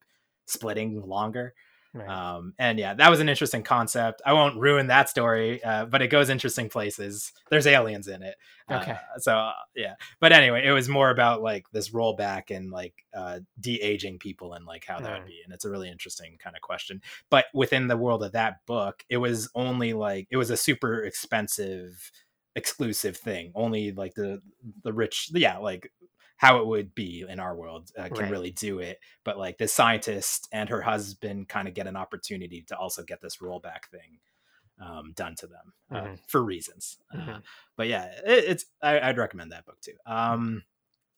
[0.47, 1.55] splitting longer.
[1.95, 4.20] Right Um, and yeah, that was an interesting concept.
[4.26, 7.32] I won't ruin that story, uh, but it goes interesting places.
[7.51, 8.34] There's aliens in it.
[8.70, 8.92] Okay.
[8.92, 12.95] Uh, so uh, yeah, but anyway, it was more about like this rollback and like
[13.14, 15.18] uh, de aging people and like how that Mm.
[15.18, 15.40] would be.
[15.45, 17.01] And it's a really interesting kind of question.
[17.30, 21.03] But within the world of that book, it was only like it was a super
[21.05, 22.11] expensive
[22.57, 24.40] exclusive thing only like the
[24.84, 25.90] the rich yeah like
[26.45, 28.30] how it would be in our world uh, can Right.
[28.30, 32.62] really do it but like this scientist and her husband kind of get an opportunity
[32.62, 34.18] to also get this rollback thing
[34.78, 36.18] um, done to them uh, Mhm.
[36.28, 37.42] for reasons uh, Mhm.
[37.76, 40.62] but yeah it, it's I, i'd recommend that book too um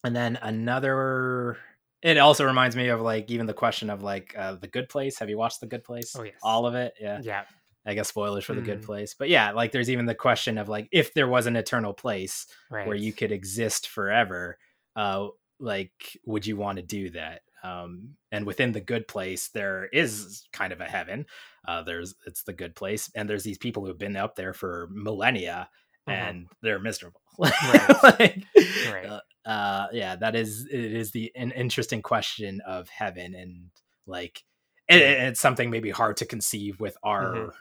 [0.03, 1.57] and then another
[2.01, 5.19] it also reminds me of like even the question of like uh, the good place
[5.19, 6.35] have you watched the good place Oh, yes.
[6.41, 7.43] all of it yeah yeah
[7.85, 8.85] I guess spoilers for the good Mm.
[8.85, 9.15] place.
[9.17, 12.45] But yeah, like there's even the question of like if there was an eternal place
[12.69, 14.57] right where you could exist forever,
[14.97, 15.27] uh
[15.59, 17.41] like would you want to do that?
[17.63, 21.25] Um and within the good place there is kind of a heaven.
[21.67, 24.89] Uh there's it's the good place and there's these people who've been up there for
[24.91, 25.69] millennia
[26.07, 26.13] Mhm.
[26.13, 27.21] and they're miserable.
[27.39, 28.03] Right.
[28.03, 28.43] Like,
[28.93, 29.05] Right.
[29.05, 29.19] uh,
[29.49, 33.69] uh yeah, that is it is the an interesting question of heaven and
[34.05, 34.43] like
[34.89, 37.51] it, it's something maybe hard to conceive with our Mhm.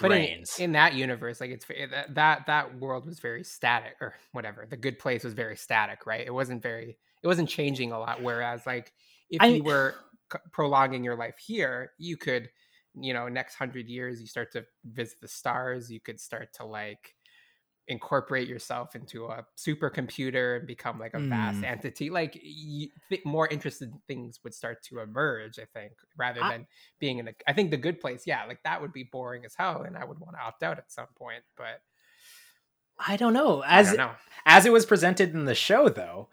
[0.00, 0.58] But in, brains.
[0.58, 4.66] in that universe like it's that that that world was very static or whatever.
[4.68, 6.26] The good place was very static right?
[6.26, 8.22] It wasn't very it wasn't changing a lot.
[8.22, 8.92] Whereas like
[9.30, 9.94] if I- you were
[10.52, 12.50] prolonging your life here you could
[12.94, 16.64] you know next hundred years you start to visit the stars you could start to
[16.66, 17.14] like
[17.88, 21.64] incorporate yourself into a supercomputer and become like a vast Mm.
[21.64, 26.50] entity like you, th- more interesting things would start to emerge i think rather I-
[26.52, 26.66] than
[26.98, 29.54] being in a i think the good place yeah like that would be boring as
[29.54, 31.80] hell and i would want to opt out at some point but
[33.00, 33.62] I don't know.
[33.62, 34.10] i As don't know
[34.44, 36.28] as it was presented in the show, though,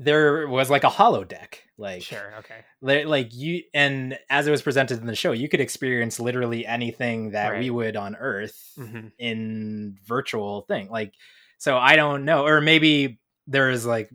[0.00, 4.98] there was like a holodeck Like sure okay like you and as it was presented
[5.00, 9.98] in the show, you could experience literally anything that we would on Earth hmm in
[10.04, 10.88] virtual thing.
[10.90, 11.12] Like
[11.58, 14.10] so, I don't know, or maybe there is like.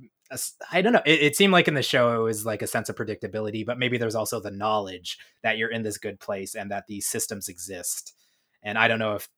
[0.71, 1.03] I don't know.
[1.05, 3.77] It, it seemed like in the show it was like a sense of predictability, but
[3.77, 7.47] maybe there's also the knowledge that you're in this good place and that these systems
[7.47, 8.13] exist.
[8.63, 9.29] And I don't know if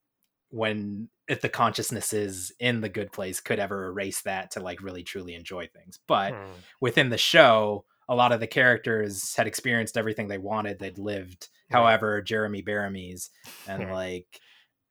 [0.50, 4.82] when if the consciousness is in the good place could ever erase that to like
[4.82, 6.00] really truly enjoy things.
[6.08, 6.54] But Hmm.
[6.82, 10.80] within the show, a lot of the characters had experienced everything they wanted.
[10.80, 11.50] They'd lived.
[11.70, 11.78] Right.
[11.80, 13.30] However, Jeremy Bearimy
[13.68, 13.94] and Yeah.
[13.94, 14.40] like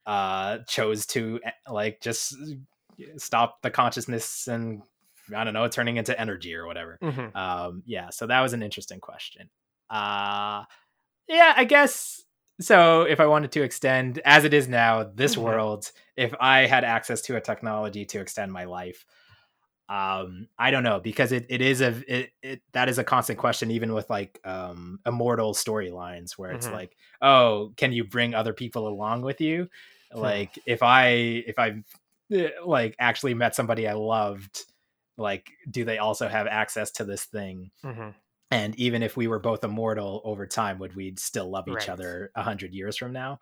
[0.05, 2.35] uh chose to eh, like just
[3.17, 4.83] stop the consciousness and
[5.35, 6.99] I don't know, turning into energy or whatever.
[7.03, 7.35] Mhm.
[7.35, 9.51] Um, yeah, so that was an interesting question.
[9.91, 10.65] Uh,
[11.27, 12.23] yeah, I guess
[12.61, 13.03] so.
[13.03, 15.43] If I wanted to extend, as it is now, this Mhm.
[15.43, 19.05] world, if I had access to a technology to extend my life,
[19.89, 23.39] um, I don't know because it, it is a it, it that is a constant
[23.39, 26.73] question, even with like um immortal storylines where it's Mhm.
[26.73, 29.69] like, oh, can you bring other people along with you?
[30.13, 31.07] Like if I
[31.47, 31.83] if I
[32.65, 34.65] like actually met somebody I loved,
[35.17, 37.71] like do they also have access to this thing?
[37.83, 38.15] Mhm.
[38.51, 41.89] And even if we were both immortal over time would we still love each Right.
[41.89, 43.41] other a hundred years from now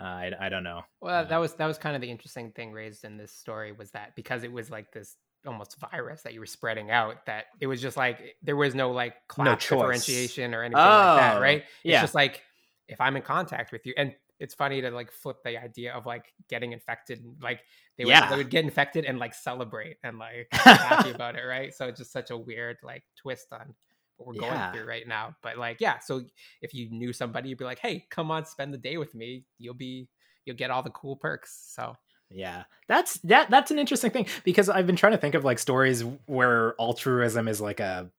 [0.00, 2.52] uh, I, I don't know Well, that Uh, was that was kind of the interesting
[2.52, 6.34] thing raised in this story was that because it was like this almost virus that
[6.34, 9.70] you were spreading out, that it was just like there was no like class choice.
[9.70, 11.62] differentiation or anything like that, Oh, right?
[11.62, 12.00] It's yeah.
[12.00, 12.42] just like
[12.88, 16.06] if I'm in contact with you, and it's funny to like flip the idea of
[16.06, 17.60] like getting infected, and, like
[17.96, 18.30] they would Yeah.
[18.30, 21.74] they would get infected and like celebrate and like happy about it, right?
[21.74, 23.74] So it's just such a weird like twist on
[24.18, 24.36] what we're Yeah.
[24.36, 25.36] going through right now.
[25.42, 26.22] But like, yeah, so
[26.62, 29.46] if you knew somebody, you'd be like, hey, come on, spend the day with me.
[29.58, 30.10] You'll be
[30.44, 31.72] you'll get all the cool perks.
[31.74, 31.96] So
[32.30, 35.58] yeah that's that that's an interesting thing because i've been trying to think of like
[35.58, 38.10] stories where altruism is like a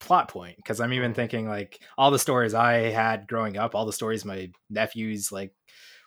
[0.00, 1.14] plot point because i'm even Mm.
[1.14, 5.54] thinking like all the stories i had growing up all the stories my nephews like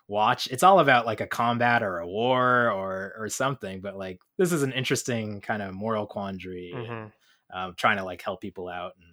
[0.08, 4.20] watch it's all about like a combat or a war or or something but like
[4.38, 7.12] this is an interesting kind of moral quandary mhm,
[7.54, 9.06] um, trying to like help people out and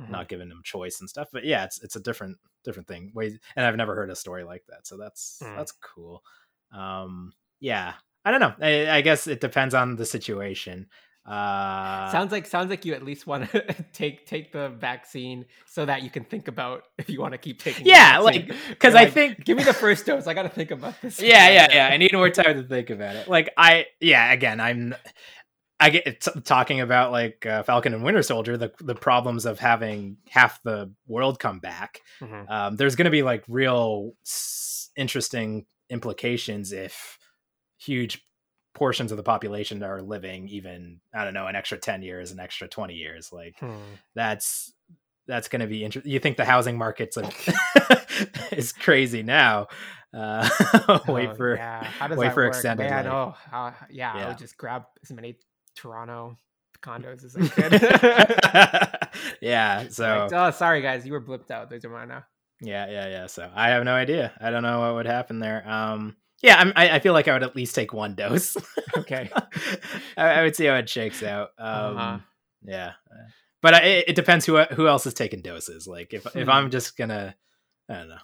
[0.00, 0.10] mhm.
[0.10, 1.28] not giving them choice and stuff.
[1.32, 3.12] But yeah, it's it's a different different thing.
[3.14, 5.56] Ways and I've never heard a story like that, so that's Mm.
[5.56, 6.22] that's cool.
[6.72, 7.94] Um, yeah,
[8.24, 8.54] I don't know.
[8.60, 10.86] I, I guess it depends on the situation.
[11.26, 15.84] Uh, sounds like sounds like you at least want to take take the vaccine so
[15.84, 17.86] that you can think about if you want to keep taking.
[17.86, 18.48] Yeah, like,
[18.78, 20.26] 'cause You're I like, think- give me the first dose.
[20.26, 21.20] I got to think about this.
[21.22, 21.88] yeah, yeah, yeah.
[21.92, 23.28] I need more time to think about it.
[23.28, 24.94] Like I, yeah, again, I'm.
[25.82, 29.58] I get t- talking about like uh, Falcon and Winter Soldier, the the problems of
[29.58, 32.00] having half the world come back.
[32.20, 32.50] Mhm.
[32.50, 37.18] um, there's going to be like real s- interesting implications if
[37.78, 38.24] huge
[38.74, 42.38] portions of the population are living even i don't know an extra 10 years an
[42.38, 43.74] extra 20 years like Hmm.
[44.14, 44.72] that's
[45.26, 47.28] that's going to be interesting you think the housing market's a-
[48.56, 49.66] is crazy now
[50.14, 50.48] uh
[51.08, 51.82] wait Oh, for yeah.
[51.84, 52.54] How does wait that for work?
[52.54, 54.28] extended Man, oh, uh, yeah, I Yeah.
[54.28, 55.36] would just grab as many
[55.76, 56.36] Toronto
[56.82, 59.08] condos as I could.
[59.40, 61.70] yeah so Like, oh, sorry guys, you were blipped out.
[61.90, 62.24] Mine now.
[62.62, 63.26] Yeah, yeah, yeah.
[63.26, 64.32] So I have no idea.
[64.40, 65.66] I don't know what would happen there.
[65.68, 68.56] Um, yeah, I'm, I, I feel like I would at least take one dose.
[68.96, 69.30] Okay.
[70.16, 71.50] I, I would see how it shakes out.
[71.58, 72.18] Um, Uh-huh.
[72.62, 73.28] Yeah, uh,
[73.62, 75.86] but I, it, it depends who who else is taking doses.
[75.86, 76.50] Like if if Hmm.
[76.50, 77.34] I'm just gonna,
[77.88, 78.18] I don't know.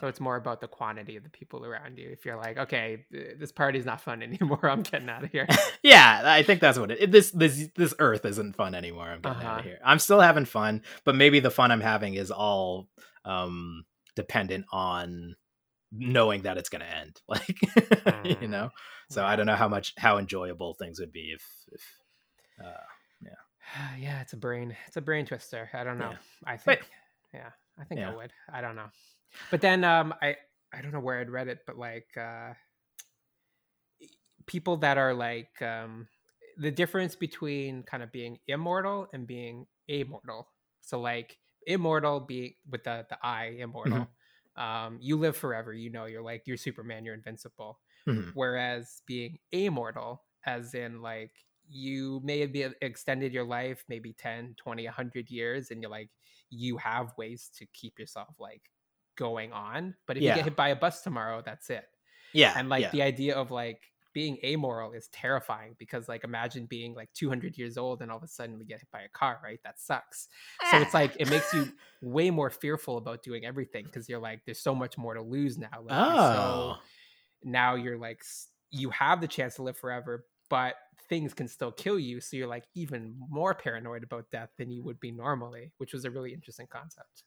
[0.00, 2.08] So it's more about the quantity of the people around you.
[2.10, 5.46] If you're like, okay, th- this party's not fun anymore, I'm getting out of here.
[5.82, 7.10] yeah, I think that's what it.
[7.10, 9.08] This this this Earth isn't fun anymore.
[9.08, 9.58] I'm getting out Uh-huh.
[9.58, 9.78] of here.
[9.84, 12.88] I'm still having fun, but maybe the fun I'm having is all
[13.24, 15.34] um dependent on
[15.90, 17.60] knowing that it's going to end like
[18.24, 18.48] you Mm.
[18.48, 18.70] know
[19.10, 21.82] so i don't know how much how enjoyable things would be if if
[22.64, 22.70] uh
[23.98, 25.70] yeah, it's a brain, it's a brain twister.
[25.72, 26.10] I don't know.
[26.10, 26.16] Yeah.
[26.52, 26.80] I But- think,
[27.32, 28.32] yeah, I think I would.
[28.52, 28.88] I don't know.
[29.50, 30.36] But then, um, I
[30.72, 32.54] I don't know where I'd read it, but like, uh,
[34.46, 36.08] people that are like, um,
[36.56, 40.48] the difference between kind of being immortal and being immortal.
[40.80, 44.10] So like immortal being with the the I immortal.
[44.56, 45.72] Um, you live forever.
[45.72, 47.04] You know, you're like you're Superman.
[47.04, 47.80] You're invincible.
[48.06, 48.32] mhm.
[48.34, 54.84] whereas being amortal as in like you may have extended your life maybe 10 20
[54.86, 56.10] 100 years and you're like
[56.50, 58.71] you have ways to keep yourself like
[59.16, 61.84] going on but if you get hit by a bus tomorrow that's it.
[62.32, 62.90] Yeah and like yeah.
[62.90, 63.80] the idea of like
[64.12, 68.22] being amoral is terrifying because like imagine being like 200 years old and all of
[68.22, 69.60] a sudden we get hit by a car right?
[69.64, 70.28] That sucks.
[70.70, 71.72] So it's like it makes you
[72.02, 75.58] way more fearful about doing everything because you're like there's so much more to lose
[75.58, 76.76] now like, you're so oh.
[77.42, 78.22] now you're like
[78.70, 80.74] you have the chance to live forever but
[81.08, 84.82] things can still kill you so you're like even more paranoid about death than you
[84.82, 87.24] would be normally which was a really interesting concept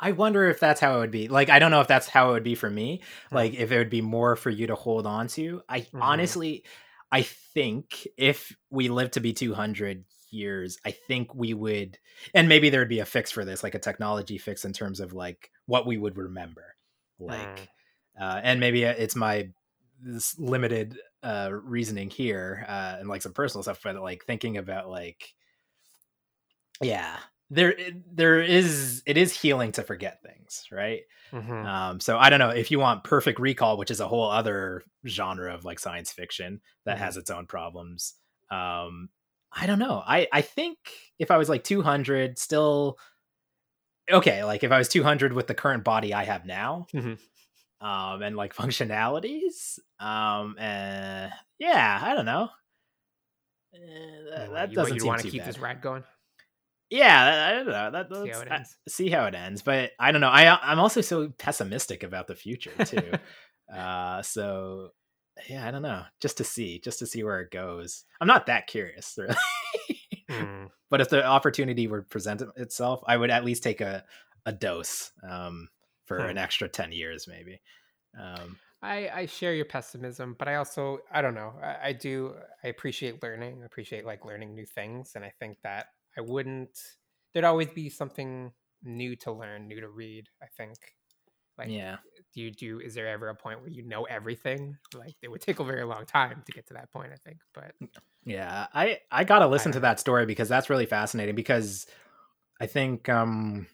[0.00, 1.28] I wonder if that's how it would be.
[1.28, 3.02] Like, I don't know if that's how it would be for me.
[3.32, 5.62] Like, if it would be more for you to hold on to.
[5.68, 5.94] I Mhm.
[6.00, 6.64] honestly,
[7.12, 11.98] I think if we live to be 200 years, I think we would,
[12.34, 15.00] and maybe there would be a fix for this, like a technology fix in terms
[15.00, 16.76] of like what we would remember.
[17.18, 17.70] Like,
[18.20, 19.50] uh, and maybe it's my
[20.00, 24.90] this limited uh reasoning here uh and like some personal stuff but like thinking about
[24.90, 25.34] like
[26.80, 27.74] yeah there
[28.12, 31.02] there is it is healing to forget things right
[31.32, 31.64] Mhm.
[31.66, 34.82] um so i don't know if you want perfect recall which is a whole other
[35.06, 37.00] genre of like science fiction that Mhm.
[37.00, 38.14] has its own problems
[38.50, 39.08] um
[39.56, 40.02] I don't know.
[40.04, 40.78] I I think
[41.20, 42.98] if I was like 200, still
[44.10, 44.42] okay.
[44.44, 47.18] Like if I was 200 with the current body I have now, Mhm.
[47.80, 52.50] um, and like functionalities, um, and yeah, I don't know.
[53.74, 53.78] Eh,
[54.30, 55.48] that, that doesn't you seem want to keep bad.
[55.48, 56.04] this ride going.
[56.90, 57.90] Yeah, I don't know.
[57.90, 58.76] That, See how it I- ends.
[58.88, 60.28] see how it ends, but I don't know.
[60.28, 63.12] I I'm also so pessimistic about the future too.
[63.74, 64.90] uh, so
[65.48, 66.02] yeah, I don't know.
[66.20, 68.04] Just to see, just to see where it goes.
[68.20, 69.34] I'm not that curious, really.
[70.30, 70.68] Mm.
[70.90, 74.04] but if the opportunity were present itself, I would at least take a
[74.46, 75.68] a dose um,
[76.06, 76.28] for Hmm.
[76.30, 77.60] an extra ten years, maybe.
[78.18, 81.54] Um, I, I share your pessimism, but I also I don't know.
[81.62, 83.60] I, I do I appreciate learning.
[83.62, 85.86] I appreciate like learning new things, and I think that
[86.16, 86.78] I wouldn't.
[87.32, 90.28] There'd always be something new to learn, new to read.
[90.42, 90.76] I think.
[91.56, 91.98] Like, yeah,
[92.34, 92.80] do you do?
[92.80, 94.76] Is there ever a point where you know everything?
[94.92, 97.12] Like, it would take a very long time to get to that point.
[97.12, 97.72] I think, but
[98.24, 98.66] yeah.
[98.74, 101.34] I I gotta listen to that story because that's really fascinating.
[101.34, 101.86] Because
[102.60, 103.66] I think um,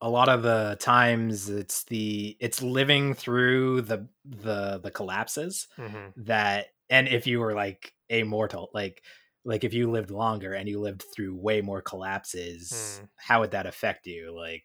[0.00, 6.12] a lot of the times it's the it's living through the the the collapses Mhm.
[6.16, 9.02] that and if you were like immortal like
[9.44, 13.06] like if you lived longer and you lived through way more collapses Hmm.
[13.16, 14.64] how would that affect you like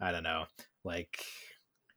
[0.00, 0.44] i don't know
[0.84, 1.24] like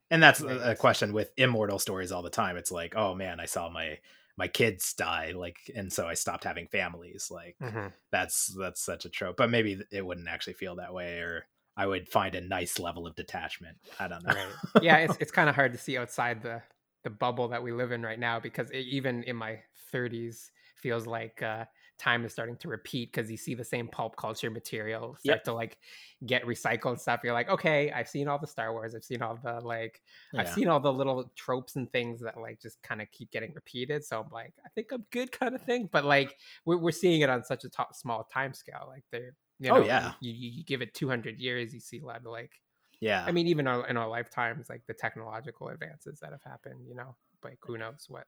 [0.10, 3.40] and that's a, a question with immortal stories all the time it's like oh man
[3.40, 3.98] i saw my
[4.38, 7.94] my kids die like and so i stopped having families like Mhm.
[8.12, 11.86] that's that's such a trope but maybe it wouldn't actually feel that way or i
[11.86, 15.50] would find a nice level of detachment i don't know right yeah it's, it's kind
[15.50, 16.62] of hard to see outside the
[17.04, 19.60] the bubble that we live in right now because it, even in my
[19.92, 21.66] 30s feels like uh
[21.98, 25.46] time is starting to repeat because you see the same pulp culture material start Yep.
[25.46, 25.78] to like
[26.26, 29.22] get recycled and stuff you're like okay i've seen all the star wars i've seen
[29.22, 30.02] all the like
[30.38, 33.54] i've seen all the little tropes and things that like just kind of keep getting
[33.54, 36.92] repeated so i'm like i think i'm good kind of thing but like we're, we're
[36.92, 40.16] seeing it on such a to- small time scale like they're you Oh, know, yeah.
[40.20, 42.62] you, you give it 200 years you see a lot of like
[43.00, 46.88] yeah I mean, even our, in our lifetimes, like the technological advances that have happened,
[46.88, 48.28] you know, like who knows what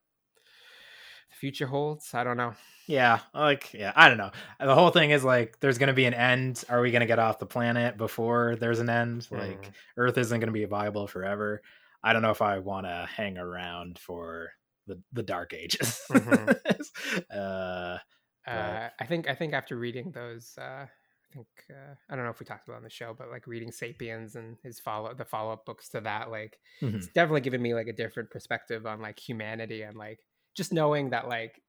[1.30, 2.12] the future holds?
[2.14, 2.54] I don't know.
[2.86, 4.30] Yeah, like yeah, I don't know.
[4.58, 6.64] The whole thing is like there's going to be an end.
[6.68, 9.28] Are we going to get off the planet before there's an end?
[9.30, 9.72] Like Mm.
[9.96, 11.62] Earth isn't going to be viable forever.
[12.02, 14.50] I don't know if I want to hang around for
[14.86, 16.00] the the dark ages.
[17.34, 17.98] uh
[18.46, 22.30] Uh, I think I think after reading those, uh, I think uh, I don't know
[22.30, 25.24] if we talked about on the show, but like reading *Sapiens* and his follow the
[25.24, 26.94] follow up books to that, like mhm.
[26.96, 30.18] it's definitely given me like a different perspective on like humanity and like
[30.54, 31.62] just knowing that like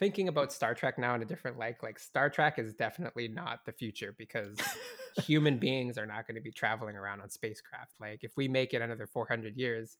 [0.00, 3.60] thinking about Star Trek now in a different like like Star Trek is definitely not
[3.66, 4.56] the future because
[5.26, 7.92] human beings are not going to be traveling around on spacecraft.
[8.00, 9.98] Like if we make it another 400 years,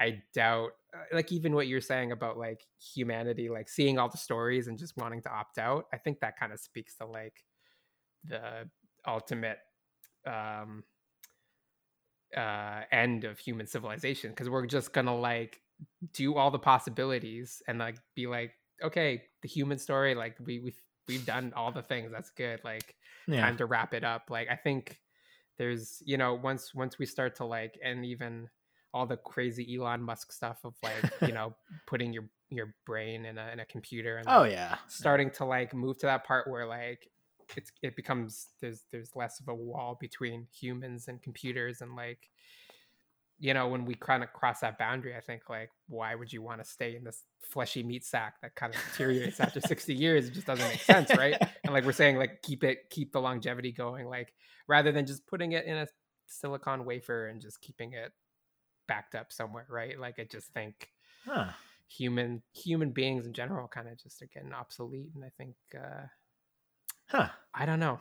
[0.00, 4.18] I doubt uh, like even what you're saying about like humanity like seeing all the
[4.18, 5.86] stories and just wanting to opt out.
[5.92, 7.44] I think that kind of speaks to like
[8.24, 8.68] the
[9.06, 9.58] ultimate
[10.26, 10.84] um
[12.36, 15.60] uh end of human civilization because we're just gonna like
[16.12, 18.52] do all the possibilities and like be like
[18.82, 22.94] okay the human story like we we've, we've done all the things that's good like
[23.26, 23.40] yeah.
[23.40, 24.98] time to wrap it up like i think
[25.58, 28.48] there's you know once once we start to like and even
[28.92, 31.54] all the crazy elon musk stuff of like you know
[31.86, 34.76] putting your your brain in a, in a computer and oh, like, Oh yeah.
[34.88, 37.08] starting to like move to that part where like
[37.56, 42.30] it's it becomes there's there's less of a wall between humans and computers and like
[43.42, 46.42] you know when we kind of cross that boundary i think like why would you
[46.42, 50.28] want to stay in this fleshy meat sack that kind of deteriorates after 60 years
[50.28, 53.20] it just doesn't make sense right and like we're saying like keep it keep the
[53.20, 54.34] longevity going like
[54.68, 55.86] rather than just putting it in a
[56.26, 58.12] silicon wafer and just keeping it
[58.86, 60.90] backed up somewhere right like i just think
[61.24, 61.50] Huh.
[61.88, 66.06] human human beings in general kind of just are getting obsolete and i think uh
[67.08, 67.28] Huh.
[67.54, 67.98] i don't know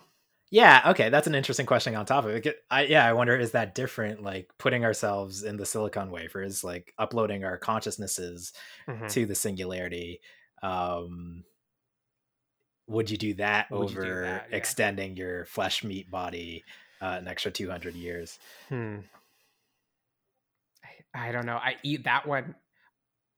[0.52, 2.64] Yeah, okay, that's an interesting question on top of it.
[2.72, 6.94] I, yeah, I wonder is that different like putting ourselves in the silicon wafers, like
[6.98, 8.52] uploading our consciousnesses
[8.88, 9.10] Mhm.
[9.10, 10.22] to the singularity
[10.62, 11.44] um
[12.88, 14.58] would you do that Would you do over that, yeah.
[14.58, 16.66] extending your flesh meat body
[17.02, 18.40] uh, an extra 200 years
[18.70, 19.00] Hmm.
[21.14, 21.58] I, I don't know.
[21.58, 22.56] I eat that one.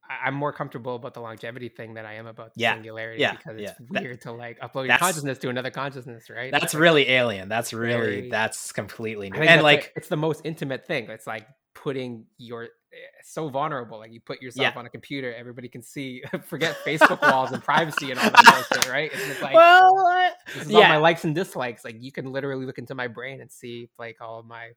[0.08, 3.32] I'm more comfortable about the longevity thing than I am about the Yeah, singularity yeah,
[3.36, 3.70] because yeah.
[3.70, 6.50] it's That- weird to like upload your consciousness to another consciousness, right?
[6.52, 10.16] that's like- really alien that's really Very- that's completely new and that's like it's the
[10.16, 11.08] most intimate thing.
[11.08, 13.98] It's like putting your it's so vulnerable.
[13.98, 14.78] Like you put yourself Yeah.
[14.78, 16.22] on a computer, everybody can see.
[16.44, 19.10] Forget Facebook walls and privacy and all that bullshit, right?
[19.10, 21.84] It's just like well uh, this is all yeah my likes and dislikes.
[21.86, 24.72] Like you can literally look into my brain and see like all of my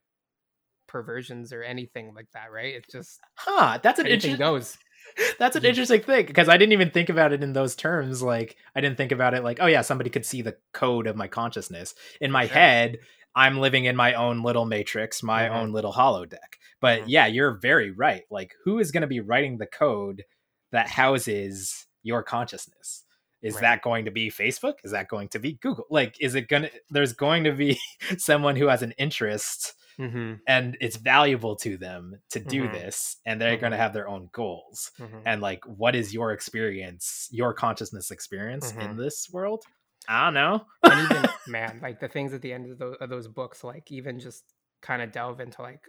[0.86, 2.74] perversions or anything like that, right?
[2.74, 4.78] It's just huh that's an interesting goes.
[5.38, 8.22] That's an interesting thing because I didn't even think about it in those terms.
[8.22, 11.16] Like, I didn't think about it like, oh yeah, somebody could see the code of
[11.16, 11.94] my consciousness.
[12.20, 12.54] In my Sure.
[12.54, 12.98] head,
[13.34, 15.50] I'm living in my own little matrix, my Mhm.
[15.54, 16.56] own little holodeck.
[16.80, 17.04] But Mhm.
[17.08, 18.22] yeah, you're very right.
[18.30, 20.24] Like, who is going to be writing the code
[20.72, 23.04] that houses your consciousness?
[23.42, 23.60] Is Right.
[23.62, 24.74] that going to be Facebook?
[24.84, 25.86] Is that going to be Google?
[25.90, 27.78] Like, is it going to, there's going to be
[28.18, 32.72] someone who has an interest Mm-hmm, and it's valuable to them to do Mhm.
[32.72, 35.20] this and they're going to have their own goals mm-hmm.
[35.24, 38.98] and like what is your experience your consciousness experience in Mhm.
[38.98, 39.64] this world
[40.08, 43.08] i don't know and even man, like the things at the end of those, of
[43.08, 44.44] those books, like even just
[44.82, 45.80] kind of delve into like.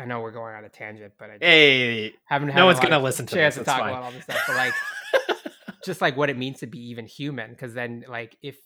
[0.00, 2.78] I know we're going on a tangent, but I just hey haven't had no one's
[2.78, 3.90] gonna listen to chance this, to talk fine.
[3.90, 4.40] about all this stuff.
[4.46, 4.72] But like,
[5.84, 8.56] just like what it means to be even human because then like if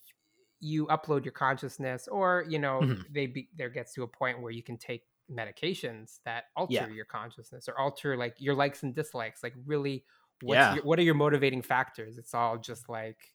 [0.62, 3.06] you upload your consciousness or you know Mhm.
[3.10, 6.90] they be, there gets to a point where you can take medications that alter Yeah.
[6.90, 10.06] your consciousness or alter like your likes and dislikes like really
[10.40, 10.70] what's Yeah.
[10.70, 13.34] your, what are your motivating factors it's all just like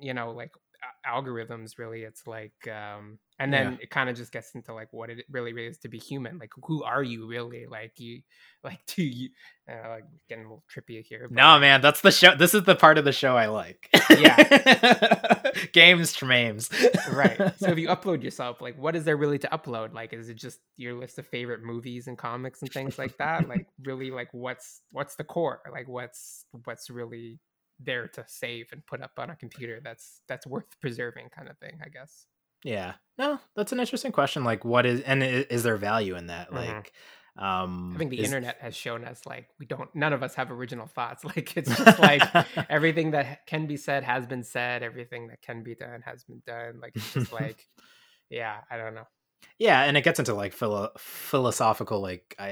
[0.00, 0.52] you know like
[1.06, 5.10] algorithms really it's like um and then it kind of just gets into like what
[5.10, 7.66] it really is to be human like who are you really?
[7.68, 8.20] Like you
[8.64, 9.30] like do you
[9.68, 12.62] uh, like getting a little trippy here but, no man that's the show this is
[12.62, 13.88] the part of the show i like.
[14.10, 15.50] Yeah.
[15.72, 16.70] games tremames
[17.12, 19.94] right so if you upload yourself like what is there really to upload?
[19.94, 23.48] Like is it just your list of favorite movies and comics and things like that?
[23.48, 25.60] Like really like what's what's the core?
[25.70, 27.38] Like what's what's really
[27.84, 31.58] there to save and put up on a computer that's that's worth preserving kind of
[31.58, 32.26] thing i guess.
[32.64, 32.94] Yeah.
[33.18, 36.50] No that's an interesting question like what is and i- is there value in that?
[36.50, 36.54] Mhm.
[36.54, 36.92] like
[37.38, 40.34] um i think the is- internet has shown us like we don't none of us
[40.34, 41.24] have original thoughts.
[41.36, 42.22] Like it's just like
[42.70, 46.42] everything that can be said has been said everything that can be done has been
[46.46, 46.78] done.
[46.80, 47.66] Like it's just like
[48.30, 49.06] yeah i don't know
[49.58, 52.42] yeah and it gets into like philo- philosophical like uh,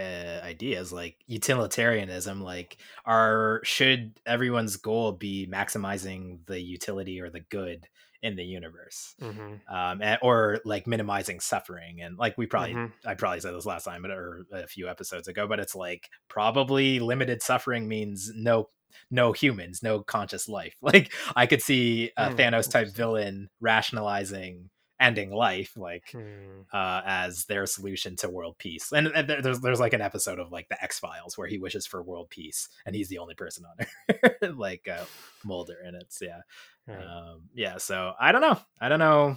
[0.42, 7.86] ideas like utilitarianism like are should everyone's goal be maximizing the utility or the good
[8.22, 9.54] in the universe mm-hmm.
[9.74, 12.92] um and, or like minimizing suffering and like we probably Mhm.
[13.06, 16.08] i probably said this last time but- or a few episodes ago but it's like
[16.28, 18.68] probably limited suffering means no
[19.10, 24.68] no humans no conscious life like i could see a Hmm, thanos type villain rationalizing
[25.00, 26.60] ending life like Hmm.
[26.72, 28.92] uh, as their solution to world peace.
[28.92, 31.86] And, and there's there's like an episode of like the X Files where he wishes
[31.86, 33.86] for world peace, and he's the only person on
[34.22, 35.04] Earth, like uh,
[35.44, 36.40] Mulder, and it's yeah,
[36.86, 37.02] Right.
[37.04, 37.78] um, yeah.
[37.78, 39.36] So I don't know, I don't know,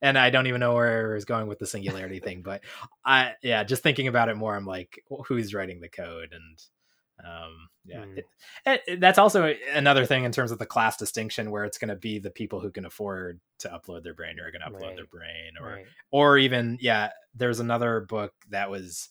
[0.00, 2.62] and I don't even know where it's going with the singularity thing, but
[3.04, 6.58] I yeah, just thinking about it more, I'm like, wh- who's writing the code and.
[7.24, 8.18] Um, yeah, Hmm.
[8.18, 11.88] it- it- that's also another thing in terms of the class distinction where it's going
[11.88, 14.96] to be the people who can afford to upload their brain are going to upload
[14.96, 15.86] their brain or right.
[16.10, 19.08] or even yeah there's another book that was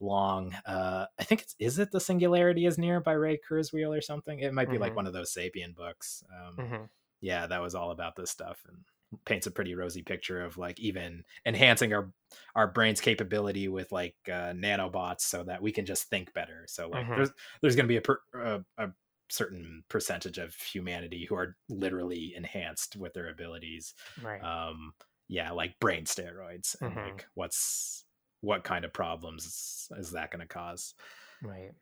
[0.00, 4.00] long uh i think it's is it the singularity is near by ray kurzweil or
[4.00, 4.96] something it might be like Mhm.
[4.96, 6.88] one of those sapien books um Mhm.
[7.20, 8.78] yeah that was all about this stuff and
[9.24, 12.12] paints a pretty rosy picture of like even enhancing our
[12.54, 16.88] our brain's capability with like uh, nanobots so that we can just think better so
[16.88, 17.14] like Mhm.
[17.14, 17.30] there's
[17.60, 18.88] there's going to be a, per, a a
[19.30, 24.46] certain percentage of humanity who are literally enhanced with their abilities Right.
[24.46, 24.92] um
[25.28, 26.96] yeah like brain steroids and Mhm.
[26.96, 28.04] like what's
[28.40, 30.94] what kind of problems is, is that going to cause
[31.40, 31.74] right.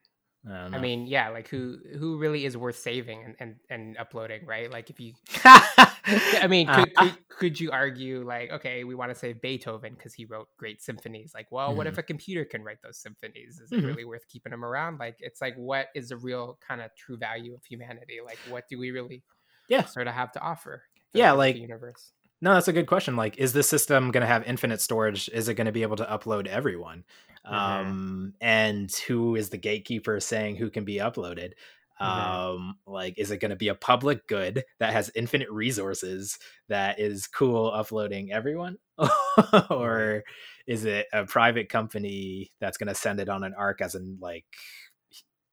[0.48, 4.46] I, I mean, yeah, like who who really is worth saving and and, and uploading,
[4.46, 4.70] right?
[4.70, 5.12] Like if you
[5.44, 9.94] I mean, could, Uh, could, could you argue like, okay, we want to save Beethoven
[9.94, 11.32] because he wrote great symphonies?
[11.34, 11.90] Like, well, what Mhm.
[11.90, 13.60] if a computer can write those symphonies?
[13.60, 14.98] Is it really worth keeping them around?
[14.98, 18.18] Like, it's like, what is the real kind of true value of humanity?
[18.24, 19.22] Like, what do we really,
[19.68, 19.84] Yeah.
[19.84, 20.84] sort of have to offer?
[21.12, 22.12] Yeah, like- universe.
[22.42, 25.28] No that's a good question like is this system going to have infinite storage?
[25.32, 27.04] Is it going to be able to upload everyone?
[27.50, 27.96] Mhm.
[27.96, 31.52] um and who is the gatekeeper saying who can be uploaded?
[32.00, 32.40] Mhm.
[32.56, 36.38] um like is it going to be a public good that has infinite resources
[36.68, 38.78] that is cool uploading everyone?
[39.70, 40.24] Or
[40.66, 44.18] is it a private company that's going to send it on an ark as an
[44.20, 44.44] like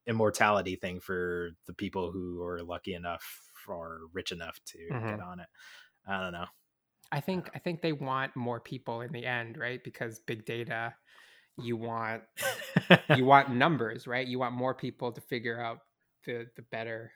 [0.07, 5.19] immortality thing for the people who are lucky enough or rich enough to get Mhm.
[5.19, 5.47] on it?
[6.07, 6.47] I don't know
[7.11, 9.83] I think I think they want more people in the end, right?
[9.83, 10.93] Because big data,
[11.57, 12.23] you want
[13.15, 14.27] you want numbers, right?
[14.27, 15.79] You want more people to figure out
[16.25, 17.11] the the better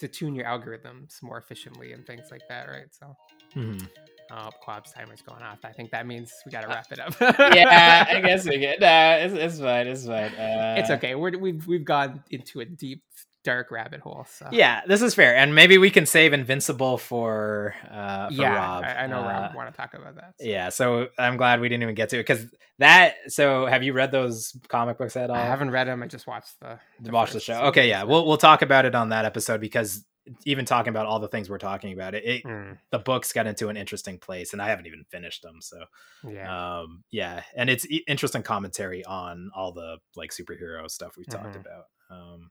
[0.00, 2.92] to tune your algorithms more efficiently and things like that, right?
[2.92, 3.14] So
[3.54, 3.88] Mhm.
[4.30, 5.58] Oh, Kwab's timer's going off.
[5.64, 7.14] I think that means we gotta wrap it up.
[7.54, 8.80] yeah, I guess we get.
[8.80, 9.86] Nah, it's, it's fine.
[9.86, 10.32] It's fine.
[10.34, 11.14] Uh, it's okay.
[11.14, 13.02] We're, we've we've gone into a deep,
[13.44, 14.26] dark rabbit hole.
[14.28, 18.54] So Yeah, this is fair, and maybe we can save Invincible for uh for yeah.
[18.56, 18.84] Rob.
[18.84, 20.34] I, I know Uh, Rob want to talk about that.
[20.40, 20.46] so.
[20.46, 22.46] Yeah, so I'm glad we didn't even get to it because
[22.78, 23.14] that.
[23.28, 25.36] So, have you read those comic books at all?
[25.36, 26.02] I haven't read them.
[26.02, 26.78] I just watched the,
[27.12, 27.52] watched the show.
[27.54, 30.04] season, Okay, yeah, we'll we'll talk about it on that episode because
[30.46, 33.46] even talking about all the things we're talking about, it, it Mm, the books got
[33.46, 35.60] into an interesting place, and I haven't even finished them.
[35.60, 35.84] So,
[36.26, 36.78] yeah.
[36.80, 41.60] um, yeah, and it's interesting commentary on all the like superhero stuff we've talked Mhm.
[41.60, 41.84] about.
[42.10, 42.50] Um,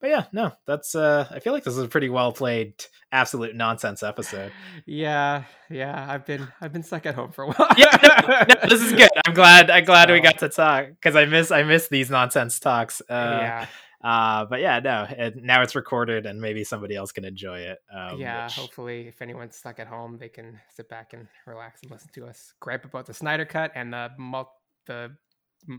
[0.00, 0.94] but yeah, no, that's.
[0.94, 2.74] uh I feel like this is a pretty well played,
[3.12, 4.52] absolute nonsense episode.
[4.86, 6.06] yeah, yeah.
[6.08, 7.68] I've been I've been stuck at home for a while.
[7.76, 9.10] yeah, no, no, this is good.
[9.26, 9.70] I'm glad.
[9.70, 13.00] I'm glad we got to talk because I miss I miss these nonsense talks.
[13.08, 13.66] Uh, yeah,
[14.02, 17.78] Uh, but yeah, no, and now it's recorded and maybe somebody else can enjoy it.
[17.92, 18.44] Um, yeah.
[18.44, 22.08] which- Hopefully, if anyone's stuck at home, they can sit back and relax and listen
[22.14, 24.54] to us gripe about the Snyder Cut and the mul-
[24.86, 25.10] the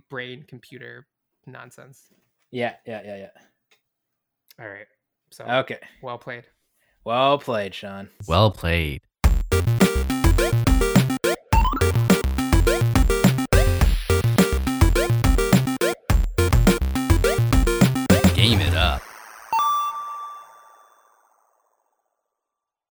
[0.10, 1.08] brain computer
[1.48, 2.04] nonsense.
[2.52, 3.30] yeah, yeah, yeah, yeah.
[4.60, 4.88] All right.
[5.32, 5.80] So Okay.
[6.02, 6.46] well played.
[7.06, 8.10] Well played, Shawn.
[8.28, 9.02] Well played.